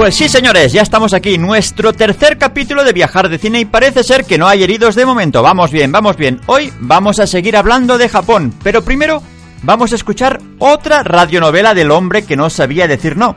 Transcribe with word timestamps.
Pues 0.00 0.16
sí, 0.16 0.30
señores, 0.30 0.72
ya 0.72 0.80
estamos 0.80 1.12
aquí, 1.12 1.36
nuestro 1.36 1.92
tercer 1.92 2.38
capítulo 2.38 2.84
de 2.84 2.94
Viajar 2.94 3.28
de 3.28 3.36
Cine 3.36 3.60
y 3.60 3.64
parece 3.66 4.02
ser 4.02 4.24
que 4.24 4.38
no 4.38 4.48
hay 4.48 4.62
heridos 4.62 4.94
de 4.94 5.04
momento. 5.04 5.42
Vamos 5.42 5.70
bien, 5.70 5.92
vamos 5.92 6.16
bien. 6.16 6.40
Hoy 6.46 6.72
vamos 6.80 7.20
a 7.20 7.26
seguir 7.26 7.54
hablando 7.54 7.98
de 7.98 8.08
Japón, 8.08 8.54
pero 8.62 8.80
primero 8.82 9.22
vamos 9.62 9.92
a 9.92 9.96
escuchar 9.96 10.40
otra 10.58 11.02
radionovela 11.02 11.74
del 11.74 11.90
hombre 11.90 12.24
que 12.24 12.34
no 12.34 12.48
sabía 12.48 12.88
decir 12.88 13.18
no. 13.18 13.36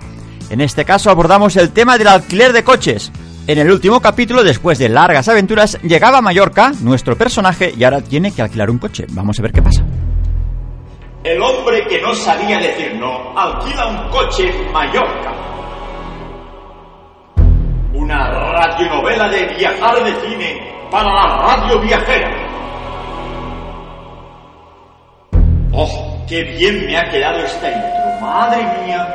En 0.49 0.61
este 0.61 0.85
caso 0.85 1.11
abordamos 1.11 1.57
el 1.57 1.71
tema 1.71 1.97
del 1.97 2.07
alquiler 2.07 2.53
de 2.53 2.63
coches. 2.63 3.11
En 3.45 3.57
el 3.59 3.69
último 3.69 3.99
capítulo, 3.99 4.41
después 4.41 4.79
de 4.79 4.87
largas 4.87 5.27
aventuras, 5.27 5.77
llegaba 5.81 6.19
a 6.19 6.21
Mallorca, 6.21 6.71
nuestro 6.79 7.17
personaje, 7.17 7.73
y 7.77 7.83
ahora 7.83 7.99
tiene 7.99 8.31
que 8.31 8.41
alquilar 8.41 8.69
un 8.69 8.77
coche. 8.77 9.05
Vamos 9.09 9.37
a 9.37 9.41
ver 9.41 9.51
qué 9.51 9.61
pasa. 9.61 9.83
El 11.25 11.41
hombre 11.41 11.85
que 11.89 12.01
no 12.01 12.15
sabía 12.15 12.57
decir 12.59 12.95
no 12.95 13.37
alquila 13.37 13.85
un 13.87 14.09
coche 14.09 14.49
en 14.49 14.71
Mallorca. 14.71 15.53
Una 18.03 18.29
radionovela 18.51 19.29
de 19.29 19.45
viajar 19.55 20.03
de 20.03 20.11
cine 20.27 20.73
para 20.91 21.09
la 21.13 21.25
radio 21.47 21.79
viajera. 21.79 22.31
¡Oh, 25.71 26.17
qué 26.27 26.43
bien 26.43 26.85
me 26.85 26.97
ha 26.97 27.09
quedado 27.09 27.39
esta 27.45 27.69
intro! 27.71 28.19
¡Madre 28.19 28.61
mía! 28.85 29.07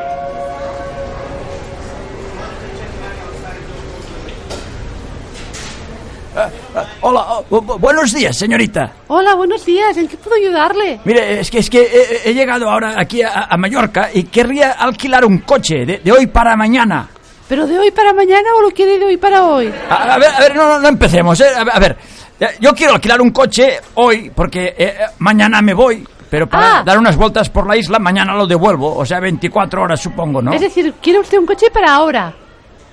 Hola, 7.00 7.24
oh, 7.30 7.44
bu- 7.50 7.78
buenos 7.80 8.12
días, 8.12 8.36
señorita. 8.36 8.92
Hola, 9.08 9.34
buenos 9.34 9.64
días. 9.64 9.96
¿En 9.96 10.06
qué 10.06 10.16
puedo 10.16 10.36
ayudarle? 10.36 11.00
Mire, 11.04 11.40
es 11.40 11.50
que 11.50 11.58
es 11.58 11.68
que 11.70 11.80
he, 11.82 12.30
he 12.30 12.34
llegado 12.34 12.70
ahora 12.70 12.94
aquí 12.96 13.22
a, 13.22 13.46
a 13.50 13.56
Mallorca 13.56 14.10
y 14.12 14.24
querría 14.24 14.72
alquilar 14.72 15.24
un 15.24 15.38
coche 15.38 15.84
de, 15.84 15.98
de 15.98 16.12
hoy 16.12 16.26
para 16.28 16.54
mañana. 16.56 17.08
¿Pero 17.48 17.66
de 17.66 17.78
hoy 17.78 17.90
para 17.90 18.12
mañana 18.12 18.48
o 18.58 18.62
lo 18.62 18.70
quiere 18.70 18.98
de 18.98 19.06
hoy 19.06 19.16
para 19.16 19.44
hoy? 19.44 19.72
A, 19.88 20.14
a 20.14 20.18
ver, 20.18 20.28
a 20.34 20.40
ver, 20.40 20.54
no, 20.56 20.68
no, 20.68 20.78
no 20.78 20.88
empecemos, 20.88 21.40
¿eh? 21.40 21.46
A, 21.56 21.64
ver, 21.64 21.74
a 21.74 21.78
ver, 21.78 21.96
yo 22.60 22.72
quiero 22.74 22.94
alquilar 22.94 23.20
un 23.20 23.30
coche 23.30 23.80
hoy 23.94 24.30
porque 24.34 24.66
eh, 24.68 24.74
eh, 24.78 24.96
mañana 25.18 25.62
me 25.62 25.72
voy, 25.72 26.06
pero 26.28 26.46
para 26.46 26.78
Ah. 26.78 26.82
dar 26.84 26.98
unas 26.98 27.16
vueltas 27.16 27.48
por 27.48 27.66
la 27.66 27.76
isla 27.76 27.98
mañana 27.98 28.34
lo 28.34 28.46
devuelvo, 28.46 28.94
o 28.94 29.04
sea, 29.06 29.18
24 29.20 29.82
horas 29.82 30.00
supongo, 30.00 30.42
¿no? 30.42 30.52
Es 30.52 30.60
decir, 30.60 30.92
¿quiere 31.02 31.20
usted 31.20 31.38
un 31.38 31.46
coche 31.46 31.70
para 31.72 31.94
ahora? 31.94 32.34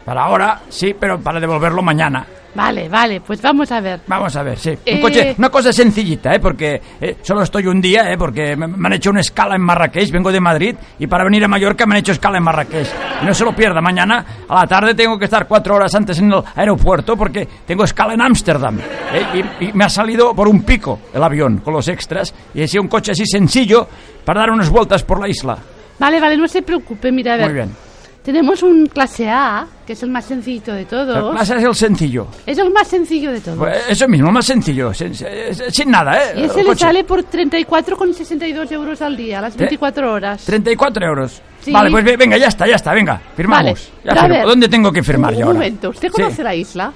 Para 0.06 0.24
ahora, 0.24 0.62
sí, 0.70 0.96
pero 0.98 1.20
para 1.20 1.40
devolverlo 1.40 1.82
mañana. 1.82 2.26
Vale, 2.56 2.88
vale, 2.88 3.20
pues 3.22 3.42
vamos 3.42 3.70
a 3.72 3.82
ver. 3.82 4.00
Vamos 4.08 4.34
a 4.36 4.42
ver, 4.44 4.58
sí. 4.58 4.70
Un 4.70 4.78
Eh. 4.86 5.02
coche, 5.02 5.36
una 5.38 5.50
cosa 5.50 5.74
sencillita, 5.74 6.34
¿eh? 6.34 6.40
Porque 6.40 6.82
eh, 7.02 7.18
solo 7.22 7.42
estoy 7.44 7.68
un 7.68 7.82
día, 7.82 8.10
¿eh? 8.12 8.18
Porque 8.18 8.56
me, 8.56 8.66
me 8.68 8.88
han 8.88 8.94
hecho 8.94 9.10
una 9.10 9.20
escala 9.20 9.56
en 9.56 9.62
Marrakech, 9.62 10.10
vengo 10.10 10.32
de 10.32 10.40
Madrid, 10.40 10.76
y 10.98 11.06
para 11.08 11.26
venir 11.26 11.44
a 11.44 11.48
Mallorca 11.50 11.86
me 11.86 11.96
han 11.96 12.00
hecho 12.00 12.14
escala 12.14 12.38
en 12.38 12.44
Marrakech. 12.46 12.88
Y 13.22 13.26
no 13.26 13.34
se 13.34 13.44
lo 13.44 13.54
pierda, 13.54 13.82
mañana 13.82 14.26
a 14.48 14.56
la 14.62 14.68
tarde 14.68 14.96
tengo 14.96 15.20
que 15.20 15.26
estar 15.26 15.48
cuatro 15.48 15.76
horas 15.76 15.94
antes 15.96 16.18
en 16.20 16.32
el 16.32 16.42
aeropuerto 16.56 17.18
porque 17.18 17.46
tengo 17.68 17.84
escala 17.84 18.14
en 18.14 18.22
Ámsterdam. 18.22 18.80
¿eh? 18.80 19.44
Y, 19.60 19.66
y 19.66 19.74
me 19.74 19.84
ha 19.84 19.90
salido 19.90 20.34
por 20.34 20.48
un 20.48 20.64
pico 20.64 21.00
el 21.14 21.22
avión 21.24 21.58
con 21.58 21.74
los 21.74 21.88
extras, 21.90 22.34
y 22.54 22.62
he 22.62 22.68
sido 22.70 22.84
un 22.84 22.88
coche 22.88 23.12
así 23.12 23.26
sencillo 23.26 23.88
para 24.24 24.40
dar 24.40 24.52
unas 24.52 24.70
vueltas 24.70 25.04
por 25.04 25.20
la 25.20 25.28
isla. 25.28 25.58
Vale, 26.00 26.20
vale, 26.22 26.38
no 26.38 26.48
se 26.48 26.62
preocupe, 26.62 27.12
mira, 27.12 27.34
a 27.34 27.38
ver. 27.38 27.46
Muy 27.48 27.54
bien. 27.54 27.85
Tenemos 28.26 28.64
un 28.64 28.88
clase 28.88 29.30
A, 29.30 29.68
que 29.86 29.94
es 29.94 30.02
el 30.02 30.10
más 30.10 30.26
sencillito 30.26 30.74
de 30.74 30.86
todos. 30.86 31.40
Es 31.40 31.50
el 31.52 31.76
sencillo. 31.76 32.26
Es 32.44 32.58
el 32.58 32.72
más 32.72 32.88
sencillo 32.88 33.32
de 33.32 33.40
todos. 33.40 33.60
Pues 33.60 33.84
eso 33.88 34.08
mismo, 34.08 34.32
más 34.32 34.46
sencillo, 34.46 34.92
sin, 34.96 35.14
sin 35.14 35.92
nada, 35.92 36.32
¿eh? 36.32 36.34
y 36.38 36.44
ese 36.46 36.64
le 36.64 36.76
sale 36.76 37.04
por 37.04 37.24
34,62 37.24 38.72
euros 38.72 39.00
al 39.04 39.16
día, 39.16 39.42
las 39.42 39.56
24 39.56 40.12
horas. 40.12 40.44
34 40.44 41.06
euros. 41.06 41.40
Sí. 41.62 41.72
Vale, 41.72 41.92
pues 41.92 42.04
ve- 42.04 42.18
venga, 42.18 42.36
ya 42.38 42.48
está, 42.48 42.66
ya 42.68 42.76
está, 42.78 42.94
venga, 42.94 43.22
firmamos. 43.36 43.64
Vale, 43.64 43.76
Ya 44.04 44.06
pero 44.10 44.20
a 44.20 44.24
firmo. 44.24 44.36
ver, 44.38 44.46
¿Dónde 44.48 44.70
tengo 44.70 44.92
que 44.92 45.04
firmar 45.04 45.32
un, 45.34 45.38
yo 45.38 45.42
un 45.42 45.48
ahora? 45.50 45.60
momento, 45.60 45.90
¿usted 45.92 46.08
Sí. 46.08 46.14
conoce 46.22 46.44
la 46.44 46.56
isla? 46.56 46.92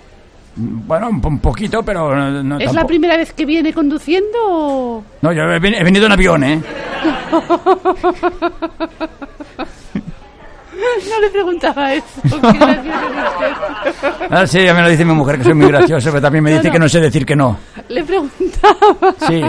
Bueno, 0.56 1.09
un, 1.09 1.40
poquito, 1.40 1.84
pero 1.84 2.13
no, 2.16 2.44
no 2.44 2.57
¿Es 2.59 2.73
la 2.73 2.85
primera 2.85 3.16
vez 3.16 3.34
que 3.34 3.46
viene 3.46 3.72
conduciendo 3.72 4.38
o...? 4.47 5.03
No, 5.22 5.31
yo 5.31 5.44
he 5.44 5.59
venido 5.59 6.07
en 6.07 6.11
avión, 6.11 6.44
¿eh? 6.44 6.59
No 11.09 11.19
le 11.22 11.29
preguntaba 11.29 11.94
eso. 11.94 12.06
Ah, 14.31 14.45
sí, 14.45 14.63
ya 14.63 14.73
me 14.73 14.81
lo 14.81 14.90
dice 14.90 15.06
mi 15.06 15.13
mujer, 15.13 15.38
que 15.38 15.44
soy 15.45 15.53
muy 15.53 15.67
gracioso, 15.72 16.09
pero 16.09 16.22
también 16.22 16.44
me 16.44 16.51
No, 16.51 16.57
dice 16.57 16.67
no. 16.67 16.73
que 16.73 16.79
no 16.79 16.90
sé 16.90 17.00
decir 17.00 17.25
que 17.25 17.35
no. 17.35 17.57
Le 17.88 18.03
preguntaba 18.03 18.75
Sí. 19.28 19.41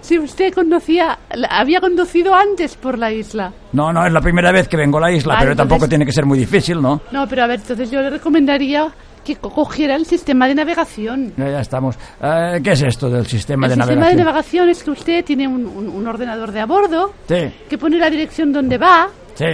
si 0.00 0.18
usted 0.18 0.52
conocía, 0.52 1.18
había 1.50 1.80
conducido 1.80 2.34
antes 2.34 2.76
por 2.76 2.98
la 2.98 3.12
isla. 3.12 3.52
No, 3.72 3.92
no, 3.92 4.04
es 4.06 4.12
la 4.12 4.20
primera 4.20 4.50
vez 4.52 4.66
que 4.68 4.76
vengo 4.76 4.98
a 4.98 5.02
la 5.02 5.12
isla, 5.12 5.34
Vale, 5.34 5.46
pero 5.46 5.56
tampoco 5.56 5.88
tiene 5.88 6.04
que 6.04 6.12
ser 6.12 6.26
muy 6.26 6.38
difícil, 6.38 6.80
¿no? 6.80 7.00
No, 7.12 7.26
pero 7.28 7.44
a 7.44 7.46
ver, 7.46 7.60
entonces 7.60 7.90
yo 7.90 8.00
le 8.00 8.10
recomendaría 8.10 8.88
que 9.24 9.36
co- 9.36 9.50
cogiera 9.50 9.94
el 9.94 10.04
sistema 10.06 10.48
de 10.48 10.54
navegación. 10.56 11.32
Ya, 11.36 11.48
ya 11.50 11.60
estamos. 11.60 11.96
Eh, 12.20 12.60
¿Qué 12.62 12.72
es 12.72 12.82
esto 12.82 13.08
del 13.08 13.26
sistema 13.26 13.66
el 13.66 13.70
de 13.70 13.74
sistema 13.76 13.94
navegación? 14.00 14.16
de 14.18 14.24
navegación 14.24 14.68
es 14.70 14.82
que 14.82 14.90
usted 14.90 15.24
tiene 15.24 15.46
un, 15.46 15.64
un- 15.66 15.88
un 15.88 16.06
ordenador 16.08 16.50
de 16.50 16.60
a 16.60 16.66
bordo 16.66 17.12
Sí, 17.28 17.52
que 17.68 17.78
pone 17.78 17.98
la 17.98 18.10
dirección 18.10 18.52
donde 18.52 18.78
va 18.78 19.08
sí. 19.34 19.44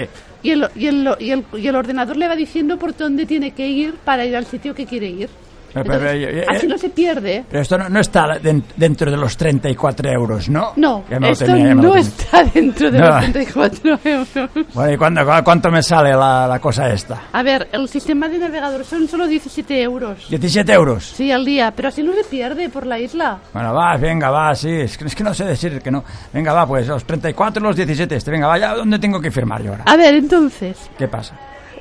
Y 0.42 0.50
el, 0.50 0.68
y, 0.74 0.86
el, 0.86 1.08
y, 1.18 1.30
el, 1.30 1.44
y 1.54 1.66
el 1.66 1.76
ordenador 1.76 2.16
le 2.16 2.28
va 2.28 2.36
diciendo 2.36 2.78
por 2.78 2.96
dónde 2.96 3.26
tiene 3.26 3.52
que 3.52 3.68
ir 3.68 3.94
para 3.94 4.24
ir 4.24 4.36
al 4.36 4.46
sitio 4.46 4.74
que 4.74 4.86
quiere 4.86 5.08
ir. 5.08 5.30
Pero, 5.72 5.84
pero, 5.84 6.10
Entonces, 6.10 6.34
eh, 6.34 6.40
eh, 6.40 6.46
así 6.48 6.66
no 6.66 6.78
se 6.78 6.88
pierde. 6.88 7.44
Pero 7.50 7.62
esto 7.62 7.78
no, 7.78 7.88
no 7.88 8.00
está 8.00 8.38
den- 8.42 8.64
dentro 8.76 9.10
de 9.10 9.16
los 9.16 9.36
34 9.36 10.10
euros, 10.10 10.48
¿no? 10.48 10.72
No, 10.76 11.04
esto 11.08 11.46
lo 11.46 11.74
no 11.74 11.94
está 11.96 12.44
dentro 12.54 12.90
de 12.90 12.98
No. 12.98 13.06
los 13.08 13.20
34 13.32 13.98
euros. 14.04 14.28
Bueno, 14.74 14.92
¿y 14.92 14.96
cuándo- 14.96 15.24
cu- 15.24 15.44
cuánto 15.44 15.70
me 15.70 15.82
sale 15.82 16.10
la, 16.10 16.46
la 16.46 16.58
cosa 16.58 16.88
esta? 16.92 17.22
A 17.32 17.42
ver, 17.42 17.68
el 17.72 17.88
sistema 17.88 18.28
de 18.28 18.38
navegador 18.38 18.84
son 18.84 19.06
solo 19.08 19.26
17 19.26 19.82
euros. 19.82 20.28
17 20.28 20.72
euros. 20.72 21.04
Sí, 21.04 21.30
al 21.30 21.44
día, 21.44 21.72
pero 21.74 21.88
así 21.88 22.02
no 22.02 22.12
se 22.14 22.24
pierde 22.24 22.68
por 22.68 22.86
la 22.86 22.98
isla. 22.98 23.38
Bueno, 23.52 23.74
va, 23.74 23.96
venga, 23.96 24.30
va, 24.30 24.54
sí. 24.54 24.70
Es 24.70 24.96
que, 24.98 25.04
es 25.04 25.14
que 25.14 25.24
no 25.24 25.34
sé 25.34 25.44
decir 25.44 25.80
que 25.82 25.90
no. 25.90 26.02
Venga, 26.32 26.52
va, 26.52 26.66
pues 26.66 26.86
los 26.86 27.04
34 27.04 27.60
y 27.62 27.66
los 27.66 27.76
17 27.76 28.16
este. 28.16 28.30
Venga, 28.30 28.46
vaya, 28.46 28.74
¿dónde 28.74 28.98
tengo 28.98 29.20
que 29.20 29.30
firmar 29.30 29.62
yo 29.62 29.72
ahora? 29.72 29.84
A 29.86 29.96
ver, 29.96 30.14
entonces, 30.14 30.76
¿Qué 30.96 31.08
pasa? 31.08 31.34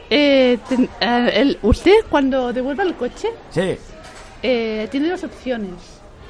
Eh, 0.09 0.57
ten- 0.69 0.89
el- 1.01 1.57
usted 1.61 1.93
cuando 2.09 2.51
devuelva 2.53 2.83
el 2.83 2.95
coche 2.95 3.29
Sí, 3.51 3.77
eh, 4.43 4.87
tiene 4.91 5.09
dos 5.09 5.23
opciones. 5.23 5.71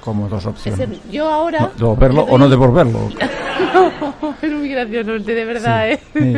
como 0.01 0.27
dos 0.29 0.44
Es 0.44 0.47
opciones. 0.47 0.79
decir, 0.89 1.01
yo 1.12 1.27
ahora... 1.29 1.59
No, 1.59 1.71
¿Devolverlo 1.77 2.21
o 2.24 2.38
no 2.38 2.47
devolverlo? 2.50 3.09
es 4.41 4.51
muy 4.51 4.69
gracioso 4.69 5.13
usted, 5.13 5.35
de 5.35 5.45
verdad, 5.45 5.89
¿eh? 5.91 6.00
sí. 6.13 6.33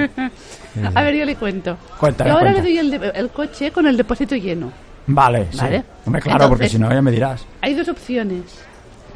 A 0.96 1.02
ver, 1.04 1.16
yo 1.16 1.26
le 1.26 1.36
cuento. 1.36 1.78
Cuéntame, 2.00 2.30
yo 2.30 2.36
ahora 2.38 2.52
cuenta. 2.52 2.68
le 2.70 2.70
doy 2.70 2.78
el, 2.80 2.92
de- 3.00 3.10
el 3.16 3.30
coche 3.30 3.72
con 3.72 3.88
el 3.88 3.98
depósito 3.98 4.36
lleno. 4.36 4.72
Vale, 5.08 5.48
sí. 5.52 5.58
Vale. 5.58 5.84
Hombre, 6.06 6.22
claro, 6.22 6.50
porque 6.50 6.70
si 6.70 6.78
no 6.78 6.92
ya 6.92 7.02
me 7.02 7.12
dirás. 7.12 7.46
Hay 7.62 7.74
dos 7.74 7.88
opciones. 7.90 8.44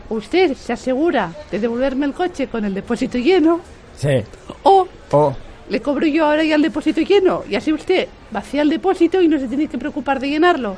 Usted 0.09 0.55
se 0.55 0.73
asegura 0.73 1.31
de 1.51 1.59
devolverme 1.59 2.05
el 2.07 2.13
coche 2.13 2.47
con 2.47 2.65
el 2.65 2.73
depósito 2.73 3.17
lleno 3.17 3.59
Sí. 3.95 4.09
o 4.63 4.87
O, 5.11 5.35
le 5.69 5.81
cobro 5.81 6.05
yo 6.05 6.25
ahora 6.25 6.43
ya 6.43 6.55
el 6.55 6.61
depósito 6.61 7.01
lleno 7.01 7.43
y 7.49 7.55
así 7.55 7.71
usted 7.73 8.07
vacía 8.31 8.61
el 8.61 8.69
depósito 8.69 9.21
y 9.21 9.27
no 9.27 9.39
se 9.39 9.47
tiene 9.47 9.67
que 9.67 9.77
preocupar 9.77 10.19
de 10.19 10.29
llenarlo. 10.29 10.75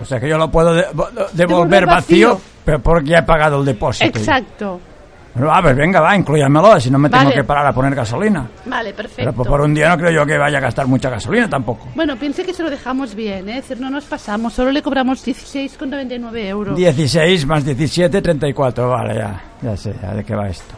o 0.00 0.04
sea 0.04 0.20
que 0.20 0.28
yo 0.28 0.38
lo 0.38 0.50
puedo 0.50 0.72
de- 0.74 0.86
devolver 1.32 1.86
vacío, 1.86 2.30
vacío. 2.34 2.40
pero 2.64 2.78
porque 2.80 3.10
ya 3.10 3.18
he 3.18 3.22
pagado 3.22 3.60
el 3.60 3.64
depósito. 3.66 4.06
Exacto. 4.18 4.80
Bueno, 5.34 5.48
va, 5.50 5.60
pues 5.60 5.76
venga, 5.76 6.00
va, 6.00 6.16
incluyamelo, 6.16 6.72
así 6.72 6.90
no 6.90 6.98
me 6.98 7.10
tengo 7.10 7.24
Vale. 7.24 7.36
que 7.36 7.44
parar 7.44 7.66
a 7.66 7.72
poner 7.74 7.94
gasolina. 7.94 8.48
Vale, 8.64 8.94
perfecto. 8.94 9.16
Pero 9.22 9.32
por, 9.34 9.46
por 9.46 9.60
un 9.60 9.74
día 9.74 9.90
no 9.90 9.98
creo 9.98 10.10
yo 10.10 10.24
que 10.24 10.38
vaya 10.38 10.56
a 10.56 10.60
gastar 10.62 10.86
mucha 10.86 11.10
gasolina 11.10 11.46
tampoco. 11.46 11.88
Bueno, 11.94 12.16
piense 12.16 12.42
que 12.42 12.54
se 12.54 12.62
lo 12.62 12.70
dejamos 12.70 13.14
bien, 13.14 13.46
¿eh? 13.50 13.58
Es 13.58 13.68
decir, 13.68 13.78
no 13.82 13.90
nos 13.90 14.06
pasamos, 14.06 14.54
solo 14.54 14.70
le 14.72 14.80
cobramos 14.80 15.22
16,99 15.26 16.38
euros. 16.46 16.74
16 16.78 17.44
más 17.46 17.66
17, 17.66 18.22
34, 18.22 18.88
vale, 18.88 19.14
ya. 19.16 19.42
Ya 19.60 19.76
sé, 19.76 19.94
ya 20.00 20.14
de 20.14 20.24
qué 20.24 20.34
va 20.34 20.48
esto. 20.48 20.74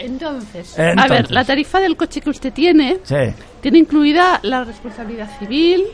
Entonces, 0.00 0.78
Entonces. 0.78 1.04
a 1.10 1.14
ver, 1.14 1.30
la 1.30 1.44
tarifa 1.44 1.80
del 1.80 1.96
coche 1.96 2.20
que 2.20 2.30
usted 2.30 2.52
tiene 2.52 2.98
Sí, 3.02 3.16
tiene 3.60 3.78
incluida 3.78 4.38
la 4.42 4.64
responsabilidad 4.64 5.28
civil, 5.38 5.84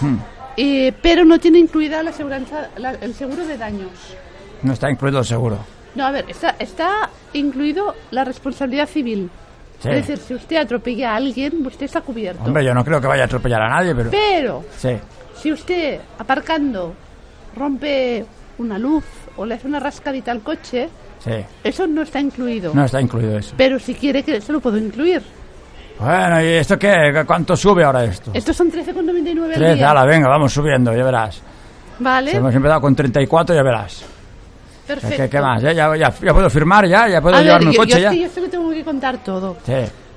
Hmm. 0.00 0.16
eh, 0.56 0.92
pero 1.02 1.24
no 1.24 1.38
tiene 1.38 1.58
incluida 1.58 2.02
la 2.02 2.10
aseguranza, 2.10 2.68
la- 2.76 2.92
el 2.94 3.14
seguro 3.14 3.46
de 3.46 3.56
daños. 3.58 3.90
no 4.62 4.72
está 4.72 4.90
incluido 4.90 5.20
el 5.20 5.24
seguro. 5.24 5.58
No, 5.94 6.04
a 6.06 6.10
ver, 6.10 6.24
está, 6.28 6.56
está 6.58 7.10
incluido 7.32 7.94
la 8.10 8.24
responsabilidad 8.24 8.88
civil. 8.88 9.30
Sí. 9.80 9.88
Es 9.90 9.94
decir, 10.08 10.18
si 10.18 10.34
usted 10.34 10.56
atropella 10.56 11.12
a 11.12 11.16
alguien, 11.16 11.64
usted 11.64 11.86
está 11.86 12.00
cubierto. 12.00 12.42
Hombre, 12.44 12.64
yo 12.64 12.74
no 12.74 12.84
creo 12.84 13.00
que 13.00 13.06
vaya 13.06 13.22
a 13.22 13.26
atropellar 13.26 13.62
a 13.62 13.68
nadie, 13.68 13.94
pero... 13.94 14.10
Pero 14.10 14.64
Sí, 14.76 14.90
si 15.40 15.52
usted, 15.52 16.00
aparcando, 16.18 16.94
rompe 17.56 18.24
una 18.58 18.78
luz 18.78 19.04
o 19.36 19.46
le 19.46 19.54
hace 19.54 19.66
una 19.68 19.78
rascadita 19.80 20.32
al 20.32 20.40
coche, 20.42 20.88
sí. 21.24 21.32
eso 21.64 21.86
no 21.86 22.02
está 22.02 22.20
incluido. 22.20 22.72
No 22.74 22.84
está 22.84 23.00
incluido 23.00 23.38
eso. 23.38 23.54
Pero 23.56 23.78
si 23.78 23.94
quiere 23.94 24.22
que 24.22 24.40
se 24.40 24.52
lo 24.52 24.60
puedo 24.60 24.76
incluir. 24.78 25.22
Bueno, 25.98 26.40
¿y 26.42 26.46
esto 26.46 26.78
qué? 26.78 27.24
¿Cuánto 27.26 27.56
sube 27.56 27.82
ahora 27.84 28.04
esto? 28.04 28.30
Estos 28.32 28.56
son 28.56 28.70
13,99 28.70 29.44
al 29.44 29.52
13, 29.54 29.74
día. 29.74 29.90
ala, 29.90 30.04
venga, 30.04 30.28
vamos 30.28 30.52
subiendo, 30.52 30.94
ya 30.94 31.04
verás. 31.04 31.42
Vale, 31.98 32.30
Si 32.30 32.36
hemos 32.36 32.54
empezado 32.54 32.80
con 32.80 32.94
34, 32.94 33.56
ya 33.56 33.62
verás. 33.64 34.04
perfecto. 34.86 35.16
¿Qué, 35.24 35.28
qué 35.28 35.40
más? 35.40 35.60
¿Ya, 35.60 35.72
ya, 35.72 35.96
ya, 35.96 36.14
ya 36.22 36.32
puedo 36.32 36.48
firmar 36.48 36.86
ya? 36.86 37.08
¿Ya 37.08 37.20
puedo 37.20 37.34
A 37.34 37.38
ver, 37.38 37.46
llevarme 37.46 37.70
el 37.70 37.72
yo, 37.76 37.80
coche 37.82 37.92
yo 37.94 37.98
ya? 37.98 38.10
que 38.10 38.18
yo 38.20 38.28
se 38.28 38.40
lo 38.40 38.48
tengo 38.48 38.70
que 38.70 38.84
contar 38.84 39.18
todo. 39.24 39.56
Sí. 39.66 39.72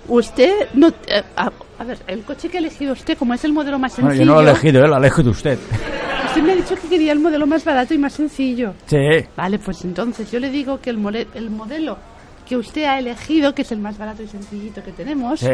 Usted 0.08 0.68
no... 0.76 0.90
eh, 1.08 1.24
a, 1.36 1.50
a 1.80 1.84
ver, 1.84 1.98
el 2.08 2.22
coche 2.24 2.48
que 2.50 2.58
ha 2.58 2.60
elegido 2.60 2.94
usted, 2.94 3.18
como 3.18 3.34
es 3.34 3.44
el 3.44 3.54
modelo 3.54 3.80
más 3.80 3.96
Bueno, 3.96 4.10
sencillo... 4.12 4.26
yo 4.32 4.36
no 4.36 4.42
lo 4.44 4.48
he 4.48 4.52
elegido, 4.52 4.86
¿eh? 4.86 4.88
lo 4.88 4.96
ha 4.96 5.00
elegido 5.00 5.32
usted. 5.32 5.58
Usted 6.32 6.44
me 6.44 6.52
ha 6.54 6.56
dicho 6.56 6.76
que 6.76 6.88
quería 6.88 7.12
el 7.12 7.20
modelo 7.20 7.46
más 7.46 7.64
barato 7.66 7.94
y 7.94 7.98
más 7.98 8.14
sencillo. 8.14 8.74
Sí. 8.86 8.98
Vale, 9.36 9.60
pues 9.60 9.84
entonces 9.84 10.32
yo 10.32 10.40
le 10.40 10.50
digo 10.50 10.80
que 10.80 10.90
el, 10.90 10.98
mole- 10.98 11.28
el 11.34 11.50
modelo 11.50 11.98
que 12.48 12.56
usted 12.58 12.86
ha 12.86 12.98
elegido, 13.00 13.54
que 13.54 13.62
es 13.64 13.72
el 13.72 13.80
más 13.80 13.98
barato 13.98 14.24
y 14.24 14.28
sencillito 14.28 14.82
que 14.84 14.92
tenemos, 14.92 15.40
Sí. 15.42 15.50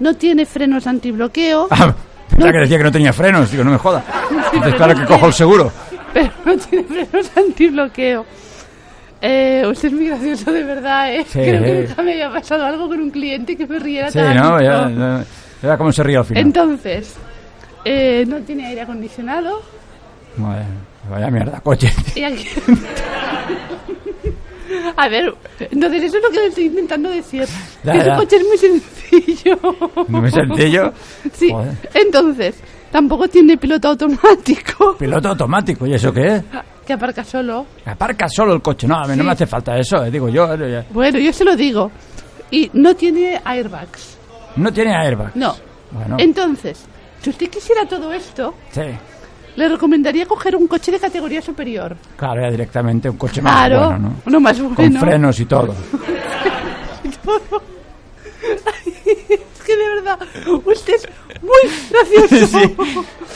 no 0.00 0.14
tiene 0.14 0.46
frenos 0.46 0.86
antibloqueo, 0.86 1.68
Ah, 1.70 1.94
pensaba 2.28 2.46
No. 2.46 2.52
que 2.52 2.58
decía 2.62 2.78
que 2.78 2.84
no 2.84 2.92
tenía 2.92 3.12
frenos, 3.12 3.50
digo, 3.50 3.64
no 3.64 3.70
me 3.72 3.78
joda. 3.78 4.04
Entonces, 4.52 4.74
claro 4.74 4.94
que 4.94 5.04
cojo 5.06 5.26
el 5.26 5.32
seguro. 5.32 5.72
pero 6.12 6.30
no 6.44 6.56
tiene 6.56 6.84
frenos 6.84 7.30
antibloqueo. 7.36 8.24
Eh, 9.20 9.64
usted 9.68 9.88
es 9.88 9.94
muy 9.94 10.06
gracioso, 10.06 10.52
de 10.52 10.62
verdad, 10.64 11.12
¿eh? 11.14 11.24
Sí. 11.28 11.38
Creo 11.40 11.62
que 11.62 11.86
nunca 11.88 12.02
me 12.02 12.12
había 12.12 12.30
pasado 12.30 12.64
algo 12.64 12.88
con 12.88 13.00
un 13.00 13.10
cliente 13.10 13.56
que 13.56 13.66
me 13.66 13.78
riera 13.80 14.10
Sí, 14.10 14.18
tanto. 14.18 14.42
¿no? 14.42 14.60
Ya, 14.60 14.88
ya, 14.90 15.24
ya 15.62 15.76
cómo 15.78 15.90
se 15.92 16.02
ríe 16.04 16.16
al 16.18 16.24
final. 16.24 16.42
Entonces, 16.44 17.16
eh, 17.84 18.24
no 18.26 18.38
tiene 18.42 18.66
aire 18.66 18.82
acondicionado 18.82 19.60
vaya 21.10 21.30
mierda, 21.30 21.60
coche. 21.60 21.92
y 22.14 22.22
aquí... 22.22 22.46
A 24.96 25.08
ver, 25.08 25.34
entonces 25.58 26.02
eso 26.04 26.18
es 26.18 26.22
lo 26.22 26.30
que 26.30 26.46
estoy 26.46 26.64
intentando 26.66 27.08
decir. 27.08 27.44
Ya, 27.84 27.92
que 27.94 28.04
su 28.04 28.10
coche 28.16 28.36
es 28.36 28.46
muy 28.46 28.58
sencillo. 28.58 29.58
Muy 30.08 30.30
sencillo. 30.30 30.92
Sí, 31.32 31.50
Joder. 31.50 31.74
entonces, 31.94 32.56
tampoco 32.92 33.26
tiene 33.28 33.56
piloto 33.56 33.88
automático 33.88 34.96
Piloto 34.98 35.28
automático, 35.30 35.86
¿y 35.86 35.94
eso 35.94 36.12
qué 36.12 36.26
es? 36.36 36.42
que 36.86 36.92
aparca 36.94 37.22
solo. 37.24 37.66
Aparca 37.86 38.28
solo 38.28 38.54
el 38.54 38.62
coche. 38.62 38.86
No, 38.86 38.96
a 38.96 39.06
mí 39.06 39.14
no 39.16 39.24
me 39.24 39.32
hace 39.32 39.46
falta 39.46 39.76
eso, 39.78 40.04
eh, 40.04 40.10
digo 40.10 40.28
yo. 40.28 40.52
eh, 40.54 40.84
Bueno, 40.90 41.18
yo 41.18 41.32
se 41.32 41.44
lo 41.44 41.54
digo. 41.56 41.90
Y 42.50 42.70
no 42.74 42.94
tiene 42.96 43.40
airbags. 43.44 44.16
No 44.56 44.72
tiene 44.72 44.94
airbag. 44.94 45.32
No. 45.36 45.54
Bueno, 45.90 46.16
Entonces, 46.18 46.84
si 47.22 47.30
usted 47.30 47.48
quisiera 47.50 47.86
todo 47.86 48.12
esto, 48.12 48.54
sí. 48.72 48.82
le 49.56 49.68
recomendaría 49.68 50.26
coger 50.26 50.56
un 50.56 50.66
coche 50.68 50.92
de 50.92 50.98
categoría 51.00 51.42
superior. 51.42 51.96
Claro, 52.16 52.40
ya 52.42 52.50
directamente 52.50 53.08
un 53.10 53.16
coche 53.16 53.40
más 53.42 53.68
bueno, 53.70 53.98
¿no? 53.98 54.14
uno 54.26 54.40
más 54.40 54.58
bueno. 54.60 54.74
Con 54.76 54.92
frenos 54.94 55.38
y 55.40 55.44
todo. 55.46 55.74
Es 59.04 59.64
que 59.64 59.76
de 59.76 59.88
verdad, 59.96 60.18
usted 60.64 60.94
es 60.94 61.08
muy 61.42 61.60
gracioso. 61.90 62.58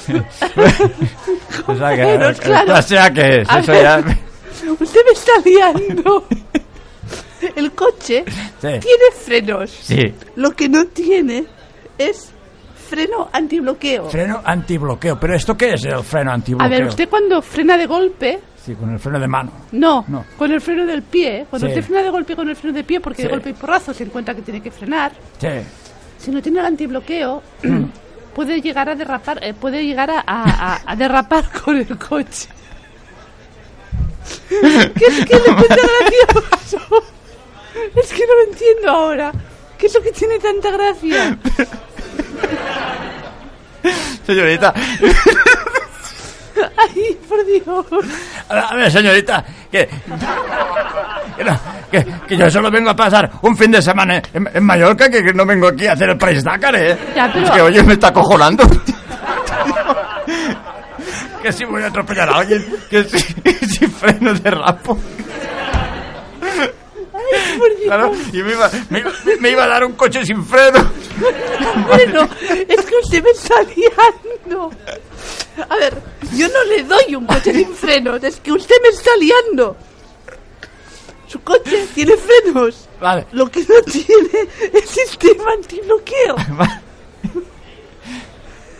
O 1.66 1.76
sea 1.76 1.90
que, 1.90 2.02
frenos, 2.02 2.40
claro. 2.40 2.74
o 2.74 2.82
sea 2.82 3.10
que 3.12 3.40
es, 3.42 3.50
A 3.50 3.58
eso 3.60 3.72
ver. 3.72 3.82
ya... 3.82 3.98
Usted 4.80 5.00
me 5.04 5.12
está 5.12 5.32
liando. 5.44 6.24
El 7.56 7.72
coche 7.72 8.24
Sí. 8.26 8.68
tiene 8.68 9.04
frenos. 9.24 9.70
Sí. 9.82 10.14
Lo 10.36 10.52
que 10.52 10.68
no 10.68 10.86
tiene 10.86 11.44
es 11.98 12.30
freno 12.92 13.28
antibloqueo. 13.32 14.10
Freno 14.10 14.40
antibloqueo. 14.44 15.18
¿Pero 15.18 15.34
esto 15.34 15.56
qué 15.56 15.72
es 15.72 15.84
el 15.84 16.02
freno 16.02 16.30
A 16.30 16.34
antibloqueo? 16.34 16.68
ver, 16.78 16.86
usted 16.88 17.08
cuando 17.08 17.40
frena 17.40 17.76
de 17.78 17.86
golpe, 17.86 18.38
Sí, 18.62 18.74
con 18.74 18.90
el 18.90 18.98
freno 18.98 19.18
de 19.18 19.28
mano. 19.28 19.50
no, 19.72 20.04
No. 20.08 20.24
con 20.36 20.52
el 20.52 20.60
freno 20.60 20.84
del 20.86 21.02
pie. 21.02 21.46
Cuando 21.48 21.66
Sí. 21.68 21.72
usted 21.72 21.84
frena 21.86 22.02
de 22.02 22.10
golpe 22.10 22.36
con 22.36 22.48
el 22.48 22.56
freno 22.56 22.76
de 22.76 22.84
pie, 22.84 23.00
porque 23.00 23.22
Sí. 23.22 23.28
de 23.28 23.28
golpe 23.30 23.50
y 23.50 23.52
porrazo 23.54 23.94
se 23.94 24.04
encuentra 24.04 24.34
que 24.34 24.42
tiene 24.42 24.60
que 24.62 24.70
frenar, 24.70 25.12
Sí. 25.38 25.48
si 26.18 26.30
no 26.30 26.42
tiene 26.42 26.60
el 26.60 26.66
antibloqueo, 26.66 27.42
puede 28.34 28.60
llegar 28.60 28.88
a 28.90 28.94
derrapar, 28.94 29.42
eh, 29.42 29.54
puede 29.54 29.84
llegar 29.84 30.10
a, 30.10 30.20
a- 30.26 30.74
a- 30.74 30.80
a 30.86 30.96
derrapar 30.96 31.44
con 31.64 31.76
el 31.76 31.98
coche. 31.98 32.48
¿Qué 34.48 35.06
es 35.06 35.24
que 35.26 35.34
le 35.34 35.44
cuenta 35.54 35.76
gracioso? 35.76 36.78
Es 37.96 38.12
que 38.12 38.26
no 38.26 38.34
lo 38.34 38.52
entiendo 38.52 38.90
ahora. 38.90 39.32
¿Qué 39.78 39.86
es 39.86 39.94
lo 39.94 40.02
que 40.02 40.12
tiene 40.12 40.38
tanta 40.38 40.70
gracia? 40.70 41.38
Señorita, 44.26 44.72
Ay, 46.76 47.18
por 47.28 47.44
Dios. 47.44 47.86
a 48.48 48.74
ver, 48.76 48.90
señorita, 48.92 49.44
que, 49.70 49.88
que, 51.36 51.44
no, 51.44 51.58
que, 52.28 52.36
yo 52.36 52.50
solo 52.50 52.70
vengo 52.70 52.90
a 52.90 52.96
pasar 52.96 53.30
un 53.42 53.56
fin 53.56 53.70
de 53.72 53.82
semana 53.82 54.22
en, 54.32 54.48
en 54.52 54.64
Mallorca, 54.64 55.08
que, 55.10 55.22
que 55.24 55.32
no 55.32 55.44
vengo 55.46 55.68
aquí 55.68 55.86
a 55.86 55.92
hacer 55.92 56.10
el 56.10 56.18
Price 56.18 56.42
Dakar, 56.42 56.74
¿eh? 56.76 56.96
Ya, 57.16 57.30
pero- 57.32 57.46
Es 57.46 57.50
que, 57.50 57.60
oye, 57.62 57.82
me 57.82 57.94
está 57.94 58.08
acojonando. 58.08 58.64
que 61.42 61.52
si 61.52 61.64
voy 61.64 61.82
a 61.82 61.88
atropellar 61.88 62.28
a 62.30 62.36
alguien, 62.36 62.64
que 62.88 63.02
si, 63.04 63.18
si 63.66 63.86
freno 63.88 64.32
de 64.34 64.50
rapo. 64.50 64.96
Claro, 67.84 68.12
y 68.32 68.42
me 68.42 68.52
iba, 68.52 68.70
me, 68.90 68.98
iba, 69.00 69.12
me 69.40 69.50
iba 69.50 69.64
a 69.64 69.68
dar 69.68 69.84
un 69.84 69.92
coche 69.92 70.24
sin 70.24 70.44
freno. 70.44 70.78
Bueno, 71.86 72.28
es 72.68 72.84
que 72.84 72.94
usted 73.02 73.22
me 73.22 73.30
está 73.30 73.56
liando. 73.62 74.70
A 75.68 75.76
ver, 75.76 75.94
yo 76.34 76.48
no 76.48 76.64
le 76.64 76.82
doy 76.84 77.14
un 77.14 77.26
coche 77.26 77.52
sin 77.52 77.74
frenos, 77.74 78.22
es 78.24 78.40
que 78.40 78.52
usted 78.52 78.74
me 78.82 78.88
está 78.88 79.10
liando. 79.18 79.76
Su 81.26 81.40
coche 81.42 81.86
tiene 81.94 82.14
frenos. 82.16 82.88
Vale. 83.00 83.26
Lo 83.32 83.50
que 83.50 83.60
no 83.60 83.80
tiene 83.82 84.48
es 84.72 84.88
sistema 84.90 85.52
antibloqueo. 85.52 86.36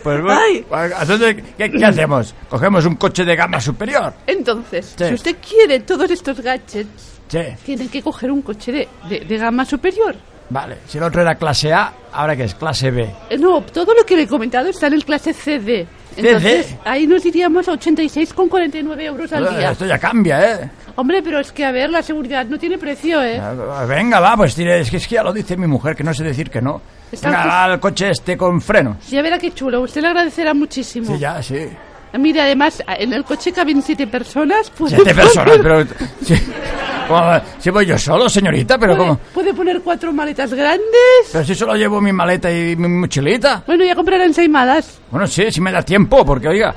Pues 0.03 0.21
bueno, 0.21 0.65
entonces, 1.01 1.37
¿qué, 1.57 1.71
qué 1.71 1.85
hacemos? 1.85 2.35
¿Cogemos 2.49 2.85
un 2.85 2.95
coche 2.97 3.23
de 3.23 3.35
gama 3.37 3.61
superior? 3.61 4.13
Entonces, 4.27 4.93
Sí. 4.97 5.05
si 5.07 5.13
usted 5.13 5.37
quiere 5.47 5.79
todos 5.79 6.11
estos 6.11 6.41
gadgets, 6.41 7.12
Sí, 7.41 7.55
tiene 7.65 7.87
que 7.87 8.01
coger 8.01 8.31
un 8.31 8.41
coche 8.41 8.71
de, 8.71 8.87
de- 9.09 9.21
de 9.21 9.37
gama 9.37 9.65
superior. 9.65 10.15
vale. 10.49 10.77
Si 10.87 10.97
el 10.99 11.03
otro 11.05 11.21
era 11.21 11.35
clase 11.35 11.73
A, 11.73 11.91
¿ahora 12.11 12.35
qué 12.35 12.43
es? 12.43 12.53
Clase 12.55 12.91
B. 12.91 13.09
Eh, 13.29 13.37
No, 13.37 13.61
todo 13.61 13.93
lo 13.93 14.05
que 14.05 14.15
le 14.15 14.23
he 14.23 14.27
comentado 14.27 14.69
está 14.69 14.87
en 14.87 14.93
el 14.93 15.05
clase 15.05 15.33
CD. 15.33 15.87
Entonces, 16.15 16.75
ahí 16.85 17.07
nos 17.07 17.25
iríamos 17.25 17.67
a 17.67 17.71
86,49 17.73 19.01
euros 19.01 19.33
al 19.33 19.47
Eh, 19.47 19.57
día. 19.57 19.71
Esto 19.71 19.85
ya 19.87 19.97
cambia, 19.97 20.51
¿eh? 20.61 20.69
Hombre, 20.95 21.23
pero 21.23 21.39
es 21.39 21.51
que, 21.51 21.65
a 21.65 21.71
ver, 21.71 21.89
la 21.89 22.03
seguridad 22.03 22.45
no 22.45 22.59
tiene 22.59 22.77
precio, 22.77 23.23
¿eh? 23.23 23.39
Ah, 23.39 23.83
Venga, 23.87 24.19
va, 24.19 24.37
pues 24.37 24.53
tire, 24.53 24.79
es 24.81 24.91
que, 24.91 24.97
es 24.97 25.07
que 25.07 25.15
ya 25.15 25.23
lo 25.23 25.33
dice 25.33 25.57
mi 25.57 25.65
mujer, 25.65 25.95
que 25.95 26.03
no 26.03 26.13
sé 26.13 26.23
decir 26.23 26.51
que 26.51 26.61
no. 26.61 26.81
Está 27.11 27.29
Venga, 27.29 27.41
pues- 27.43 27.53
va, 27.53 27.73
el 27.73 27.79
coche 27.79 28.09
este 28.11 28.37
con 28.37 28.61
frenos. 28.61 28.97
Ya 29.09 29.23
verá 29.23 29.39
qué 29.39 29.51
chulo, 29.51 29.81
usted 29.81 30.01
le 30.01 30.07
agradecerá 30.09 30.53
muchísimo. 30.53 31.07
Sí, 31.07 31.17
ya, 31.19 31.41
sí. 31.41 31.67
Mire, 32.17 32.41
además, 32.41 32.83
en 32.87 33.11
el 33.13 33.23
coche 33.23 33.51
caben 33.51 33.81
siete 33.81 34.05
personas. 34.07 34.69
Puede 34.69 34.95
Siete 34.95 35.15
personas, 35.15 35.57
pero... 35.61 35.85
¿Cómo? 37.07 37.41
Si 37.59 37.69
voy 37.69 37.85
yo 37.85 37.97
solo, 37.97 38.29
señorita, 38.29 38.77
pero 38.77 38.95
puede, 38.95 39.07
¿cómo? 39.09 39.19
puede 39.33 39.53
poner 39.53 39.81
cuatro 39.81 40.13
maletas 40.13 40.53
grandes. 40.53 40.83
Pero 41.31 41.43
si 41.43 41.53
solo 41.55 41.75
llevo 41.75 41.99
mi 41.99 42.13
maleta 42.13 42.49
y 42.51 42.75
mi 42.75 42.87
mochilita. 42.87 43.63
Bueno, 43.67 43.83
ya 43.83 43.93
comprarán 43.95 44.27
ensaimadas. 44.27 44.99
Bueno, 45.11 45.27
sí, 45.27 45.51
si 45.51 45.59
me 45.59 45.71
da 45.71 45.81
tiempo, 45.81 46.25
porque 46.25 46.47
oiga, 46.47 46.73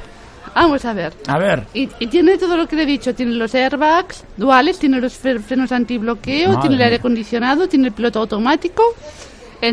Vamos 0.54 0.82
a 0.86 0.94
ver. 0.94 1.12
a 1.28 1.38
ver, 1.38 1.64
Y, 1.74 1.86
y 1.98 2.06
tiene 2.06 2.38
todo 2.38 2.56
lo 2.56 2.66
que 2.66 2.76
le 2.76 2.84
he 2.84 2.86
dicho. 2.86 3.14
Tiene 3.14 3.32
los 3.34 3.54
airbags 3.54 4.24
duales, 4.38 4.78
tiene 4.78 5.00
los 5.00 5.22
fre- 5.22 5.38
frenos 5.40 5.70
antibloqueo, 5.70 6.48
Madre 6.48 6.60
tiene 6.62 6.76
el 6.76 6.82
aire 6.82 6.96
acondicionado, 6.96 7.68
tiene 7.68 7.88
el 7.88 7.92
piloto 7.92 8.20
automático. 8.20 8.82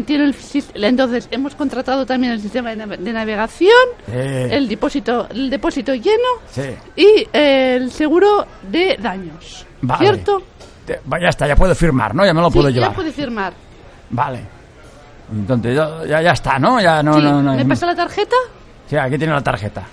Tiene 0.05 0.25
el, 0.25 0.35
entonces, 0.83 1.27
hemos 1.31 1.55
contratado 1.55 2.05
también 2.05 2.33
el 2.33 2.41
sistema 2.41 2.69
de, 2.75 2.77
nav- 2.85 2.97
de 2.97 3.13
navegación, 3.13 3.71
Eh. 4.11 4.49
el, 4.51 4.67
depósito, 4.67 5.27
el 5.29 5.49
depósito 5.49 5.93
lleno 5.93 6.29
sí. 6.49 6.61
y 6.95 7.27
eh, 7.33 7.75
el 7.75 7.91
seguro 7.91 8.45
de 8.69 8.97
daños. 8.99 9.65
Vale. 9.81 10.05
¿Cierto? 10.05 10.43
ya 10.87 11.29
está, 11.29 11.47
ya 11.47 11.55
puedo 11.55 11.73
firmar, 11.75 12.13
¿no? 12.13 12.25
Ya 12.25 12.33
me 12.33 12.41
lo 12.41 12.51
puedo 12.51 12.69
llevar. 12.69 12.89
ya 12.89 12.95
puede 12.95 13.11
firmar. 13.11 13.53
Vale. 14.09 14.39
Entonces 15.31 15.75
ya, 15.75 16.05
ya, 16.05 16.21
ya 16.21 16.31
está, 16.31 16.59
¿no? 16.59 16.79
Ya 16.81 17.01
no, 17.01 17.13
sí, 17.15 17.21
no, 17.21 17.41
no. 17.41 17.53
¿Me 17.55 17.65
pasa 17.65 17.85
la 17.85 17.95
tarjeta? 17.95 18.35
Sí, 18.89 18.97
aquí 18.97 19.17
tiene 19.17 19.33
la 19.33 19.41
tarjeta. 19.41 19.83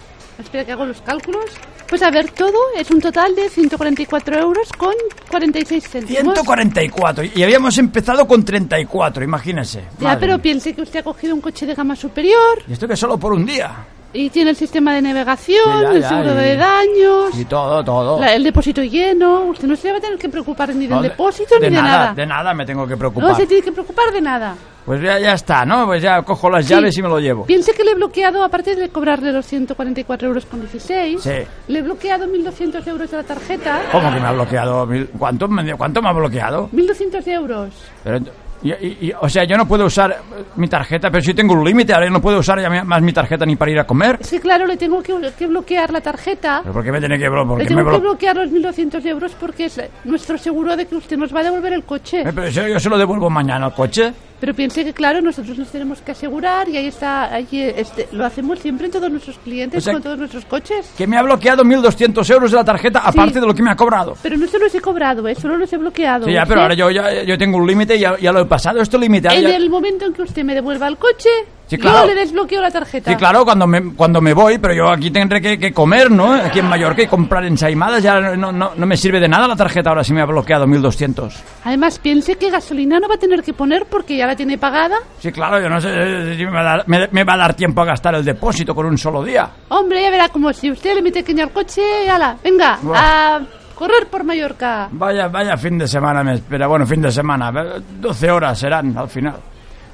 Espera 0.41 0.65
que 0.65 0.73
hago 0.73 0.87
los 0.87 1.01
cálculos. 1.03 1.45
Pues 1.89 2.03
a 2.03 2.11
ver, 2.11 2.31
todo 2.31 2.57
es 2.77 2.89
un 2.91 3.01
total 3.01 3.35
de 3.35 3.49
144 3.49 4.39
euros 4.39 4.69
con 4.79 4.93
46 5.31 5.89
céntimos. 5.89 6.23
144. 6.35 7.25
Y 7.35 7.43
habíamos 7.43 7.77
empezado 7.79 8.27
con 8.29 8.45
34, 8.45 9.25
imagínese. 9.25 9.81
Ya, 9.99 10.05
Madre 10.09 10.21
pero 10.21 10.33
mía. 10.35 10.43
piense 10.43 10.73
que 10.75 10.83
usted 10.83 11.01
ha 11.01 11.03
cogido 11.03 11.35
un 11.35 11.41
coche 11.41 11.67
de 11.67 11.75
gama 11.75 11.97
superior 11.97 12.63
Y 12.69 12.73
esto 12.75 12.87
que 12.87 12.97
solo 12.97 13.19
por 13.19 13.33
un 13.33 13.45
día. 13.45 13.71
y 14.13 14.31
tiene 14.31 14.51
el 14.51 14.57
sistema 14.57 14.95
de 14.95 15.03
navegación, 15.03 15.65
Sí, 15.65 15.83
ya, 15.83 15.91
el 15.91 16.01
ya, 16.03 16.09
seguro 16.09 16.33
y- 16.33 16.45
de 16.45 16.57
daños, 16.57 17.39
Y 17.39 17.45
todo, 17.45 17.83
todo. 17.85 18.21
la- 18.21 18.35
el 18.35 18.45
depósito 18.45 18.83
lleno. 18.83 19.41
Usted 19.47 19.67
no 19.67 19.75
se 19.77 19.91
va 19.91 19.99
a 19.99 20.01
tener 20.01 20.17
que 20.19 20.29
preocupar 20.29 20.69
ni 20.75 20.87
del 20.87 20.91
No, 20.97 21.03
de- 21.03 21.09
depósito 21.11 21.57
ni 21.59 21.67
de 21.67 21.71
nada. 21.73 22.15
De 22.15 22.25
nada 22.27 22.55
me 22.55 22.65
tengo 22.65 22.87
que 22.87 22.93
No 22.95 22.99
preocupar. 22.99 23.35
se 23.37 23.47
tiene 23.47 23.63
que 23.65 23.73
preocupar 23.73 24.13
de 24.13 24.21
nada. 24.21 24.55
Pues 24.87 25.01
ya, 25.03 25.19
ya 25.19 25.35
está, 25.35 25.65
¿no? 25.65 25.87
Pues 25.87 26.03
ya 26.03 26.23
cojo 26.23 26.51
las 26.51 26.65
Sí. 26.67 26.75
llaves 26.75 26.97
y 26.97 27.03
me 27.03 27.09
lo 27.09 27.19
llevo. 27.21 27.45
Piense 27.47 27.73
que 27.73 27.85
le 27.85 27.93
he 27.93 27.95
bloqueado, 27.95 28.43
aparte 28.43 28.75
de 28.75 28.89
cobrarle 28.89 29.31
los 29.33 29.47
144 29.47 30.29
euros 30.29 30.47
con 30.47 30.61
16, 30.61 31.21
Sí. 31.23 31.31
le 31.69 31.79
he 31.79 31.83
bloqueado 31.83 32.27
1.200 32.27 32.87
euros 32.87 33.11
de 33.11 33.17
la 33.19 33.23
tarjeta. 33.23 33.83
¿Cómo 33.93 34.13
que 34.13 34.21
me 34.21 34.27
ha 34.27 34.33
bloqueado? 34.33 34.89
¿Cuánto 35.19 35.49
me, 35.49 35.75
¿Cuánto 35.77 36.03
me 36.03 36.09
ha 36.09 36.13
bloqueado? 36.13 36.69
1.200 36.73 37.27
euros. 37.29 37.71
Pero, 38.03 38.19
y- 38.63 38.73
y- 38.73 38.99
y- 39.09 39.13
o 39.19 39.29
sea, 39.29 39.45
yo 39.45 39.57
no 39.57 39.67
puedo 39.67 39.87
usar 39.87 40.19
mi 40.57 40.67
tarjeta, 40.69 41.11
pero 41.11 41.23
si 41.23 41.33
tengo 41.35 41.55
un 41.55 41.65
límite, 41.65 41.93
ahora 41.95 42.07
yo 42.07 42.13
no 42.13 42.21
puedo 42.21 42.39
usar 42.41 42.61
ya 42.61 42.69
más 42.85 43.01
mi 43.03 43.13
tarjeta 43.13 43.47
ni 43.47 43.57
para 43.57 43.71
ir 43.71 43.79
a 43.79 43.85
comer. 43.87 44.19
Es 44.21 44.31
que 44.31 44.41
claro, 44.41 44.67
le 44.67 44.77
tengo 44.77 45.03
que, 45.03 45.15
que 45.39 45.47
bloquear 45.47 45.91
la 45.93 46.01
tarjeta. 46.01 46.61
¿Pero 46.63 46.73
por 46.75 46.83
qué 46.85 46.93
me 46.93 46.99
tiene 47.01 47.19
que 47.19 47.29
blo- 47.31 47.47
por 47.47 47.59
Le 47.59 47.65
me 47.65 47.69
tengo 47.69 47.85
que 47.91 47.97
blo- 47.97 48.01
bloquear 48.01 48.37
los 48.37 48.51
1.200 48.51 49.05
euros 49.07 49.33
porque 49.39 49.67
es 49.67 49.81
nuestro 50.05 50.37
seguro 50.37 50.77
de 50.77 50.87
que 50.87 50.97
usted 50.97 51.17
nos 51.17 51.35
va 51.35 51.41
a 51.41 51.45
devolver 51.45 51.73
el 51.73 51.85
coche. 51.85 52.21
Eh, 52.23 52.33
Pero 52.35 52.49
yo, 52.49 52.67
yo 52.69 52.81
se 52.81 52.89
lo 52.89 52.99
devuelvo 52.99 53.31
mañana 53.31 53.67
al 53.67 53.75
coche. 53.75 54.13
Pero 54.41 54.55
piense 54.55 54.85
que, 54.85 54.93
claro, 54.95 55.21
nosotros 55.21 55.59
nos 55.59 55.69
tenemos 55.69 56.01
que 56.01 56.13
asegurar 56.13 56.69
y 56.69 56.77
ahí 56.79 56.87
está, 56.87 57.33
ahí 57.35 57.47
eh, 57.53 57.75
este, 57.77 58.09
lo 58.13 58.25
hacemos 58.25 58.59
siempre 58.59 58.87
en 58.87 58.93
todos 58.93 59.11
nuestros 59.11 59.39
clientes, 59.39 59.79
O 59.79 59.85
sea, 59.85 59.93
con 59.93 60.03
todos 60.03 60.19
nuestros 60.19 60.45
coches. 60.47 60.91
Que 60.97 61.07
me 61.07 61.19
ha 61.19 61.23
bloqueado 61.23 61.63
1.200 61.63 62.31
euros 62.33 62.51
de 62.51 62.57
la 62.57 62.65
tarjeta, 62.65 63.01
aparte 63.01 63.39
de 63.41 63.47
lo 63.47 63.55
que 63.55 63.63
me 63.63 63.71
ha 63.71 63.77
cobrado. 63.77 64.15
Pero 64.23 64.37
no 64.39 64.47
se 64.47 64.59
los 64.59 64.75
he 64.75 64.81
cobrado, 64.81 65.29
¿eh? 65.29 65.35
solo 65.35 65.57
los 65.59 65.71
he 65.73 65.77
bloqueado. 65.77 66.25
Sí, 66.25 66.33
ya, 66.33 66.45
pero 66.47 66.61
Usted- 66.61 66.63
ahora 66.63 66.75
yo, 66.75 66.91
ya, 66.91 67.23
yo 67.23 67.37
tengo 67.37 67.59
un 67.59 67.67
límite 67.67 67.97
y 67.97 68.01
ya, 68.01 68.19
ya 68.19 68.33
lo 68.33 68.41
he 68.41 68.47
pasado. 68.47 68.81
Esto 68.81 68.97
límite. 68.99 69.29
ahora 69.29 69.41
En 69.41 69.47
ya- 69.49 69.57
el 69.57 69.69
momento 69.69 70.07
en 70.07 70.13
que 70.15 70.23
usted 70.23 70.43
me 70.43 70.55
devuelva 70.55 70.89
el 70.89 70.97
coche, 70.97 71.29
Sí, 71.71 71.79
claro. 71.79 72.01
yo 72.01 72.15
le 72.15 72.21
desbloqueo 72.21 72.61
la 72.61 72.71
tarjeta. 72.71 73.11
Sí, 73.13 73.17
claro, 73.17 73.45
cuando 73.45 73.65
me, 73.67 73.95
cuando 73.95 74.21
me 74.21 74.35
voy, 74.35 74.59
pero 74.59 74.75
yo 74.75 74.89
aquí 74.91 75.11
tendré 75.13 75.41
que, 75.41 75.57
que 75.57 75.73
comer, 75.73 76.11
¿no? 76.11 76.33
Aquí 76.35 76.59
en 76.59 76.67
Mallorca 76.69 77.03
y 77.03 77.07
comprar 77.07 77.45
ensaimadas, 77.45 78.03
ya 78.03 78.19
no, 78.21 78.51
no, 78.51 78.73
no 78.75 78.87
me 78.87 78.97
sirve 78.97 79.21
de 79.21 79.29
nada 79.29 79.47
la 79.47 79.55
tarjeta 79.55 79.91
ahora 79.91 80.03
si 80.03 80.13
me 80.13 80.21
ha 80.21 80.27
bloqueado 80.27 80.67
1.200. 80.67 81.33
Además, 81.65 82.01
piense 82.01 82.35
que 82.37 82.51
gasolina 82.51 82.99
no 82.99 83.09
va 83.09 83.15
a 83.15 83.19
tener 83.19 83.43
que 83.45 83.53
poner 83.53 83.87
porque 83.87 84.17
ya 84.17 84.27
la 84.27 84.35
tiene 84.35 84.59
pagada. 84.59 84.97
Sí, 85.21 85.31
claro, 85.31 85.61
yo 85.61 85.69
no 85.69 85.81
sé 85.81 85.91
eh, 85.93 86.35
si 86.37 86.45
me 86.45 86.51
va, 86.51 86.61
a 86.61 86.65
dar, 86.65 86.85
me, 86.89 87.09
me 87.13 87.23
va 87.23 87.35
a 87.35 87.39
dar 87.39 87.55
tiempo 87.55 87.83
a 87.83 87.85
gastar 87.85 88.17
el 88.17 88.25
depósito 88.25 88.75
con 88.75 88.87
un 88.87 88.99
solo 88.99 89.23
día. 89.23 89.49
Hombre, 89.69 90.03
ya 90.03 90.11
verá 90.11 90.29
como 90.29 90.53
si 90.53 90.73
usted 90.73 90.95
le 90.97 91.03
mete 91.03 91.23
caña 91.23 91.45
al 91.45 91.51
coche, 91.53 91.83
ala, 92.11 92.37
venga, 92.43 92.79
Buah. 92.83 93.37
a 93.37 93.41
correr 93.77 94.09
por 94.11 94.25
Mallorca. 94.25 94.89
Vaya, 94.91 95.29
vaya 95.29 95.57
fin 95.57 95.79
de 95.79 95.87
semana 95.87 96.25
me 96.25 96.35
espera. 96.35 96.67
Bueno, 96.67 96.85
fin 96.87 97.01
de 97.01 97.13
semana. 97.13 97.53
eh, 97.77 97.81
12 98.01 98.31
horas 98.31 98.59
serán 98.59 98.97
al 98.99 99.09
final. 99.09 99.37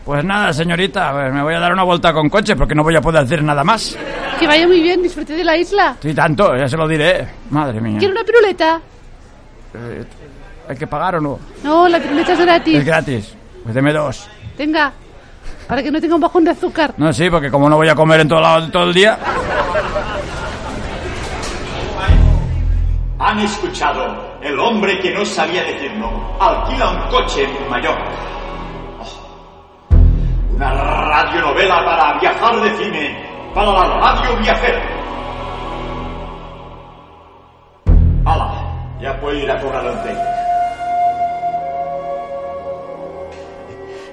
Pues 0.06 0.24
nada, 0.24 0.52
señorita, 0.52 1.10
pues 1.12 1.32
me 1.34 1.42
voy 1.42 1.54
a 1.54 1.58
dar 1.58 1.72
una 1.72 1.82
vuelta 1.82 2.12
con 2.12 2.28
coche 2.28 2.54
porque 2.54 2.76
no 2.76 2.84
voy 2.84 2.94
a 2.96 3.00
poder 3.00 3.24
hacer 3.24 3.42
nada 3.42 3.64
más. 3.64 3.98
Que 4.38 4.46
vaya 4.46 4.64
muy 4.64 4.80
bien, 4.80 5.02
disfrute 5.02 5.32
de 5.34 5.42
la 5.42 5.56
isla. 5.56 5.96
Sí, 6.00 6.14
tanto, 6.14 6.56
ya 6.56 6.68
se 6.68 6.76
lo 6.76 6.86
diré. 6.86 7.26
Madre 7.50 7.80
mía. 7.80 7.98
¿Quiere 7.98 8.12
una 8.14 8.22
piruleta? 8.22 8.80
¿Hay 10.68 10.76
que 10.76 10.86
pagar 10.86 11.16
o 11.16 11.20
no? 11.20 11.38
No, 11.64 11.88
la 11.88 11.98
piruleta 11.98 12.34
es 12.34 12.38
Es 12.38 12.44
gratis. 12.46 12.84
gratis. 12.84 13.34
Pues 13.64 13.74
deme 13.74 13.92
dos. 13.92 14.28
Venga, 14.56 14.92
para 15.66 15.82
que 15.82 15.90
no 15.90 16.00
tenga 16.00 16.14
un 16.14 16.20
bajón 16.20 16.44
de 16.44 16.52
azúcar. 16.52 16.94
No, 16.98 17.12
sí, 17.12 17.28
porque 17.28 17.50
como 17.50 17.68
no 17.68 17.74
voy 17.76 17.88
a 17.88 17.96
comer 17.96 18.20
en 18.20 18.28
todo 18.28 18.40
lado 18.40 18.70
todo 18.70 18.84
el 18.84 18.94
día. 18.94 19.18
Han 23.18 23.40
escuchado 23.40 24.38
El 24.42 24.56
hombre 24.60 25.00
que 25.00 25.12
no 25.12 25.24
sabía 25.24 25.64
decir 25.64 25.90
no. 25.96 26.36
Alquila 26.40 26.90
un 26.90 27.10
coche 27.10 27.42
en 27.42 27.68
Mallorca. 27.68 28.04
Una 30.56 30.72
radionovela 30.72 31.84
para 31.84 32.18
viajar 32.18 32.56
de 32.62 32.76
cine. 32.78 33.50
Para 33.54 33.72
la 33.72 33.98
radio 33.98 34.38
viajera. 34.38 34.82
¡Hala! 38.24 38.98
Ya 38.98 39.20
puedo 39.20 39.36
ir 39.36 39.50
a 39.50 39.60
el. 39.60 40.16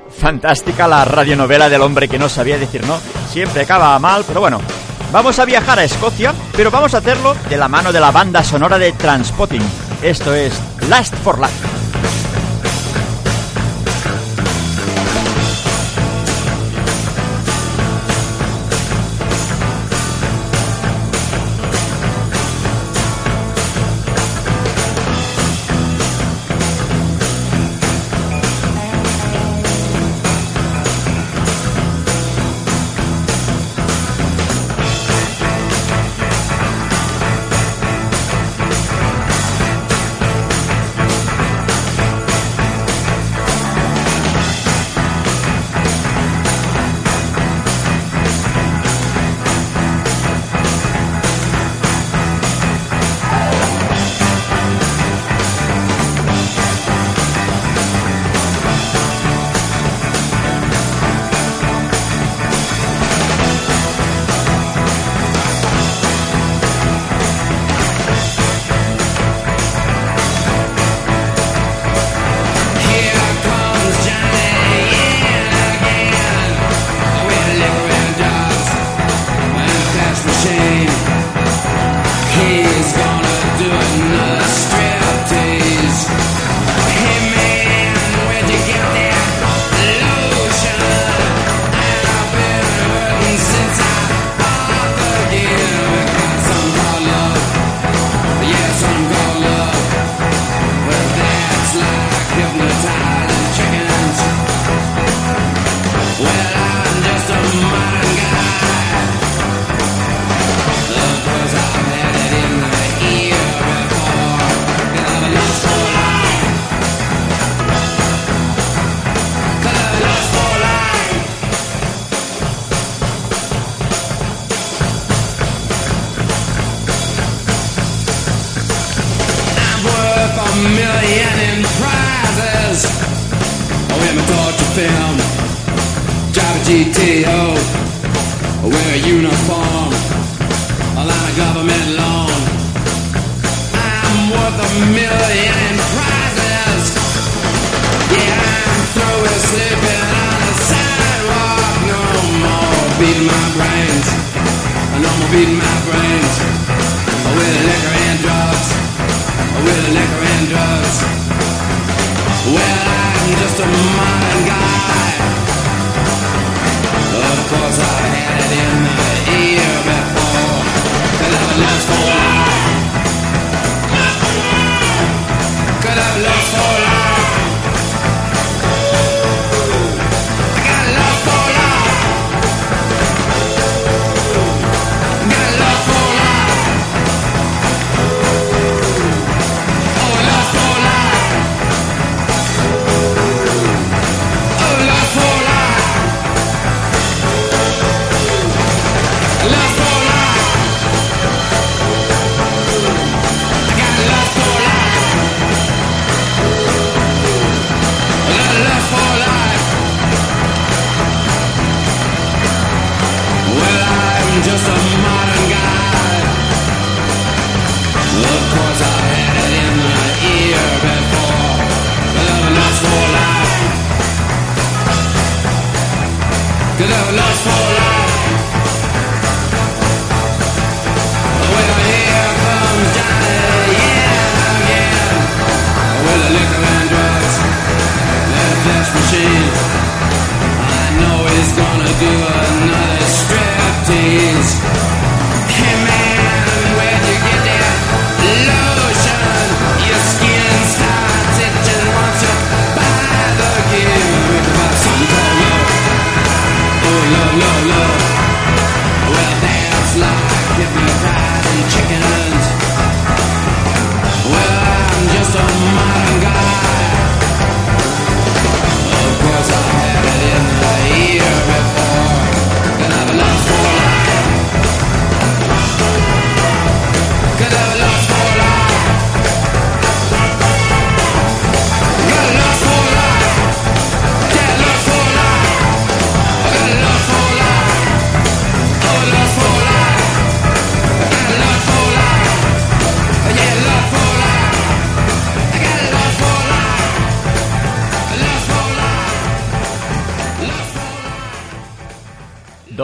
Fantástica 0.10 0.86
la 0.86 1.06
radionovela 1.06 1.70
del 1.70 1.82
hombre 1.82 2.10
que 2.10 2.20
no 2.20 2.28
sabía 2.28 2.58
decir 2.58 2.86
no. 2.86 2.98
Siempre 3.30 3.62
acaba 3.62 3.98
mal, 4.00 4.26
pero 4.28 4.42
bueno. 4.42 4.60
Vamos 5.14 5.40
a 5.40 5.46
viajar 5.46 5.80
a 5.80 5.86
Escocia, 5.86 6.34
pero 6.58 6.70
vamos 6.70 6.94
a 6.94 6.98
hacerlo 6.98 7.36
de 7.50 7.56
la 7.56 7.70
mano 7.70 7.94
de 7.94 8.02
la 8.02 8.12
banda 8.12 8.44
sonora 8.44 8.78
de 8.78 8.92
Transpotting. 8.92 9.64
Esto 10.02 10.34
es 10.34 10.62
Last 10.90 11.16
for 11.24 11.40
Life. 11.40 11.93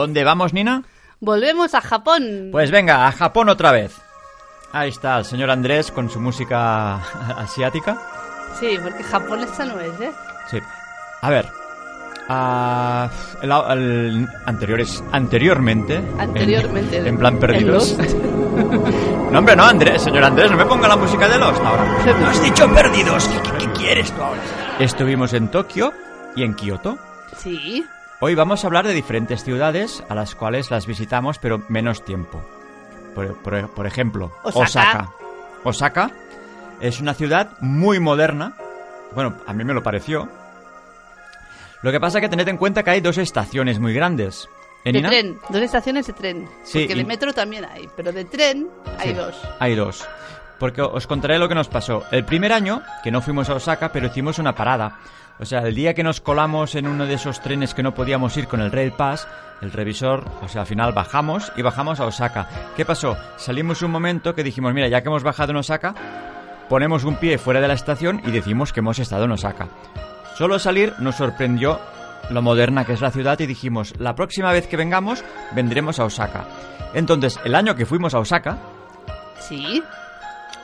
¿Dónde 0.00 0.24
vamos, 0.24 0.52
Nina? 0.52 0.82
Volvemos 1.20 1.74
a 1.74 1.80
Japón. 1.80 2.48
Pues 2.52 2.70
venga, 2.70 3.06
a 3.06 3.12
Japón 3.12 3.48
otra 3.50 3.70
vez. 3.72 3.96
Ahí 4.72 4.88
está 4.88 5.18
el 5.18 5.24
señor 5.24 5.50
Andrés 5.50 5.90
con 5.90 6.08
su 6.08 6.20
música 6.20 6.94
asiática. 7.36 7.98
Sí, 8.58 8.78
porque 8.82 9.02
japonesa 9.04 9.64
no 9.66 9.78
es, 9.80 10.00
¿eh? 10.00 10.10
Sí. 10.50 10.58
A 11.20 11.28
ver. 11.30 11.46
ah, 12.28 13.10
el, 13.42 13.50
el- 13.52 14.28
anteriores, 14.46 15.02
anteriormente. 15.12 16.00
Anteriormente. 16.18 16.96
En, 16.98 17.06
en 17.08 17.18
plan 17.18 17.38
perdidos. 17.38 17.96
No, 19.30 19.38
hombre, 19.38 19.54
no, 19.54 19.64
Andrés, 19.64 20.02
señor 20.02 20.24
Andrés, 20.24 20.50
no 20.50 20.56
me 20.56 20.66
ponga 20.66 20.88
la 20.88 20.96
música 20.96 21.28
de 21.28 21.38
Lost 21.38 21.62
ahora. 21.64 21.84
No 22.20 22.26
has 22.26 22.42
dicho 22.42 22.68
perdidos. 22.74 23.28
¿Qué, 23.28 23.40
qué- 23.42 23.58
qué 23.58 23.72
quieres 23.72 24.10
tú 24.12 24.20
ahora? 24.22 24.40
Estuvimos 24.80 25.32
en 25.34 25.48
Tokio 25.48 25.92
y 26.34 26.42
en 26.42 26.54
Kioto. 26.54 26.98
Sí. 27.36 27.86
Hoy 28.20 28.34
vamos 28.34 28.62
a 28.62 28.66
hablar 28.66 28.86
de 28.86 28.92
diferentes 28.92 29.42
ciudades 29.44 30.02
a 30.08 30.14
las 30.14 30.34
cuales 30.34 30.70
las 30.70 30.86
visitamos, 30.86 31.38
pero 31.38 31.62
menos 31.68 32.04
tiempo. 32.04 32.42
Por, 33.14 33.34
por- 33.36 33.68
por 33.70 33.86
ejemplo, 33.86 34.30
Osaka. 34.42 34.60
Osaka. 34.60 35.12
Osaka 35.64 36.10
es 36.80 37.00
una 37.00 37.14
ciudad 37.14 37.52
muy 37.60 37.98
moderna. 37.98 38.54
Bueno, 39.14 39.36
a 39.46 39.52
mí 39.52 39.64
me 39.64 39.74
lo 39.74 39.82
pareció. 39.82 40.28
Lo 41.82 41.90
que 41.90 42.00
pasa 42.00 42.18
es 42.18 42.22
que 42.22 42.28
tened 42.28 42.46
en 42.48 42.58
cuenta 42.58 42.82
que 42.82 42.90
hay 42.90 43.00
dos 43.00 43.16
estaciones 43.18 43.78
muy 43.78 43.94
grandes. 43.94 44.48
¿Eh, 44.84 44.92
De 44.92 45.02
tren, 45.02 45.38
dos 45.48 45.62
estaciones 45.62 46.06
de 46.06 46.12
tren. 46.12 46.48
Sí, 46.62 46.80
Porque 46.80 46.94
y- 46.94 46.96
de 46.98 47.04
metro 47.04 47.32
también 47.32 47.64
hay, 47.64 47.88
pero 47.96 48.12
de 48.12 48.24
tren 48.26 48.68
hay 48.98 49.08
Sí, 49.08 49.14
dos. 49.14 49.40
Hay 49.58 49.74
dos. 49.74 50.06
Porque 50.58 50.82
os 50.82 51.06
contaré 51.06 51.38
lo 51.38 51.48
que 51.48 51.54
nos 51.54 51.68
pasó. 51.68 52.04
El 52.10 52.24
primer 52.26 52.52
año, 52.52 52.82
que 53.02 53.10
no 53.10 53.22
fuimos 53.22 53.48
a 53.48 53.54
Osaka, 53.54 53.92
pero 53.92 54.06
hicimos 54.08 54.38
una 54.38 54.54
parada. 54.54 54.98
O 55.40 55.46
sea, 55.46 55.60
el 55.60 55.74
día 55.74 55.94
que 55.94 56.02
nos 56.02 56.20
colamos 56.20 56.74
en 56.74 56.86
uno 56.86 57.06
de 57.06 57.14
esos 57.14 57.40
trenes 57.40 57.72
que 57.72 57.82
no 57.82 57.94
podíamos 57.94 58.36
ir 58.36 58.46
con 58.46 58.60
el 58.60 58.70
Rail 58.70 58.92
Pass, 58.92 59.26
el 59.62 59.72
revisor, 59.72 60.24
o 60.42 60.48
sea, 60.48 60.62
al 60.62 60.66
final 60.66 60.92
bajamos 60.92 61.50
y 61.56 61.62
bajamos 61.62 61.98
a 61.98 62.04
Osaka. 62.04 62.46
¿Qué 62.76 62.84
pasó? 62.84 63.16
Salimos 63.36 63.80
un 63.80 63.90
momento 63.90 64.34
que 64.34 64.44
dijimos, 64.44 64.74
mira, 64.74 64.88
ya 64.88 65.00
que 65.00 65.08
hemos 65.08 65.22
bajado 65.22 65.52
en 65.52 65.56
Osaka, 65.56 65.94
ponemos 66.68 67.04
un 67.04 67.16
pie 67.16 67.38
fuera 67.38 67.60
de 67.60 67.68
la 67.68 67.74
estación 67.74 68.20
y 68.26 68.30
decimos 68.30 68.72
que 68.72 68.80
hemos 68.80 68.98
estado 68.98 69.24
en 69.24 69.32
Osaka. 69.32 69.68
Solo 70.36 70.58
salir 70.58 70.92
nos 70.98 71.16
sorprendió 71.16 71.80
lo 72.28 72.42
moderna 72.42 72.84
que 72.84 72.92
es 72.92 73.00
la 73.00 73.10
ciudad 73.10 73.40
y 73.40 73.46
dijimos, 73.46 73.94
la 73.98 74.14
próxima 74.14 74.52
vez 74.52 74.66
que 74.66 74.76
vengamos, 74.76 75.24
vendremos 75.52 75.98
a 76.00 76.04
Osaka. 76.04 76.44
Entonces, 76.92 77.40
el 77.44 77.54
año 77.54 77.74
que 77.74 77.86
fuimos 77.86 78.14
a 78.14 78.18
Osaka, 78.18 78.58
Sí. 79.40 79.82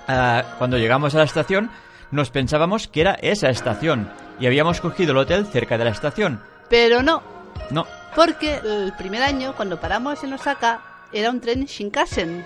Ah, 0.07 0.45
cuando 0.59 0.77
llegamos 0.77 1.15
a 1.15 1.19
la 1.19 1.25
estación, 1.25 1.71
nos 2.11 2.31
pensábamos 2.31 2.87
que 2.87 3.01
era 3.01 3.15
esa 3.15 3.49
estación 3.49 4.09
y 4.38 4.46
habíamos 4.46 4.81
cogido 4.81 5.12
el 5.12 5.18
hotel 5.18 5.46
cerca 5.46 5.79
de 5.79 5.85
la 5.85 5.90
estación. 5.90 6.40
Pero 6.68 7.03
no, 7.03 7.22
No, 7.70 7.87
porque 8.14 8.57
el 8.64 8.92
primer 8.96 9.22
año, 9.22 9.55
cuando 9.57 9.81
paramos 9.81 10.22
en 10.25 10.33
Osaka, 10.33 10.81
era 11.12 11.31
un 11.31 11.40
tren 11.40 11.64
Shinkansen. 11.64 12.44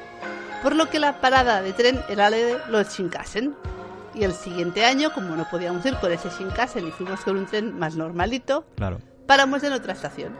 Por 0.63 0.77
lo 0.77 0.91
que 0.91 0.99
la 0.99 1.21
parada 1.21 1.63
de 1.63 1.73
tren 1.73 2.01
era 2.09 2.29
la 2.31 2.37
de 2.37 2.59
los 2.69 2.89
Shinkansen. 2.95 3.55
Y 4.15 4.25
el 4.25 4.33
siguiente 4.33 4.85
año, 4.85 5.13
como 5.13 5.37
no 5.37 5.49
podíamos 5.49 5.85
ir 5.87 5.95
con 5.97 6.13
ese 6.13 6.29
Shinkansen 6.31 6.87
y 6.89 6.91
fuimos 6.91 7.21
con 7.21 7.37
un 7.37 7.47
tren 7.47 7.79
más 7.79 7.97
normalito, 7.97 8.65
claro. 8.77 8.99
paramos 9.27 9.63
en 9.63 9.73
otra 9.73 9.93
estación. 9.93 10.37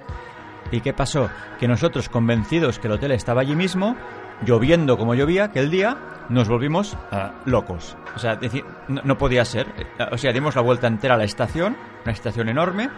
¿Y 0.73 0.81
qué 0.81 0.93
pasó? 0.93 1.31
Que 1.59 1.67
nosotros, 1.67 2.09
convencidos 2.09 2.79
que 2.79 2.87
el 2.89 2.95
hotel 2.95 3.13
estaba 3.13 3.41
allí 3.41 3.57
mismo, 3.57 3.97
lloviendo 4.45 4.97
como 4.99 5.15
llovía 5.15 5.45
aquel 5.45 5.71
día, 5.71 5.97
nos 6.29 6.49
volvimos 6.49 6.97
ah, 7.13 7.33
locos. 7.45 7.97
O 8.15 8.19
sea, 8.19 8.39
deci- 8.39 8.65
no, 8.89 9.19
podía 9.19 9.45
ser. 9.45 9.67
Eh, 9.77 10.05
O 10.13 10.19
sea, 10.19 10.33
dimos 10.33 10.55
la 10.57 10.63
vuelta 10.63 10.87
entera 10.87 11.15
a 11.15 11.19
la 11.19 11.25
estación, 11.25 11.77
una 12.05 12.13
estación 12.13 12.49
enorme, 12.49 12.89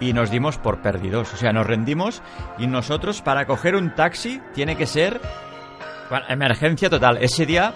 y 0.00 0.12
nos 0.12 0.30
dimos 0.30 0.58
por 0.58 0.78
perdidos. 0.82 1.32
O 1.32 1.36
sea, 1.36 1.52
nos 1.52 1.66
rendimos 1.66 2.22
y 2.58 2.66
nosotros 2.66 3.22
para 3.22 3.46
coger 3.46 3.76
un 3.76 3.94
taxi 3.94 4.40
tiene 4.54 4.76
que 4.76 4.86
ser 4.86 5.20
bueno, 6.10 6.26
emergencia 6.28 6.90
total. 6.90 7.18
Ese 7.20 7.46
día, 7.46 7.72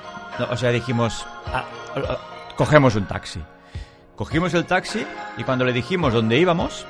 o 0.51 0.57
sea, 0.57 0.71
dijimos, 0.71 1.27
ah, 1.53 1.65
cogemos 2.57 2.95
un 2.97 3.05
taxi. 3.07 3.41
Cogimos 4.17 4.53
el 4.55 4.65
taxi 4.65 5.07
y 5.37 5.45
cuando 5.45 5.65
le 5.65 5.73
dijimos 5.73 6.13
dónde 6.13 6.39
íbamos, 6.39 6.85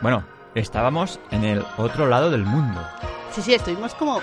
bueno, 0.00 0.22
estábamos 0.54 1.18
en 1.32 1.44
el 1.44 1.64
otro 1.76 2.06
lado 2.06 2.30
del 2.30 2.44
mundo. 2.44 2.80
Sí, 3.32 3.42
sí, 3.42 3.54
estuvimos 3.54 3.94
como 3.94 4.20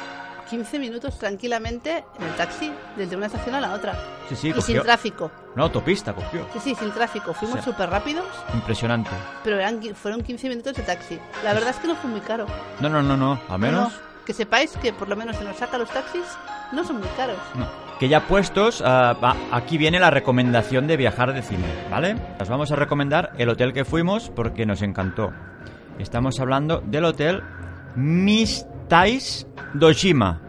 15 0.50 0.80
minutos 0.80 1.18
tranquilamente 1.20 2.04
en 2.18 2.24
el 2.26 2.34
taxi, 2.36 2.72
desde 2.98 3.16
una 3.16 3.28
estación 3.28 3.56
a 3.56 3.62
la 3.62 3.74
otra. 3.74 3.94
Sí, 4.30 4.36
sí, 4.36 4.48
y 4.50 4.54
cogió- 4.54 4.62
sin 4.62 4.82
tráfico. 4.82 5.32
No, 5.56 5.64
autopista 5.64 6.14
cogió. 6.14 6.46
Sí, 6.54 6.60
sí, 6.60 6.76
sin 6.76 6.92
tráfico. 6.92 7.34
Fuimos 7.34 7.60
O 7.60 7.64
sea- 7.64 7.72
súper 7.74 7.90
rápidos, 7.90 8.26
Impresionante. 8.54 9.10
pero 9.44 9.58
eran, 9.58 9.82
fueron 9.96 10.22
15 10.22 10.50
minutos 10.50 10.76
de 10.76 10.84
taxi. 10.84 11.20
La 11.44 11.54
verdad 11.54 11.70
es 11.70 11.78
que 11.78 11.88
no 11.88 11.96
fue 11.96 12.10
muy 12.10 12.22
caro. 12.22 12.46
No, 12.80 12.90
no, 12.90 13.02
no, 13.02 13.16
no. 13.18 13.40
Al 13.50 13.60
menos. 13.60 13.92
No, 13.94 14.00
que 14.26 14.34
sepáis 14.34 14.72
que 14.82 14.94
por 14.94 15.08
lo 15.10 15.16
menos 15.16 15.40
en 15.42 15.48
Osaka 15.48 15.78
los 15.78 15.90
taxis 15.90 16.24
no 16.72 16.84
son 16.84 16.98
muy 17.00 17.08
caros. 17.18 17.38
No. 17.56 17.66
Que 18.00 18.08
ya 18.08 18.28
puestos, 18.28 18.82
ah, 18.86 19.16
aquí 19.52 19.78
viene 19.78 20.00
la 20.00 20.10
recomendación 20.10 20.88
de 20.88 20.96
viajar 20.96 21.34
de 21.34 21.42
cine, 21.42 21.66
¿vale? 21.92 22.16
Os 22.40 22.48
vamos 22.48 22.72
a 22.72 22.76
recomendar 22.78 23.32
el 23.38 23.50
hotel 23.50 23.74
que 23.74 23.84
fuimos 23.84 24.30
porque 24.30 24.66
nos 24.66 24.82
encantó. 24.82 25.32
Estamos 25.98 26.40
hablando 26.40 26.82
del 26.86 27.04
hotel 27.06 27.44
Mistais 27.96 29.46
Doshima. 29.74 30.42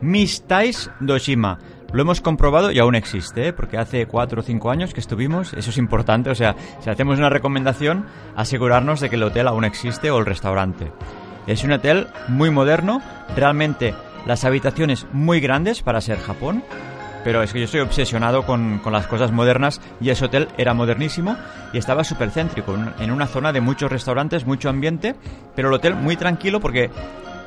Mistais 0.00 0.90
Doshima. 1.00 1.58
Lo 1.92 2.02
hemos 2.02 2.20
comprobado 2.20 2.70
y 2.70 2.78
aún 2.78 2.94
existe, 2.94 3.48
¿eh? 3.48 3.52
porque 3.52 3.78
hace 3.78 4.06
4 4.06 4.40
o 4.40 4.44
5 4.44 4.70
años 4.70 4.92
que 4.92 5.00
estuvimos, 5.00 5.54
eso 5.54 5.70
es 5.70 5.78
importante, 5.78 6.28
o 6.28 6.34
sea, 6.34 6.54
si 6.80 6.90
hacemos 6.90 7.18
una 7.18 7.30
recomendación, 7.30 8.04
asegurarnos 8.36 9.00
de 9.00 9.08
que 9.08 9.16
el 9.16 9.22
hotel 9.22 9.48
aún 9.48 9.64
existe 9.64 10.10
o 10.10 10.18
el 10.18 10.26
restaurante. 10.26 10.92
Es 11.46 11.64
un 11.64 11.72
hotel 11.72 12.08
muy 12.28 12.50
moderno, 12.50 13.00
realmente 13.34 13.94
las 14.26 14.44
habitaciones 14.44 15.06
muy 15.12 15.40
grandes 15.40 15.80
para 15.80 16.02
ser 16.02 16.18
Japón, 16.18 16.62
pero 17.24 17.42
es 17.42 17.54
que 17.54 17.60
yo 17.60 17.64
estoy 17.64 17.80
obsesionado 17.80 18.44
con, 18.44 18.80
con 18.80 18.92
las 18.92 19.06
cosas 19.06 19.32
modernas 19.32 19.80
y 19.98 20.10
ese 20.10 20.26
hotel 20.26 20.48
era 20.58 20.74
modernísimo 20.74 21.38
y 21.72 21.78
estaba 21.78 22.04
súper 22.04 22.30
céntrico, 22.30 22.76
en 22.98 23.10
una 23.10 23.26
zona 23.26 23.50
de 23.50 23.62
muchos 23.62 23.90
restaurantes, 23.90 24.44
mucho 24.46 24.68
ambiente, 24.68 25.14
pero 25.56 25.68
el 25.68 25.74
hotel 25.74 25.94
muy 25.94 26.16
tranquilo 26.16 26.60
porque 26.60 26.90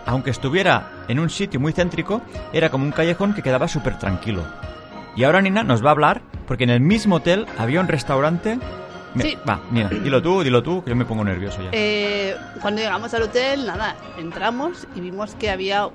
aunque 0.05 0.29
estuviera 0.31 1.03
en 1.07 1.19
un 1.19 1.29
sitio 1.29 1.59
muy 1.59 1.73
céntrico, 1.73 2.21
era 2.53 2.69
como 2.69 2.85
un 2.85 2.91
callejón 2.91 3.33
que 3.33 3.41
quedaba 3.41 3.67
súper 3.67 3.97
tranquilo. 3.99 4.43
Y 5.15 5.23
ahora 5.23 5.41
Nina 5.41 5.63
nos 5.63 5.83
va 5.83 5.89
a 5.89 5.91
hablar 5.91 6.21
porque 6.47 6.63
en 6.63 6.69
el 6.69 6.79
mismo 6.79 7.15
hotel 7.17 7.45
había 7.57 7.81
un 7.81 7.87
restaurante... 7.87 8.59
Sí. 9.19 9.37
Va, 9.47 9.59
Nina, 9.71 9.89
dilo 9.89 10.21
tú, 10.21 10.41
dilo 10.41 10.63
tú, 10.63 10.81
que 10.83 10.91
yo 10.91 10.95
me 10.95 11.03
pongo 11.03 11.23
nervioso 11.25 11.61
ya. 11.61 11.69
Eh, 11.73 12.33
cuando 12.61 12.79
llegamos 12.81 13.13
al 13.13 13.23
hotel, 13.23 13.65
nada, 13.65 13.95
entramos 14.17 14.87
y 14.95 15.01
vimos 15.01 15.35
que 15.35 15.49
había 15.49 15.89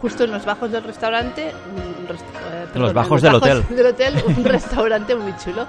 justo 0.00 0.24
en 0.24 0.32
los 0.32 0.44
bajos 0.44 0.72
del 0.72 0.82
restaurante, 0.82 1.52
un 1.76 2.08
rest- 2.08 2.20
eh, 2.20 2.66
perdón, 2.72 2.82
los 2.82 2.90
en 2.90 2.94
bajos 2.96 3.22
del 3.22 3.34
hotel. 3.36 3.64
del 3.70 3.86
hotel, 3.86 4.22
un 4.36 4.44
restaurante 4.44 5.14
muy 5.14 5.36
chulo. 5.36 5.66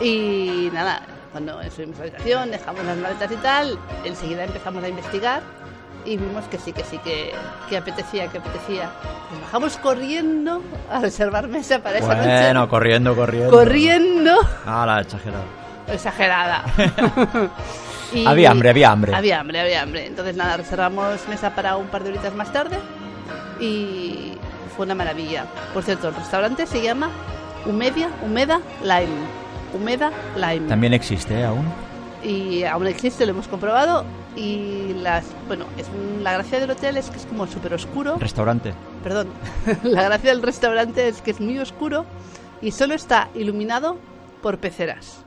Y 0.00 0.70
nada, 0.72 1.02
cuando 1.32 1.58
subimos 1.70 1.96
a 1.96 2.00
la 2.00 2.04
habitación, 2.06 2.50
dejamos 2.50 2.84
las 2.84 2.96
maletas 2.96 3.32
y 3.32 3.36
tal, 3.36 3.78
enseguida 4.04 4.44
empezamos 4.44 4.82
a 4.84 4.88
investigar 4.88 5.42
y 6.06 6.16
vimos 6.16 6.44
que 6.46 6.58
sí, 6.58 6.72
que 6.72 6.84
sí, 6.84 6.98
que, 6.98 7.32
que 7.68 7.76
apetecía, 7.76 8.28
que 8.28 8.38
apetecía. 8.38 8.90
Nos 9.32 9.40
bajamos 9.42 9.76
corriendo 9.78 10.62
a 10.90 11.00
reservar 11.00 11.48
mesa 11.48 11.80
para 11.80 11.98
esa 11.98 12.06
Bueno, 12.06 12.54
noche. 12.60 12.70
corriendo, 12.70 13.14
corriendo. 13.16 13.50
Corriendo. 13.50 14.36
Ah, 14.64 14.84
la. 14.86 15.00
Exagerada. 15.92 16.64
Y- 18.12 18.24
Había 18.24 18.52
hambre, 18.52 18.70
había 18.70 18.92
hambre. 18.92 19.12
Había 19.14 19.40
hambre, 19.40 19.60
había 19.60 19.82
hambre. 19.82 20.06
Entonces 20.06 20.36
nada, 20.36 20.56
reservamos 20.56 21.26
mesa 21.28 21.54
para 21.56 21.76
un 21.76 21.88
par 21.88 22.04
de 22.04 22.10
horitas 22.10 22.32
más 22.36 22.52
tarde 22.52 22.78
y 23.60 24.32
fue 24.76 24.86
una 24.86 24.94
maravilla. 24.94 25.46
Por 25.74 25.82
cierto, 25.82 26.08
el 26.08 26.14
restaurante 26.14 26.66
se 26.66 26.80
llama 26.82 27.10
Humedia, 27.66 28.08
Humeda 28.22 28.60
Lime. 28.82 29.26
Humeda 29.74 30.12
Lime. 30.36 30.68
También 30.68 30.94
existe 30.94 31.40
¿eh? 31.40 31.44
aún. 31.44 31.66
Y 32.22 32.62
aún 32.64 32.86
existe, 32.86 33.26
lo 33.26 33.32
hemos 33.32 33.48
comprobado. 33.48 34.04
Y 34.36 34.92
las, 35.02 35.24
bueno, 35.48 35.64
es 35.78 35.88
un- 35.88 36.22
la 36.22 36.32
gracia 36.34 36.60
del 36.60 36.70
hotel 36.70 36.96
es 36.98 37.08
que 37.10 37.16
es 37.16 37.26
como 37.26 37.46
súper 37.46 37.72
oscuro. 37.74 38.16
Restaurante. 38.18 38.74
Perdón, 39.02 39.28
la 39.82 40.02
gracia 40.04 40.30
del 40.30 40.42
restaurante 40.42 41.08
es 41.08 41.22
que 41.22 41.30
es 41.30 41.40
muy 41.40 41.58
oscuro 41.58 42.04
y 42.60 42.70
solo 42.72 42.94
está 42.94 43.28
iluminado 43.34 43.98
por 44.42 44.58
peceras, 44.58 45.24